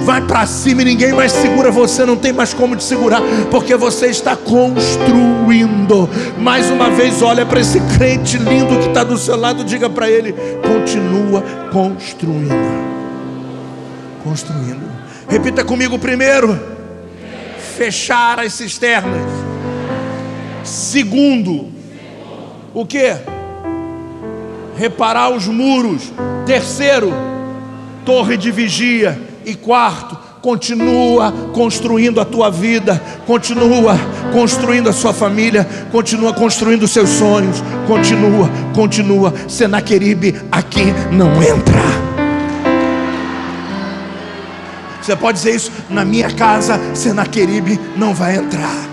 vai 0.03 0.21
para 0.21 0.45
cima 0.45 0.83
e 0.83 0.85
ninguém 0.85 1.13
mais 1.13 1.31
segura 1.31 1.71
você, 1.71 2.05
não 2.05 2.15
tem 2.15 2.31
mais 2.31 2.53
como 2.53 2.75
te 2.75 2.83
segurar, 2.83 3.21
porque 3.49 3.75
você 3.75 4.05
está 4.07 4.35
construindo. 4.35 6.07
Mais 6.37 6.69
uma 6.69 6.91
vez, 6.91 7.23
olha 7.23 7.43
para 7.43 7.59
esse 7.59 7.79
crente 7.97 8.37
lindo 8.37 8.77
que 8.79 8.87
está 8.87 9.03
do 9.03 9.17
seu 9.17 9.35
lado, 9.35 9.63
diga 9.63 9.89
para 9.89 10.09
ele: 10.09 10.33
continua 10.61 10.94
construindo. 11.71 12.53
Construindo. 14.23 14.85
Repita 15.29 15.63
comigo 15.63 15.99
primeiro: 15.99 16.59
fechar 17.77 18.39
as 18.39 18.53
cisternas. 18.53 19.29
Segundo, 20.63 21.71
o 22.73 22.85
que? 22.85 23.15
Reparar 24.77 25.29
os 25.29 25.47
muros. 25.47 26.11
Terceiro, 26.45 27.13
torre 28.05 28.37
de 28.37 28.51
vigia. 28.51 29.19
E 29.45 29.53
quarto, 29.53 30.17
continua 30.45 31.31
construindo 31.55 32.21
a 32.21 32.25
tua 32.25 32.51
vida, 32.51 33.01
continua 33.25 33.97
construindo 34.31 34.87
a 34.87 34.93
sua 34.93 35.11
família, 35.11 35.67
continua 35.91 36.33
construindo 36.33 36.83
os 36.83 36.91
seus 36.91 37.09
sonhos, 37.09 37.63
continua, 37.87 38.47
continua. 38.75 39.33
Senaqueribe 39.47 40.39
aqui 40.51 40.93
não 41.11 41.41
entra. 41.41 41.81
Você 45.01 45.15
pode 45.15 45.39
dizer 45.39 45.55
isso 45.55 45.71
na 45.89 46.05
minha 46.05 46.29
casa, 46.29 46.79
Senaqueribe 46.93 47.79
não 47.97 48.13
vai 48.13 48.35
entrar. 48.35 48.87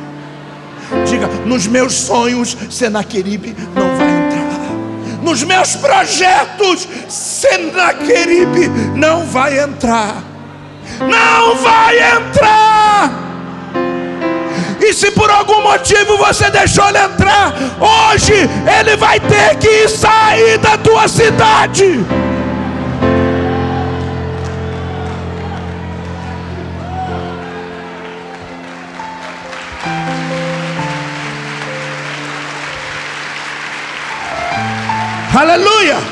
Diga, 1.06 1.28
nos 1.44 1.66
meus 1.66 1.92
sonhos, 1.92 2.56
Senaqueribe 2.70 3.54
não 3.74 3.94
vai 3.98 4.08
entrar. 4.08 5.22
Nos 5.22 5.42
meus 5.42 5.76
projetos, 5.76 6.88
Senaqueribe 7.10 8.70
não 8.96 9.26
vai 9.26 9.58
entrar 9.58 10.31
não 11.00 11.56
vai 11.56 11.98
entrar. 11.98 13.10
E 14.80 14.92
se 14.92 15.10
por 15.12 15.30
algum 15.30 15.62
motivo 15.62 16.18
você 16.18 16.50
deixou 16.50 16.88
ele 16.88 16.98
entrar, 16.98 17.54
hoje 17.80 18.34
ele 18.78 18.96
vai 18.96 19.20
ter 19.20 19.56
que 19.56 19.88
sair 19.88 20.58
da 20.58 20.76
tua 20.76 21.06
cidade. 21.08 22.04
Aleluia! 35.34 36.11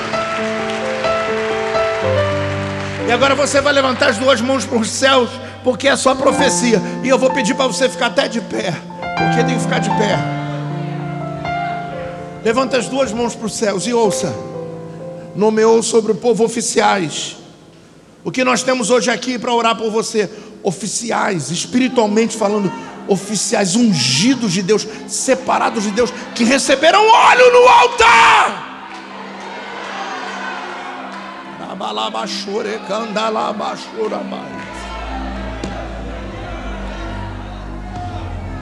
E 3.11 3.13
agora 3.13 3.35
você 3.35 3.61
vai 3.61 3.73
levantar 3.73 4.11
as 4.11 4.19
duas 4.19 4.41
mãos 4.41 4.65
para 4.65 4.79
os 4.79 4.89
céus, 4.89 5.31
porque 5.65 5.89
é 5.89 5.97
só 5.97 6.15
profecia. 6.15 6.81
E 7.03 7.09
eu 7.09 7.19
vou 7.19 7.29
pedir 7.31 7.55
para 7.55 7.67
você 7.67 7.89
ficar 7.89 8.07
até 8.07 8.29
de 8.29 8.41
pé, 8.41 8.73
porque 9.01 9.43
tem 9.43 9.57
que 9.57 9.63
ficar 9.63 9.81
de 9.81 9.91
pé. 9.91 10.17
Levanta 12.45 12.77
as 12.79 12.87
duas 12.87 13.13
mãos 13.13 13.35
para 13.35 13.47
os 13.47 13.55
céus 13.57 13.85
e 13.89 13.93
ouça. 13.93 14.33
Nomeou 15.35 15.83
sobre 15.83 16.13
o 16.13 16.15
povo 16.15 16.45
oficiais. 16.45 17.37
O 18.23 18.31
que 18.31 18.45
nós 18.45 18.63
temos 18.63 18.91
hoje 18.91 19.11
aqui 19.11 19.41
para 19.41 19.53
orar 19.53 19.75
por 19.75 19.91
você? 19.91 20.31
Oficiais, 20.63 21.51
espiritualmente 21.51 22.37
falando, 22.37 22.73
oficiais 23.09 23.75
ungidos 23.75 24.53
de 24.53 24.63
Deus, 24.63 24.87
separados 25.09 25.83
de 25.83 25.91
Deus, 25.91 26.13
que 26.33 26.45
receberam 26.45 27.05
óleo 27.09 27.53
no 27.55 27.69
altar. 27.69 28.70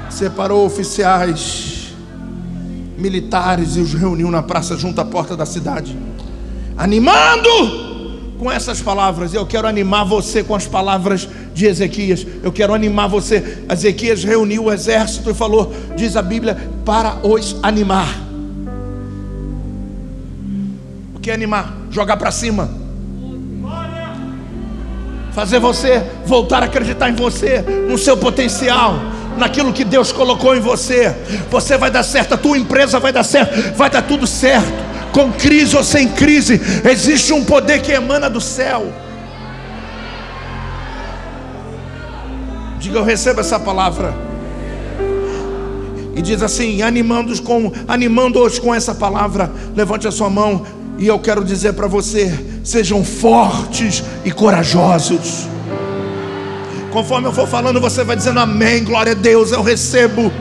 Separou 0.08 0.64
oficiais 0.64 1.88
militares 2.96 3.74
e 3.74 3.80
os 3.80 3.92
reuniu 3.92 4.30
na 4.30 4.40
praça 4.40 4.76
junto 4.76 5.00
à 5.00 5.04
porta 5.04 5.36
da 5.36 5.44
cidade, 5.44 5.98
animando 6.76 7.48
com 8.38 8.52
essas 8.52 8.80
palavras. 8.80 9.34
Eu 9.34 9.44
quero 9.44 9.66
animar 9.66 10.04
você 10.04 10.44
com 10.44 10.54
as 10.54 10.68
palavras 10.68 11.28
de 11.52 11.66
Ezequias. 11.66 12.24
Eu 12.40 12.52
quero 12.52 12.72
animar 12.72 13.08
você. 13.08 13.64
Ezequias 13.68 14.22
reuniu 14.22 14.66
o 14.66 14.72
exército 14.72 15.28
e 15.30 15.34
falou, 15.34 15.74
diz 15.96 16.16
a 16.16 16.22
Bíblia, 16.22 16.56
para 16.84 17.18
os 17.26 17.56
animar. 17.64 18.16
O 21.16 21.18
que 21.18 21.32
é 21.32 21.34
animar? 21.34 21.76
Jogar 21.90 22.16
para 22.16 22.30
cima 22.30 22.86
fazer 25.38 25.60
você 25.60 26.02
voltar 26.26 26.64
a 26.64 26.66
acreditar 26.66 27.08
em 27.08 27.14
você, 27.14 27.60
no 27.88 27.96
seu 27.96 28.16
potencial, 28.16 28.98
naquilo 29.36 29.72
que 29.72 29.84
Deus 29.84 30.10
colocou 30.10 30.56
em 30.56 30.58
você. 30.58 31.14
Você 31.48 31.78
vai 31.78 31.92
dar 31.92 32.02
certo, 32.02 32.34
a 32.34 32.36
tua 32.36 32.58
empresa 32.58 32.98
vai 32.98 33.12
dar 33.12 33.22
certo, 33.22 33.72
vai 33.76 33.88
dar 33.88 34.02
tudo 34.02 34.26
certo, 34.26 34.66
com 35.12 35.30
crise 35.30 35.76
ou 35.76 35.84
sem 35.84 36.08
crise, 36.08 36.60
existe 36.90 37.32
um 37.32 37.44
poder 37.44 37.80
que 37.80 37.92
emana 37.92 38.28
do 38.28 38.40
céu. 38.40 38.92
Diga, 42.80 42.98
eu 42.98 43.04
recebo 43.04 43.38
essa 43.38 43.60
palavra. 43.60 44.12
E 46.16 46.20
diz 46.20 46.42
assim, 46.42 46.82
animando-os 46.82 47.38
com, 47.38 47.70
animando-os 47.86 48.58
com 48.58 48.74
essa 48.74 48.92
palavra. 48.92 49.52
Levante 49.76 50.08
a 50.08 50.10
sua 50.10 50.28
mão 50.28 50.66
e 50.98 51.06
eu 51.06 51.18
quero 51.18 51.44
dizer 51.44 51.72
para 51.74 51.86
você: 51.86 52.32
Sejam 52.64 53.04
fortes 53.04 54.02
e 54.24 54.30
corajosos. 54.30 55.46
Conforme 56.90 57.28
eu 57.28 57.32
for 57.32 57.46
falando, 57.46 57.80
você 57.80 58.02
vai 58.02 58.16
dizendo 58.16 58.40
amém, 58.40 58.82
glória 58.82 59.12
a 59.12 59.14
Deus, 59.14 59.52
eu 59.52 59.62
recebo. 59.62 60.32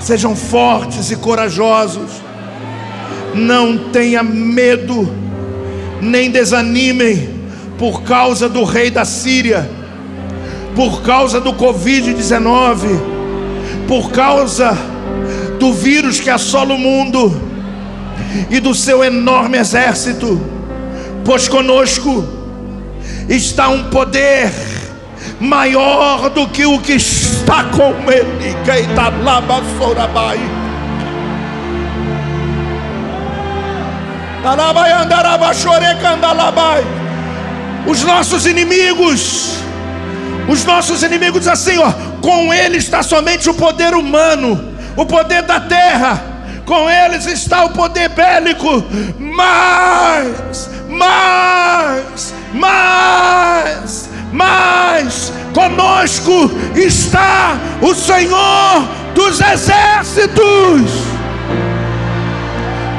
Sejam 0.00 0.34
fortes 0.34 1.10
e 1.10 1.16
corajosos. 1.16 2.10
Não 3.34 3.90
tenha 3.90 4.22
medo, 4.22 5.08
nem 6.00 6.30
desanimem 6.30 7.42
por 7.78 8.02
causa 8.02 8.48
do 8.48 8.64
rei 8.64 8.90
da 8.90 9.04
Síria, 9.04 9.68
por 10.74 11.02
causa 11.02 11.40
do 11.40 11.52
Covid-19, 11.52 12.88
por 13.88 14.10
causa 14.10 14.76
do 15.58 15.72
vírus 15.72 16.20
que 16.20 16.30
assola 16.30 16.74
o 16.74 16.78
mundo 16.78 17.51
e 18.50 18.60
do 18.60 18.74
seu 18.74 19.02
enorme 19.04 19.58
exército, 19.58 20.40
pois 21.24 21.48
conosco 21.48 22.26
está 23.28 23.68
um 23.68 23.84
poder 23.84 24.50
maior 25.40 26.30
do 26.30 26.48
que 26.48 26.64
o 26.66 26.80
que 26.80 26.92
está 26.92 27.64
com 27.64 28.10
ele. 28.10 28.56
Os 37.86 38.02
nossos 38.02 38.46
inimigos, 38.46 39.56
os 40.48 40.64
nossos 40.64 41.02
inimigos 41.02 41.46
assim, 41.46 41.78
ó, 41.78 41.92
com 42.20 42.52
ele 42.52 42.76
está 42.76 43.02
somente 43.02 43.48
o 43.48 43.54
poder 43.54 43.94
humano, 43.94 44.72
o 44.96 45.06
poder 45.06 45.42
da 45.42 45.60
terra, 45.60 46.31
com 46.64 46.88
eles 46.88 47.26
está 47.26 47.64
o 47.64 47.70
poder 47.70 48.08
bélico, 48.10 48.84
mas, 49.18 50.70
mais, 50.88 52.34
mais, 52.52 54.10
mas 54.32 55.32
conosco 55.52 56.50
está 56.74 57.56
o 57.80 57.94
Senhor 57.94 58.88
dos 59.14 59.40
exércitos. 59.40 61.12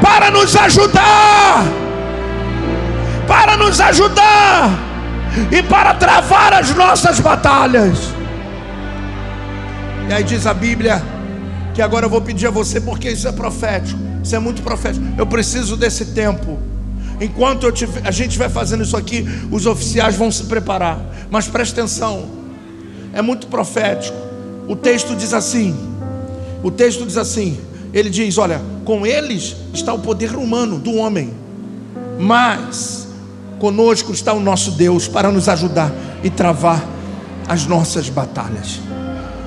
Para 0.01 0.30
nos 0.30 0.55
ajudar, 0.55 1.64
para 3.28 3.57
nos 3.57 3.80
ajudar. 3.80 4.70
E 5.51 5.64
para 5.64 5.95
travar 5.95 6.53
as 6.53 6.76
nossas 6.76 7.20
batalhas. 7.20 8.14
E 10.07 10.14
aí 10.14 10.24
diz 10.24 10.45
a 10.45 10.53
Bíblia 10.53 11.01
que 11.74 11.82
agora 11.82 12.06
eu 12.06 12.10
vou 12.10 12.22
pedir 12.22 12.48
a 12.48 12.52
você, 12.52 12.80
porque 12.80 13.10
isso 13.10 13.28
é 13.28 13.32
profético, 13.32 14.00
isso 14.24 14.36
é 14.36 14.40
muito 14.40 14.62
profético. 14.62 15.06
Eu 15.18 15.26
preciso 15.26 15.76
desse 15.76 16.08
tempo. 16.08 16.60
Enquanto 17.20 17.68
a 18.04 18.12
gente 18.12 18.38
vai 18.38 18.50
fazendo 18.50 18.84
isso 18.84 18.98
aqui, 18.98 19.26
os 19.52 19.66
oficiais 19.66 20.16
vão 20.16 20.32
se 20.32 20.44
preparar. 20.46 21.00
Mas 21.30 21.48
preste 21.48 21.74
atenção, 21.74 22.26
é 23.14 23.22
muito 23.22 23.48
profético. 23.48 24.18
O 24.68 24.76
texto 24.76 25.16
diz 25.16 25.34
assim: 25.34 25.76
o 26.64 26.72
texto 26.72 27.06
diz 27.06 27.18
assim, 27.18 27.58
ele 27.94 28.10
diz: 28.10 28.38
olha, 28.38 28.62
com 28.86 29.06
eles 29.06 29.56
está 29.74 29.94
o 29.94 30.00
poder 30.00 30.36
humano 30.36 30.80
do 30.80 30.94
homem, 30.96 31.34
mas 32.20 33.08
conosco 33.60 34.12
está 34.12 34.34
o 34.34 34.40
nosso 34.40 34.72
Deus 34.72 35.08
para 35.08 35.32
nos 35.32 35.48
ajudar 35.50 35.92
e 36.24 36.30
travar 36.30 36.84
as 37.48 37.66
nossas 37.66 38.10
batalhas. 38.10 38.80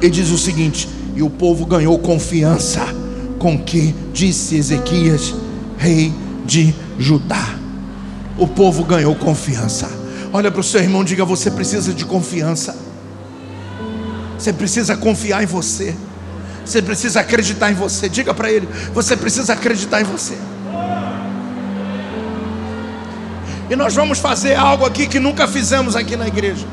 Ele 0.01 0.11
diz 0.11 0.31
o 0.31 0.39
seguinte: 0.39 0.89
e 1.16 1.22
o 1.22 1.30
povo 1.30 1.64
ganhou 1.64 1.98
confiança 1.98 2.82
com 3.38 3.58
que 3.58 3.94
disse 4.12 4.56
Ezequias, 4.56 5.34
rei 5.78 6.12
de 6.44 6.74
Judá. 6.98 7.56
O 8.38 8.46
povo 8.46 8.84
ganhou 8.84 9.14
confiança. 9.16 9.90
Olha 10.30 10.50
para 10.50 10.60
o 10.60 10.64
seu 10.64 10.80
irmão, 10.80 11.02
diga: 11.02 11.24
você 11.24 11.50
precisa 11.50 11.94
de 11.94 12.04
confiança. 12.04 12.76
Você 14.38 14.52
precisa 14.52 14.94
confiar 14.94 15.42
em 15.42 15.46
você. 15.46 15.96
Você 16.64 16.82
precisa 16.82 17.20
acreditar 17.20 17.70
em 17.70 17.74
você. 17.74 18.10
Diga 18.10 18.34
para 18.34 18.50
ele: 18.52 18.68
você 18.92 19.16
precisa 19.16 19.54
acreditar 19.54 20.02
em 20.02 20.04
você. 20.04 20.36
E 23.70 23.74
nós 23.74 23.94
vamos 23.94 24.18
fazer 24.18 24.54
algo 24.54 24.84
aqui 24.84 25.06
que 25.06 25.18
nunca 25.18 25.48
fizemos 25.48 25.96
aqui 25.96 26.14
na 26.14 26.28
igreja. 26.28 26.66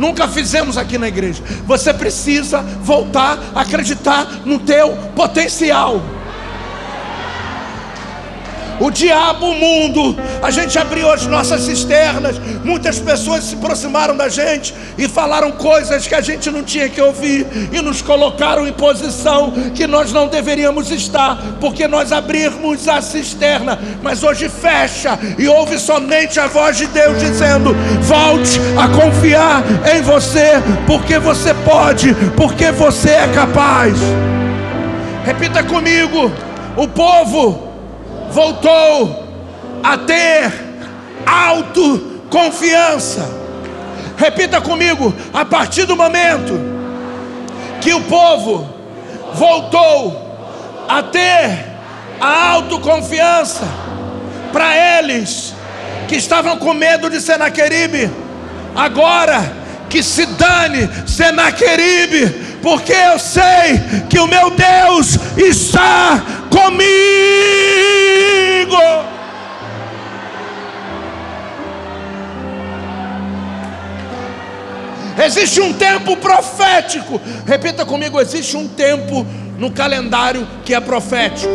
Nunca 0.00 0.26
fizemos 0.26 0.78
aqui 0.78 0.96
na 0.96 1.08
igreja. 1.08 1.42
Você 1.66 1.92
precisa 1.92 2.62
voltar 2.82 3.38
a 3.54 3.60
acreditar 3.60 4.40
no 4.46 4.58
teu 4.58 4.96
potencial 5.14 6.00
o 8.80 8.90
diabo, 8.90 9.50
o 9.50 9.54
mundo. 9.54 10.16
A 10.42 10.50
gente 10.50 10.78
abriu 10.78 11.12
as 11.12 11.26
nossas 11.26 11.60
cisternas, 11.60 12.40
muitas 12.64 12.98
pessoas 12.98 13.44
se 13.44 13.54
aproximaram 13.54 14.16
da 14.16 14.28
gente 14.28 14.74
e 14.96 15.06
falaram 15.06 15.52
coisas 15.52 16.06
que 16.06 16.14
a 16.14 16.20
gente 16.20 16.50
não 16.50 16.64
tinha 16.64 16.88
que 16.88 17.00
ouvir 17.00 17.46
e 17.70 17.80
nos 17.82 18.00
colocaram 18.00 18.66
em 18.66 18.72
posição 18.72 19.52
que 19.74 19.86
nós 19.86 20.12
não 20.12 20.26
deveríamos 20.26 20.90
estar, 20.90 21.36
porque 21.60 21.86
nós 21.86 22.10
abrimos 22.10 22.88
a 22.88 23.02
cisterna, 23.02 23.78
mas 24.02 24.22
hoje 24.22 24.48
fecha 24.48 25.18
e 25.38 25.46
ouve 25.46 25.78
somente 25.78 26.40
a 26.40 26.46
voz 26.46 26.78
de 26.78 26.86
Deus 26.86 27.20
dizendo: 27.20 27.74
volte 28.00 28.58
a 28.78 28.88
confiar 28.88 29.62
em 29.94 30.00
você, 30.00 30.54
porque 30.86 31.18
você 31.18 31.52
pode, 31.54 32.14
porque 32.36 32.72
você 32.72 33.10
é 33.10 33.28
capaz. 33.28 33.94
Repita 35.24 35.62
comigo: 35.62 36.32
o 36.76 36.88
povo 36.88 37.69
voltou 38.30 39.24
a 39.82 39.98
ter 39.98 40.52
autoconfiança. 41.26 43.28
Repita 44.16 44.60
comigo: 44.60 45.12
a 45.32 45.44
partir 45.44 45.84
do 45.84 45.96
momento 45.96 46.58
que 47.80 47.92
o 47.92 48.02
povo 48.02 48.68
voltou 49.34 50.30
a 50.88 51.02
ter 51.02 51.66
a 52.20 52.50
autoconfiança, 52.50 53.64
para 54.52 54.98
eles 54.98 55.54
que 56.08 56.16
estavam 56.16 56.58
com 56.58 56.74
medo 56.74 57.08
de 57.08 57.20
Senaqueribe, 57.20 58.10
agora 58.74 59.60
que 59.88 60.02
se 60.02 60.26
dane 60.26 60.88
Senaqueribe, 61.06 62.49
porque 62.62 62.92
eu 62.92 63.18
sei 63.18 63.80
que 64.08 64.18
o 64.18 64.26
meu 64.26 64.50
Deus 64.50 65.18
está 65.36 66.22
comigo. 66.50 66.90
Existe 75.22 75.60
um 75.60 75.72
tempo 75.72 76.16
profético. 76.16 77.20
Repita 77.46 77.84
comigo: 77.84 78.20
existe 78.20 78.56
um 78.56 78.66
tempo 78.66 79.26
no 79.58 79.70
calendário 79.70 80.46
que 80.64 80.74
é 80.74 80.80
profético. 80.80 81.50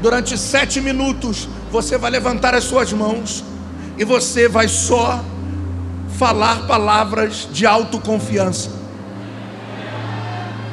Durante 0.00 0.36
sete 0.36 0.80
minutos, 0.80 1.48
você 1.70 1.96
vai 1.96 2.10
levantar 2.10 2.54
as 2.54 2.64
suas 2.64 2.92
mãos 2.92 3.44
e 3.96 4.04
você 4.04 4.48
vai 4.48 4.66
só 4.66 5.24
falar 6.18 6.66
palavras 6.66 7.48
de 7.52 7.64
autoconfiança. 7.64 8.81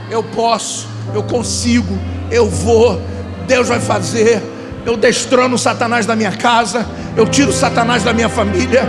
Eu 0.10 0.24
posso, 0.24 0.88
eu 1.14 1.24
consigo, 1.24 1.98
eu 2.32 2.50
vou, 2.50 3.02
Deus 3.48 3.68
vai 3.68 3.80
fazer. 3.80 4.42
Eu 4.86 4.98
destrono 4.98 5.58
Satanás 5.58 6.06
da 6.06 6.16
minha 6.16 6.32
casa, 6.32 6.86
eu 7.16 7.28
tiro 7.28 7.52
Satanás 7.52 8.04
da 8.04 8.14
minha 8.14 8.30
família, 8.30 8.84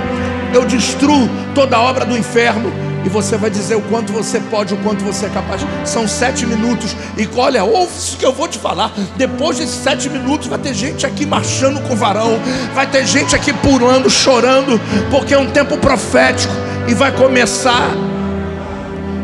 eu 0.54 0.64
destruo 0.64 1.28
toda 1.54 1.76
a 1.76 1.80
obra 1.80 2.04
do 2.04 2.16
inferno. 2.16 2.72
E 3.04 3.08
você 3.08 3.36
vai 3.36 3.48
dizer 3.48 3.76
o 3.76 3.80
quanto 3.82 4.12
você 4.12 4.38
pode, 4.38 4.74
o 4.74 4.76
quanto 4.78 5.02
você 5.02 5.26
é 5.26 5.28
capaz. 5.30 5.62
São 5.84 6.06
sete 6.06 6.44
minutos. 6.44 6.94
E 7.16 7.26
olha, 7.34 7.64
ouve 7.64 7.92
isso 7.96 8.16
que 8.18 8.26
eu 8.26 8.32
vou 8.32 8.46
te 8.46 8.58
falar. 8.58 8.92
Depois 9.16 9.58
desses 9.58 9.76
sete 9.76 10.10
minutos, 10.10 10.48
vai 10.48 10.58
ter 10.58 10.74
gente 10.74 11.06
aqui 11.06 11.24
marchando 11.24 11.80
com 11.88 11.96
varão. 11.96 12.38
Vai 12.74 12.86
ter 12.86 13.06
gente 13.06 13.34
aqui 13.34 13.54
pulando, 13.54 14.10
chorando. 14.10 14.78
Porque 15.10 15.32
é 15.32 15.38
um 15.38 15.50
tempo 15.50 15.78
profético. 15.78 16.52
E 16.86 16.92
vai 16.92 17.10
começar 17.10 17.90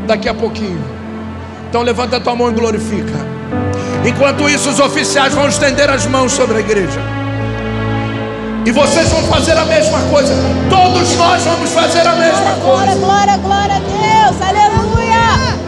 daqui 0.06 0.26
a 0.26 0.34
pouquinho. 0.34 0.95
Então 1.76 1.84
levanta 1.84 2.16
a 2.16 2.20
tua 2.20 2.34
mão 2.34 2.48
e 2.48 2.54
glorifica. 2.54 3.12
Enquanto 4.02 4.48
isso, 4.48 4.70
os 4.70 4.80
oficiais 4.80 5.34
vão 5.34 5.46
estender 5.46 5.90
as 5.90 6.06
mãos 6.06 6.32
sobre 6.32 6.56
a 6.56 6.60
igreja. 6.60 6.98
E 8.64 8.72
vocês 8.72 9.10
vão 9.10 9.22
fazer 9.24 9.52
a 9.58 9.64
mesma 9.66 10.00
coisa. 10.10 10.32
Todos 10.70 11.14
nós 11.16 11.42
vamos 11.42 11.70
fazer 11.72 12.00
a 12.00 12.14
mesma 12.14 12.52
glória, 12.62 12.92
coisa. 12.94 12.94
Glória, 12.94 13.36
glória 13.36 13.76
a 13.76 13.80
Deus. 13.80 14.40
Aleluia. 14.40 15.58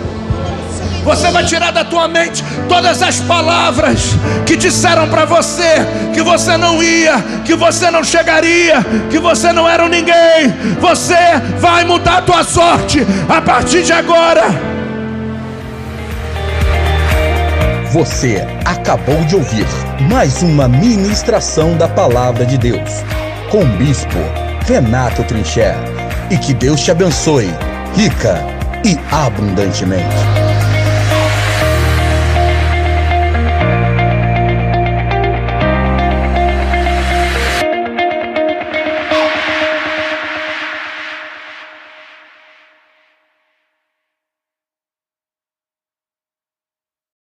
Você 1.04 1.30
vai 1.30 1.44
tirar 1.44 1.72
da 1.72 1.84
tua 1.84 2.08
mente 2.08 2.42
todas 2.70 3.02
as 3.02 3.20
palavras 3.20 4.14
que 4.46 4.56
disseram 4.56 5.10
para 5.10 5.26
você 5.26 5.86
que 6.14 6.22
você 6.22 6.56
não 6.56 6.82
ia, 6.82 7.22
que 7.44 7.54
você 7.54 7.90
não 7.90 8.02
chegaria, 8.02 8.82
que 9.10 9.18
você 9.18 9.52
não 9.52 9.68
era 9.68 9.84
um 9.84 9.88
ninguém. 9.88 10.54
Você 10.80 11.18
vai 11.58 11.84
mudar 11.84 12.16
a 12.16 12.22
tua 12.22 12.42
sorte 12.44 13.06
a 13.28 13.42
partir 13.42 13.82
de 13.82 13.92
agora. 13.92 14.77
Você 17.92 18.46
acabou 18.66 19.24
de 19.24 19.34
ouvir 19.34 19.66
mais 20.10 20.42
uma 20.42 20.68
ministração 20.68 21.74
da 21.74 21.88
Palavra 21.88 22.44
de 22.44 22.58
Deus 22.58 23.02
com 23.50 23.62
o 23.62 23.76
Bispo 23.78 24.18
Renato 24.66 25.24
Trincher. 25.24 25.74
E 26.30 26.36
que 26.36 26.52
Deus 26.52 26.82
te 26.82 26.90
abençoe, 26.90 27.48
rica 27.96 28.44
e 28.84 28.98
abundantemente. 29.10 30.47